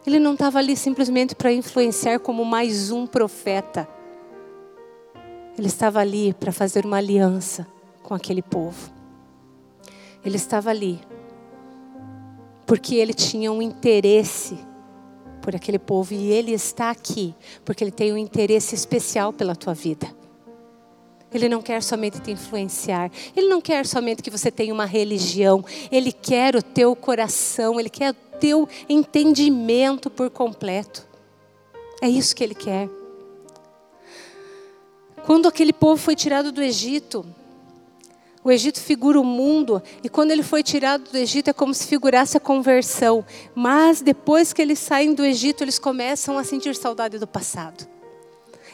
Ele 0.06 0.20
não 0.20 0.34
estava 0.34 0.58
ali 0.58 0.76
simplesmente 0.76 1.36
para 1.36 1.54
influenciar 1.54 2.20
como 2.20 2.44
mais 2.44 2.92
um 2.92 3.06
profeta. 3.06 3.88
Ele 5.58 5.68
estava 5.68 6.00
ali 6.00 6.34
para 6.34 6.52
fazer 6.52 6.86
uma 6.86 6.98
aliança 6.98 7.68
com 8.02 8.14
aquele 8.14 8.42
povo. 8.42 8.92
Ele 10.24 10.36
estava 10.36 10.70
ali 10.70 11.00
porque 12.66 12.96
ele 12.96 13.14
tinha 13.14 13.52
um 13.52 13.62
interesse 13.62 14.58
por 15.42 15.56
aquele 15.56 15.78
povo 15.78 16.14
e 16.14 16.32
ele 16.32 16.54
está 16.54 16.90
aqui 16.90 17.36
porque 17.66 17.84
ele 17.84 17.92
tem 17.92 18.14
um 18.14 18.18
interesse 18.18 18.74
especial 18.74 19.34
pela 19.34 19.56
tua 19.56 19.74
vida. 19.74 20.08
Ele 21.34 21.50
não 21.50 21.62
quer 21.62 21.82
somente 21.82 22.20
te 22.20 22.32
influenciar, 22.32 23.12
ele 23.36 23.48
não 23.48 23.60
quer 23.60 23.86
somente 23.86 24.22
que 24.22 24.30
você 24.30 24.52
tenha 24.52 24.74
uma 24.74 24.86
religião, 24.86 25.66
ele 25.92 26.12
quer 26.12 26.56
o 26.56 26.62
teu 26.62 26.96
coração, 26.96 27.80
ele 27.80 27.90
quer 27.90 28.12
o 28.12 28.38
teu 28.40 28.70
entendimento 28.88 30.12
por 30.12 30.30
completo. 30.30 31.08
É 32.02 32.08
isso 32.08 32.36
que 32.36 32.44
ele 32.44 32.54
quer. 32.54 32.88
Quando 35.26 35.48
aquele 35.48 35.72
povo 35.72 36.02
foi 36.02 36.16
tirado 36.16 36.52
do 36.52 36.62
Egito, 36.62 37.26
o 38.44 38.52
Egito 38.52 38.82
figura 38.82 39.20
o 39.20 39.24
mundo, 39.24 39.82
e 40.04 40.10
quando 40.10 40.32
ele 40.32 40.44
foi 40.44 40.62
tirado 40.62 41.10
do 41.10 41.18
Egito 41.18 41.50
é 41.50 41.54
como 41.54 41.74
se 41.74 41.88
figurasse 41.88 42.36
a 42.36 42.42
conversão. 42.42 43.26
Mas 43.56 44.02
depois 44.02 44.52
que 44.52 44.62
eles 44.62 44.80
saem 44.80 45.14
do 45.14 45.24
Egito, 45.24 45.64
eles 45.64 45.80
começam 45.80 46.38
a 46.38 46.44
sentir 46.44 46.76
saudade 46.76 47.18
do 47.18 47.28
passado. 47.28 47.88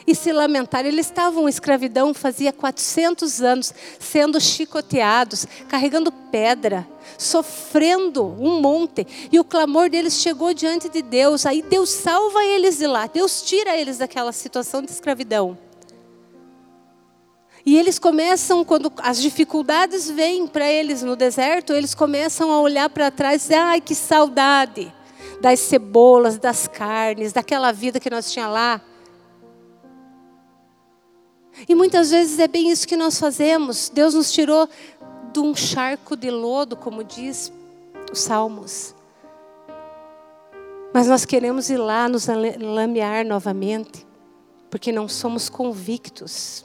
e 0.06 0.14
se 0.14 0.32
lamentar. 0.32 0.86
Eles 0.86 1.06
estavam 1.06 1.46
em 1.46 1.50
escravidão 1.50 2.14
fazia 2.14 2.52
400 2.52 3.42
anos, 3.42 3.72
sendo 4.00 4.40
chicoteados, 4.40 5.46
carregando 5.68 6.10
pedra, 6.10 6.88
sofrendo 7.18 8.24
um 8.24 8.60
monte. 8.60 9.06
E 9.30 9.38
o 9.38 9.44
clamor 9.44 9.90
deles 9.90 10.14
chegou 10.14 10.54
diante 10.54 10.88
de 10.88 11.02
Deus. 11.02 11.44
Aí 11.44 11.62
Deus 11.62 11.90
salva 11.90 12.42
eles 12.44 12.78
de 12.78 12.86
lá, 12.86 13.06
Deus 13.06 13.42
tira 13.42 13.76
eles 13.76 13.98
daquela 13.98 14.32
situação 14.32 14.82
de 14.82 14.90
escravidão. 14.90 15.56
E 17.70 17.78
eles 17.78 18.00
começam, 18.00 18.64
quando 18.64 18.92
as 18.96 19.22
dificuldades 19.22 20.10
vêm 20.10 20.44
para 20.44 20.68
eles 20.68 21.04
no 21.04 21.14
deserto, 21.14 21.72
eles 21.72 21.94
começam 21.94 22.50
a 22.50 22.60
olhar 22.60 22.90
para 22.90 23.12
trás 23.12 23.42
e 23.42 23.44
dizer: 23.44 23.60
ai, 23.60 23.80
que 23.80 23.94
saudade 23.94 24.92
das 25.40 25.60
cebolas, 25.60 26.36
das 26.36 26.66
carnes, 26.66 27.32
daquela 27.32 27.70
vida 27.70 28.00
que 28.00 28.10
nós 28.10 28.32
tinha 28.32 28.48
lá. 28.48 28.80
E 31.68 31.72
muitas 31.76 32.10
vezes 32.10 32.40
é 32.40 32.48
bem 32.48 32.72
isso 32.72 32.88
que 32.88 32.96
nós 32.96 33.20
fazemos. 33.20 33.88
Deus 33.88 34.14
nos 34.14 34.32
tirou 34.32 34.68
de 35.32 35.38
um 35.38 35.54
charco 35.54 36.16
de 36.16 36.28
lodo, 36.28 36.76
como 36.76 37.04
diz 37.04 37.52
os 38.10 38.18
Salmos. 38.18 38.96
Mas 40.92 41.06
nós 41.06 41.24
queremos 41.24 41.70
ir 41.70 41.76
lá 41.76 42.08
nos 42.08 42.26
lamear 42.26 43.24
novamente, 43.24 44.04
porque 44.68 44.90
não 44.90 45.06
somos 45.06 45.48
convictos. 45.48 46.64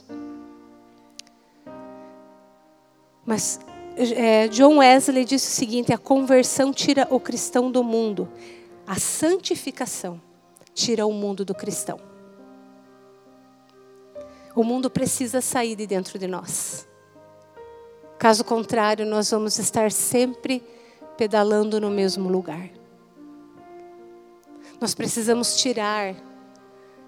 Mas 3.26 3.58
é, 3.96 4.46
John 4.48 4.78
Wesley 4.78 5.24
disse 5.24 5.48
o 5.48 5.54
seguinte: 5.54 5.92
a 5.92 5.98
conversão 5.98 6.72
tira 6.72 7.06
o 7.10 7.18
cristão 7.18 7.70
do 7.70 7.82
mundo, 7.82 8.28
a 8.86 8.98
santificação 8.98 10.20
tira 10.72 11.04
o 11.06 11.12
mundo 11.12 11.44
do 11.44 11.54
cristão. 11.54 11.98
O 14.54 14.62
mundo 14.62 14.88
precisa 14.88 15.40
sair 15.40 15.74
de 15.76 15.86
dentro 15.86 16.18
de 16.18 16.26
nós. 16.26 16.86
Caso 18.18 18.42
contrário, 18.44 19.04
nós 19.04 19.30
vamos 19.30 19.58
estar 19.58 19.92
sempre 19.92 20.62
pedalando 21.16 21.80
no 21.80 21.90
mesmo 21.90 22.28
lugar. 22.28 22.70
Nós 24.80 24.94
precisamos 24.94 25.56
tirar 25.56 26.14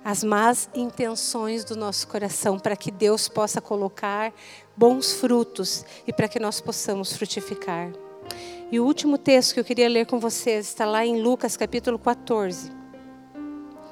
as 0.05 0.23
más 0.23 0.71
intenções 0.75 1.65
do 1.65 1.77
nosso 1.77 2.09
coração 2.09 2.59
para 2.59 2.77
que 2.77 2.91
Deus 2.91 3.29
possa 3.29 3.61
colocar 3.61 4.33
bons 4.79 5.13
frutos 5.15 5.85
e 6.07 6.13
para 6.13 6.29
que 6.29 6.39
nós 6.39 6.61
possamos 6.61 7.13
frutificar. 7.13 7.91
E 8.71 8.79
o 8.79 8.85
último 8.85 9.19
texto 9.19 9.55
que 9.55 9.61
eu 9.61 9.65
queria 9.65 9.89
ler 9.89 10.07
com 10.07 10.21
vocês 10.21 10.67
está 10.67 10.85
lá 10.85 11.05
em 11.05 11.21
Lucas 11.21 11.57
capítulo 11.57 11.99
14, 11.99 12.71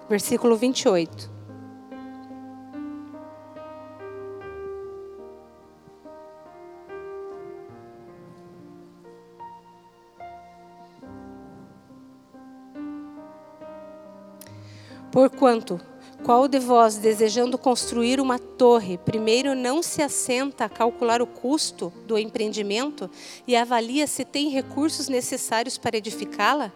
versículo 0.09 0.57
28. 0.57 1.35
Porquanto 15.11 15.81
qual 16.27 16.49
de 16.49 16.59
vós, 16.59 16.97
desejando 16.97 17.57
construir 17.57 18.21
uma 18.21 18.37
torre, 18.37 18.99
primeiro 18.99 19.55
não 19.55 19.81
se 19.81 20.03
assenta 20.03 20.65
a 20.65 20.69
calcular 20.69 21.23
o 21.23 21.27
custo 21.27 21.93
do 22.05 22.19
empreendimento 22.19 23.09
e 23.47 23.55
avalia 23.55 24.09
se 24.09 24.25
tem 24.25 24.49
recursos 24.49 25.09
necessários 25.09 25.79
para 25.79 25.97
edificá-la? 25.97 26.73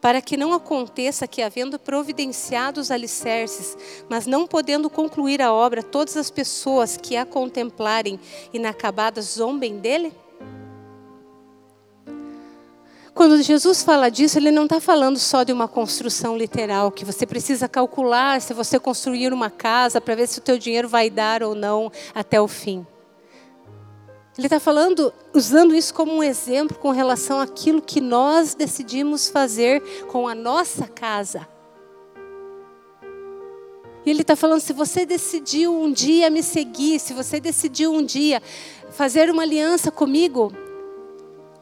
Para 0.00 0.20
que 0.20 0.36
não 0.36 0.52
aconteça 0.52 1.28
que, 1.28 1.40
havendo 1.40 1.78
providenciado 1.78 2.80
os 2.80 2.90
alicerces, 2.90 3.78
mas 4.08 4.26
não 4.26 4.44
podendo 4.44 4.90
concluir 4.90 5.40
a 5.40 5.52
obra, 5.52 5.84
todas 5.84 6.16
as 6.16 6.28
pessoas 6.28 6.96
que 6.96 7.16
a 7.16 7.24
contemplarem 7.24 8.18
inacabadas 8.52 9.36
zombem 9.36 9.78
dele? 9.78 10.12
Quando 13.20 13.42
Jesus 13.42 13.82
fala 13.82 14.08
disso, 14.08 14.38
ele 14.38 14.50
não 14.50 14.64
está 14.64 14.80
falando 14.80 15.18
só 15.18 15.42
de 15.42 15.52
uma 15.52 15.68
construção 15.68 16.38
literal, 16.38 16.90
que 16.90 17.04
você 17.04 17.26
precisa 17.26 17.68
calcular 17.68 18.40
se 18.40 18.54
você 18.54 18.80
construir 18.80 19.30
uma 19.30 19.50
casa 19.50 20.00
para 20.00 20.14
ver 20.14 20.26
se 20.26 20.38
o 20.38 20.40
teu 20.40 20.56
dinheiro 20.56 20.88
vai 20.88 21.10
dar 21.10 21.42
ou 21.42 21.54
não 21.54 21.92
até 22.14 22.40
o 22.40 22.48
fim. 22.48 22.86
Ele 24.38 24.46
está 24.46 24.58
falando, 24.58 25.12
usando 25.34 25.74
isso 25.74 25.92
como 25.92 26.14
um 26.14 26.22
exemplo 26.22 26.78
com 26.78 26.92
relação 26.92 27.38
àquilo 27.38 27.82
que 27.82 28.00
nós 28.00 28.54
decidimos 28.54 29.28
fazer 29.28 29.82
com 30.06 30.26
a 30.26 30.34
nossa 30.34 30.86
casa. 30.86 31.46
E 34.06 34.08
ele 34.08 34.22
está 34.22 34.34
falando: 34.34 34.60
se 34.60 34.72
você 34.72 35.04
decidiu 35.04 35.78
um 35.78 35.92
dia 35.92 36.30
me 36.30 36.42
seguir, 36.42 36.98
se 36.98 37.12
você 37.12 37.38
decidiu 37.38 37.92
um 37.92 38.02
dia 38.02 38.42
fazer 38.88 39.28
uma 39.28 39.42
aliança 39.42 39.90
comigo, 39.90 40.50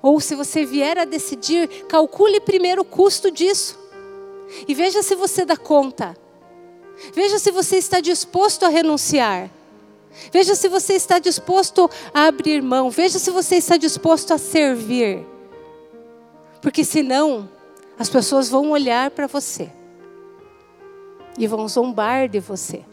ou 0.02 0.20
se 0.20 0.34
você 0.34 0.64
vier 0.64 0.98
a 0.98 1.04
decidir, 1.04 1.68
calcule 1.88 2.40
primeiro 2.40 2.82
o 2.82 2.84
custo 2.84 3.30
disso. 3.30 3.78
E 4.66 4.74
veja 4.74 5.02
se 5.02 5.14
você 5.14 5.44
dá 5.44 5.56
conta. 5.56 6.16
Veja 7.12 7.38
se 7.38 7.50
você 7.50 7.76
está 7.76 8.00
disposto 8.00 8.64
a 8.64 8.68
renunciar. 8.68 9.50
Veja 10.32 10.54
se 10.54 10.68
você 10.68 10.94
está 10.94 11.18
disposto 11.18 11.90
a 12.14 12.26
abrir 12.26 12.62
mão. 12.62 12.90
Veja 12.90 13.18
se 13.18 13.30
você 13.30 13.56
está 13.56 13.76
disposto 13.76 14.32
a 14.32 14.38
servir. 14.38 15.24
Porque 16.60 16.84
senão, 16.84 17.48
as 17.98 18.08
pessoas 18.08 18.48
vão 18.48 18.70
olhar 18.70 19.10
para 19.10 19.26
você 19.26 19.70
e 21.38 21.46
vão 21.46 21.68
zombar 21.68 22.28
de 22.28 22.40
você. 22.40 22.84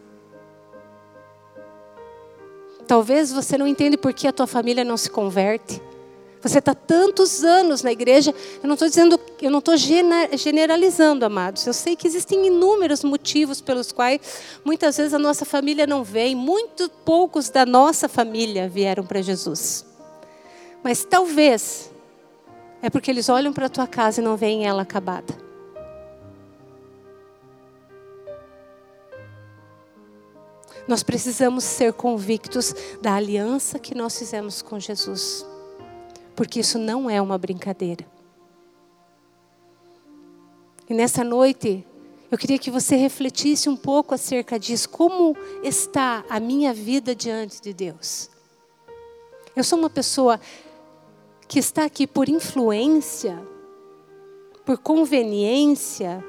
Talvez 2.87 3.31
você 3.31 3.57
não 3.57 3.65
entenda 3.65 3.97
por 3.97 4.13
que 4.13 4.27
a 4.27 4.33
tua 4.33 4.45
família 4.45 4.83
não 4.83 4.97
se 4.97 5.09
converte. 5.09 5.81
Você 6.45 6.59
está 6.59 6.75
tantos 6.75 7.43
anos 7.43 7.81
na 7.81 7.91
igreja. 7.91 8.31
Eu 8.61 8.67
não 8.67 8.75
estou 8.75 8.87
dizendo, 8.87 9.19
eu 9.41 9.49
não 9.49 9.57
estou 9.57 9.75
generalizando, 9.75 11.25
amados. 11.25 11.65
Eu 11.65 11.73
sei 11.73 11.95
que 11.95 12.05
existem 12.05 12.45
inúmeros 12.45 13.03
motivos 13.03 13.61
pelos 13.61 13.91
quais 13.91 14.21
muitas 14.63 14.95
vezes 14.95 15.15
a 15.15 15.17
nossa 15.17 15.43
família 15.43 15.87
não 15.87 16.03
vem. 16.03 16.35
Muito 16.35 16.87
poucos 17.03 17.49
da 17.49 17.65
nossa 17.65 18.07
família 18.07 18.69
vieram 18.69 19.03
para 19.03 19.23
Jesus. 19.23 19.87
Mas 20.83 21.03
talvez 21.03 21.89
é 22.79 22.91
porque 22.91 23.09
eles 23.09 23.27
olham 23.27 23.51
para 23.51 23.65
a 23.65 23.69
tua 23.69 23.87
casa 23.87 24.21
e 24.21 24.23
não 24.23 24.37
veem 24.37 24.67
ela 24.67 24.83
acabada. 24.83 25.35
Nós 30.87 31.01
precisamos 31.01 31.63
ser 31.63 31.91
convictos 31.93 32.71
da 33.01 33.15
aliança 33.15 33.79
que 33.79 33.95
nós 33.95 34.15
fizemos 34.15 34.61
com 34.61 34.79
Jesus 34.79 35.43
porque 36.35 36.59
isso 36.59 36.77
não 36.77 37.09
é 37.09 37.21
uma 37.21 37.37
brincadeira. 37.37 38.05
E 40.89 40.93
nessa 40.93 41.23
noite, 41.23 41.85
eu 42.29 42.37
queria 42.37 42.59
que 42.59 42.69
você 42.69 42.95
refletisse 42.95 43.69
um 43.69 43.75
pouco 43.75 44.13
acerca 44.13 44.59
disso. 44.59 44.89
Como 44.89 45.35
está 45.63 46.23
a 46.29 46.39
minha 46.39 46.73
vida 46.73 47.15
diante 47.15 47.61
de 47.61 47.73
Deus? 47.73 48.29
Eu 49.55 49.63
sou 49.63 49.79
uma 49.79 49.89
pessoa 49.89 50.39
que 51.47 51.57
está 51.57 51.85
aqui 51.85 52.05
por 52.05 52.27
influência, 52.27 53.41
por 54.65 54.77
conveniência, 54.77 56.23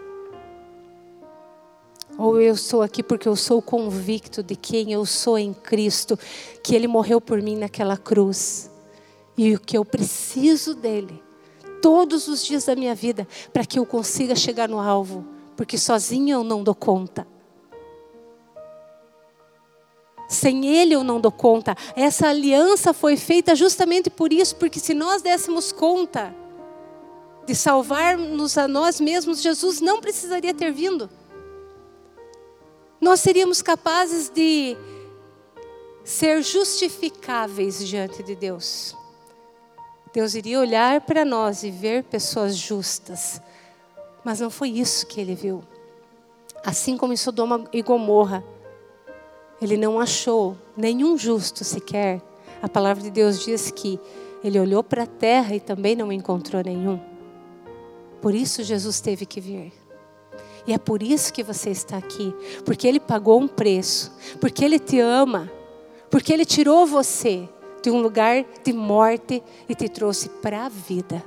ou 2.16 2.40
eu 2.40 2.56
sou 2.56 2.82
aqui 2.82 3.02
porque 3.02 3.28
eu 3.28 3.36
sou 3.36 3.60
convicto 3.60 4.42
de 4.42 4.56
quem 4.56 4.92
eu 4.92 5.04
sou 5.04 5.36
em 5.36 5.52
Cristo, 5.52 6.18
que 6.62 6.74
Ele 6.74 6.86
morreu 6.86 7.20
por 7.20 7.42
mim 7.42 7.56
naquela 7.56 7.96
cruz 7.96 8.70
e 9.36 9.54
o 9.54 9.60
que 9.60 9.76
eu 9.76 9.84
preciso 9.84 10.74
dele 10.74 11.22
todos 11.82 12.26
os 12.26 12.44
dias 12.44 12.64
da 12.64 12.74
minha 12.74 12.94
vida 12.94 13.28
para 13.52 13.64
que 13.64 13.78
eu 13.78 13.86
consiga 13.86 14.34
chegar 14.34 14.68
no 14.68 14.80
alvo, 14.80 15.24
porque 15.56 15.78
sozinho 15.78 16.34
eu 16.34 16.44
não 16.44 16.62
dou 16.62 16.74
conta. 16.74 17.26
Sem 20.28 20.66
Ele 20.66 20.94
eu 20.94 21.04
não 21.04 21.20
dou 21.20 21.30
conta. 21.30 21.76
Essa 21.94 22.28
aliança 22.28 22.92
foi 22.92 23.16
feita 23.16 23.54
justamente 23.54 24.10
por 24.10 24.32
isso, 24.32 24.56
porque 24.56 24.80
se 24.80 24.92
nós 24.92 25.22
dessemos 25.22 25.70
conta 25.70 26.34
de 27.46 27.54
salvar-nos 27.54 28.58
a 28.58 28.66
nós 28.66 29.00
mesmos, 29.00 29.40
Jesus 29.40 29.80
não 29.80 30.00
precisaria 30.00 30.52
ter 30.52 30.72
vindo. 30.72 31.08
Nós 33.00 33.20
seríamos 33.20 33.62
capazes 33.62 34.28
de 34.28 34.76
ser 36.02 36.42
justificáveis 36.42 37.86
diante 37.86 38.22
de 38.22 38.34
Deus. 38.34 38.96
Deus 40.16 40.34
iria 40.34 40.58
olhar 40.58 41.02
para 41.02 41.26
nós 41.26 41.62
e 41.62 41.70
ver 41.70 42.02
pessoas 42.04 42.56
justas. 42.56 43.38
Mas 44.24 44.40
não 44.40 44.48
foi 44.48 44.70
isso 44.70 45.06
que 45.06 45.20
ele 45.20 45.34
viu. 45.34 45.62
Assim 46.64 46.96
como 46.96 47.12
em 47.12 47.18
Sodoma 47.18 47.66
e 47.70 47.82
Gomorra, 47.82 48.42
ele 49.60 49.76
não 49.76 50.00
achou 50.00 50.56
nenhum 50.74 51.18
justo 51.18 51.64
sequer. 51.64 52.22
A 52.62 52.68
palavra 52.68 53.02
de 53.02 53.10
Deus 53.10 53.44
diz 53.44 53.70
que 53.70 54.00
ele 54.42 54.58
olhou 54.58 54.82
para 54.82 55.02
a 55.02 55.06
terra 55.06 55.54
e 55.54 55.60
também 55.60 55.94
não 55.94 56.10
encontrou 56.10 56.62
nenhum. 56.64 56.98
Por 58.22 58.34
isso 58.34 58.62
Jesus 58.62 59.02
teve 59.02 59.26
que 59.26 59.38
vir. 59.38 59.70
E 60.66 60.72
é 60.72 60.78
por 60.78 61.02
isso 61.02 61.30
que 61.30 61.42
você 61.42 61.68
está 61.68 61.98
aqui, 61.98 62.34
porque 62.64 62.88
Ele 62.88 62.98
pagou 62.98 63.38
um 63.38 63.46
preço, 63.46 64.16
porque 64.40 64.64
Ele 64.64 64.78
te 64.78 64.98
ama, 64.98 65.52
porque 66.10 66.32
Ele 66.32 66.46
tirou 66.46 66.86
você 66.86 67.46
de 67.86 67.90
um 67.92 68.00
lugar 68.00 68.44
de 68.64 68.72
morte 68.72 69.40
e 69.68 69.74
te 69.74 69.88
trouxe 69.88 70.28
para 70.28 70.66
a 70.66 70.68
vida. 70.68 71.24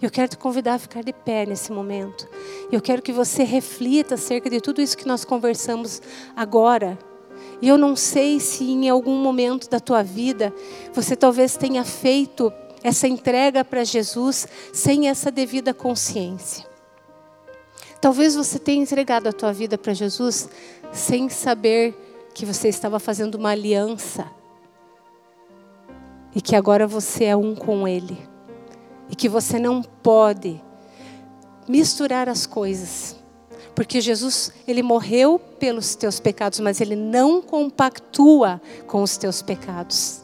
Eu 0.00 0.08
quero 0.08 0.28
te 0.28 0.38
convidar 0.38 0.74
a 0.74 0.78
ficar 0.78 1.02
de 1.02 1.12
pé 1.12 1.44
nesse 1.44 1.72
momento. 1.72 2.28
Eu 2.70 2.80
quero 2.80 3.02
que 3.02 3.12
você 3.12 3.42
reflita 3.42 4.14
acerca 4.14 4.48
de 4.48 4.60
tudo 4.60 4.80
isso 4.80 4.96
que 4.96 5.06
nós 5.06 5.24
conversamos 5.24 6.00
agora. 6.36 6.96
E 7.60 7.66
eu 7.66 7.76
não 7.76 7.96
sei 7.96 8.38
se 8.38 8.62
em 8.62 8.88
algum 8.88 9.16
momento 9.16 9.68
da 9.68 9.80
tua 9.80 10.04
vida 10.04 10.54
você 10.94 11.16
talvez 11.16 11.56
tenha 11.56 11.84
feito 11.84 12.52
essa 12.84 13.08
entrega 13.08 13.64
para 13.64 13.82
Jesus 13.82 14.46
sem 14.72 15.08
essa 15.08 15.28
devida 15.32 15.74
consciência. 15.74 16.64
Talvez 18.00 18.36
você 18.36 18.60
tenha 18.60 18.80
entregado 18.80 19.26
a 19.26 19.32
tua 19.32 19.52
vida 19.52 19.76
para 19.76 19.92
Jesus 19.92 20.48
sem 20.92 21.28
saber 21.28 21.96
que 22.32 22.46
você 22.46 22.68
estava 22.68 23.00
fazendo 23.00 23.34
uma 23.34 23.50
aliança 23.50 24.40
e 26.34 26.40
que 26.40 26.56
agora 26.56 26.86
você 26.86 27.24
é 27.24 27.36
um 27.36 27.54
com 27.54 27.86
Ele 27.86 28.18
e 29.10 29.14
que 29.14 29.28
você 29.28 29.58
não 29.58 29.82
pode 29.82 30.60
misturar 31.68 32.28
as 32.28 32.46
coisas. 32.46 33.16
Porque 33.74 34.00
Jesus, 34.00 34.52
ele 34.66 34.82
morreu 34.82 35.38
pelos 35.38 35.94
teus 35.94 36.20
pecados, 36.20 36.60
mas 36.60 36.80
ele 36.80 36.96
não 36.96 37.40
compactua 37.40 38.60
com 38.86 39.02
os 39.02 39.16
teus 39.16 39.40
pecados. 39.40 40.20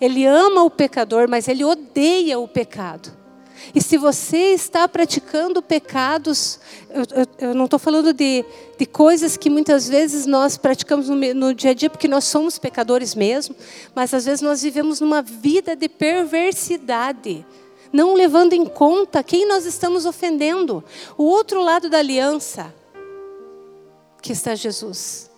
Ele 0.00 0.26
ama 0.26 0.62
o 0.62 0.70
pecador, 0.70 1.28
mas 1.28 1.48
ele 1.48 1.64
odeia 1.64 2.38
o 2.38 2.46
pecado. 2.46 3.19
E 3.74 3.80
se 3.80 3.96
você 3.96 4.52
está 4.52 4.88
praticando 4.88 5.62
pecados, 5.62 6.58
eu, 6.88 7.02
eu, 7.02 7.48
eu 7.48 7.54
não 7.54 7.66
estou 7.66 7.78
falando 7.78 8.12
de, 8.12 8.44
de 8.78 8.86
coisas 8.86 9.36
que 9.36 9.48
muitas 9.48 9.88
vezes 9.88 10.26
nós 10.26 10.56
praticamos 10.56 11.08
no, 11.08 11.16
no 11.34 11.54
dia 11.54 11.70
a 11.70 11.74
dia, 11.74 11.90
porque 11.90 12.08
nós 12.08 12.24
somos 12.24 12.58
pecadores 12.58 13.14
mesmo, 13.14 13.54
mas 13.94 14.12
às 14.12 14.24
vezes 14.24 14.40
nós 14.40 14.62
vivemos 14.62 15.00
numa 15.00 15.22
vida 15.22 15.76
de 15.76 15.88
perversidade, 15.88 17.46
não 17.92 18.14
levando 18.14 18.52
em 18.52 18.64
conta 18.64 19.22
quem 19.22 19.46
nós 19.46 19.66
estamos 19.66 20.06
ofendendo. 20.06 20.82
O 21.16 21.24
outro 21.24 21.62
lado 21.62 21.88
da 21.88 21.98
aliança, 21.98 22.74
que 24.20 24.32
está 24.32 24.54
Jesus. 24.54 25.30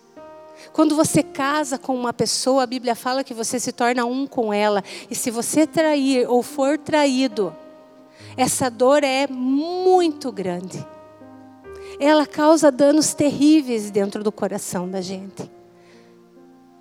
Quando 0.71 0.95
você 0.95 1.21
casa 1.21 1.77
com 1.77 1.95
uma 1.95 2.11
pessoa, 2.11 2.63
a 2.63 2.67
Bíblia 2.67 2.95
fala 2.95 3.23
que 3.23 3.33
você 3.33 3.59
se 3.59 3.71
torna 3.71 4.05
um 4.05 4.25
com 4.25 4.51
ela. 4.51 4.83
E 5.09 5.13
se 5.13 5.29
você 5.29 5.67
trair 5.67 6.27
ou 6.27 6.41
for 6.41 6.79
traído, 6.79 7.55
essa 8.35 8.69
dor 8.69 9.03
é 9.03 9.27
muito 9.27 10.31
grande. 10.31 10.85
Ela 11.99 12.25
causa 12.25 12.71
danos 12.71 13.13
terríveis 13.13 13.91
dentro 13.91 14.23
do 14.23 14.31
coração 14.31 14.89
da 14.89 15.01
gente. 15.01 15.49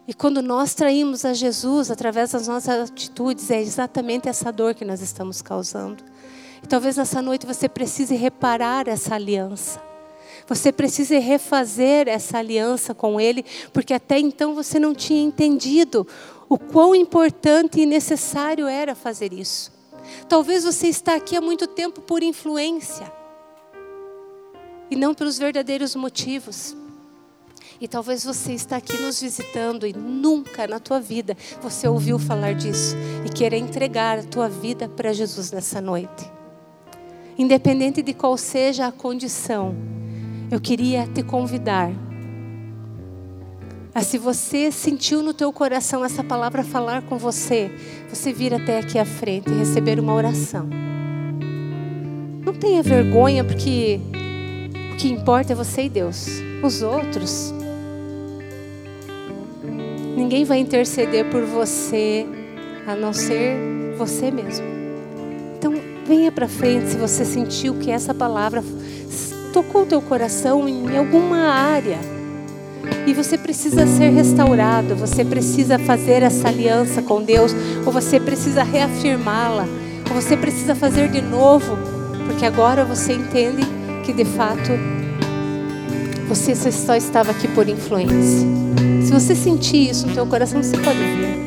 E 0.07 0.14
quando 0.14 0.42
nós 0.42 0.74
traímos 0.74 1.24
a 1.24 1.32
Jesus 1.32 1.90
através 1.90 2.32
das 2.32 2.48
nossas 2.48 2.90
atitudes, 2.90 3.50
é 3.50 3.61
exatamente 3.61 4.28
essa 4.28 4.50
dor 4.50 4.74
que 4.74 4.84
nós 4.84 5.00
estamos 5.00 5.40
causando. 5.40 6.03
E 6.62 6.66
talvez 6.66 6.96
nessa 6.96 7.22
noite 7.22 7.46
você 7.46 7.68
precise 7.68 8.14
reparar 8.14 8.88
essa 8.88 9.14
aliança. 9.14 9.80
Você 10.48 10.72
precisa 10.72 11.18
refazer 11.18 12.09
essa 12.09 12.38
aliança 12.38 12.94
com 12.94 13.20
Ele, 13.20 13.44
porque 13.72 13.94
até 13.94 14.18
então 14.18 14.55
você 14.55 14.78
não 14.78 14.94
tinha 14.94 15.22
entendido 15.22 16.07
o 16.48 16.59
quão 16.59 16.94
importante 16.94 17.80
e 17.80 17.86
necessário 17.86 18.66
era 18.66 18.94
fazer 18.94 19.32
isso. 19.32 19.82
Talvez 20.28 20.64
você 20.64 20.88
está 20.88 21.14
aqui 21.14 21.36
há 21.36 21.40
muito 21.40 21.66
tempo 21.66 22.00
por 22.00 22.22
influência 22.22 23.12
e 24.90 24.96
não 24.96 25.14
pelos 25.14 25.38
verdadeiros 25.38 25.94
motivos. 25.94 26.76
E 27.80 27.88
talvez 27.88 28.24
você 28.24 28.52
está 28.52 28.76
aqui 28.76 28.96
nos 28.98 29.20
visitando 29.20 29.86
e 29.86 29.92
nunca 29.92 30.66
na 30.66 30.78
tua 30.78 31.00
vida 31.00 31.36
você 31.60 31.88
ouviu 31.88 32.18
falar 32.18 32.54
disso 32.54 32.94
e 33.26 33.28
querer 33.28 33.56
entregar 33.56 34.18
a 34.18 34.22
tua 34.22 34.48
vida 34.48 34.88
para 34.88 35.12
Jesus 35.12 35.50
nessa 35.50 35.80
noite. 35.80 36.30
Independente 37.36 38.02
de 38.02 38.12
qual 38.12 38.36
seja 38.36 38.86
a 38.86 38.92
condição, 38.92 39.74
eu 40.50 40.60
queria 40.60 41.06
te 41.06 41.22
convidar 41.22 41.90
se 44.01 44.16
você 44.16 44.72
sentiu 44.72 45.22
no 45.22 45.34
teu 45.34 45.53
coração 45.53 46.03
essa 46.03 46.24
palavra 46.24 46.64
falar 46.64 47.03
com 47.03 47.18
você, 47.18 47.70
você 48.09 48.32
vir 48.32 48.55
até 48.55 48.78
aqui 48.78 48.99
à 48.99 49.05
frente 49.05 49.51
e 49.51 49.55
receber 49.55 50.01
uma 50.01 50.14
oração. 50.14 50.66
Não 52.43 52.55
tenha 52.55 52.82
vergonha, 52.82 53.45
porque 53.45 54.01
o 54.95 54.97
que 54.97 55.09
importa 55.12 55.53
é 55.53 55.57
você 55.57 55.82
e 55.82 55.88
Deus. 55.90 56.26
Os 56.62 56.80
outros, 56.80 57.53
ninguém 60.16 60.45
vai 60.45 60.59
interceder 60.59 61.28
por 61.30 61.43
você 61.43 62.26
a 62.86 62.97
não 62.97 63.12
ser 63.12 63.57
você 63.99 64.30
mesmo. 64.30 64.64
Então, 65.59 65.74
venha 66.07 66.32
para 66.32 66.49
frente 66.49 66.88
se 66.88 66.97
você 66.97 67.26
sentiu 67.26 67.74
que 67.74 67.90
essa 67.90 68.14
palavra 68.14 68.64
tocou 69.53 69.82
o 69.82 69.86
teu 69.86 70.01
coração 70.01 70.66
em 70.66 70.97
alguma 70.97 71.36
área 71.51 72.11
e 73.07 73.12
você 73.12 73.37
precisa 73.37 73.87
ser 73.87 74.11
restaurado, 74.11 74.95
você 74.95 75.24
precisa 75.24 75.78
fazer 75.78 76.22
essa 76.22 76.49
aliança 76.49 77.03
com 77.03 77.22
Deus, 77.22 77.55
ou 77.85 77.93
você 77.93 78.20
precisa 78.20 78.62
reafirmá-la, 78.62 79.66
ou 80.09 80.20
você 80.20 80.37
precisa 80.37 80.74
fazer 80.74 81.09
de 81.09 81.20
novo, 81.20 81.76
porque 82.26 82.47
agora 82.47 82.85
você 82.85 83.12
entende 83.12 83.62
que 84.05 84.12
de 84.12 84.24
fato 84.24 84.72
você 86.28 86.55
só 86.55 86.95
estava 86.95 87.30
aqui 87.30 87.49
por 87.49 87.68
influência. 87.68 88.49
Se 89.05 89.12
você 89.12 89.35
sentir 89.35 89.91
isso 89.91 90.07
no 90.07 90.14
teu 90.14 90.26
coração, 90.26 90.62
você 90.62 90.76
pode 90.78 90.99
vir. 90.99 91.41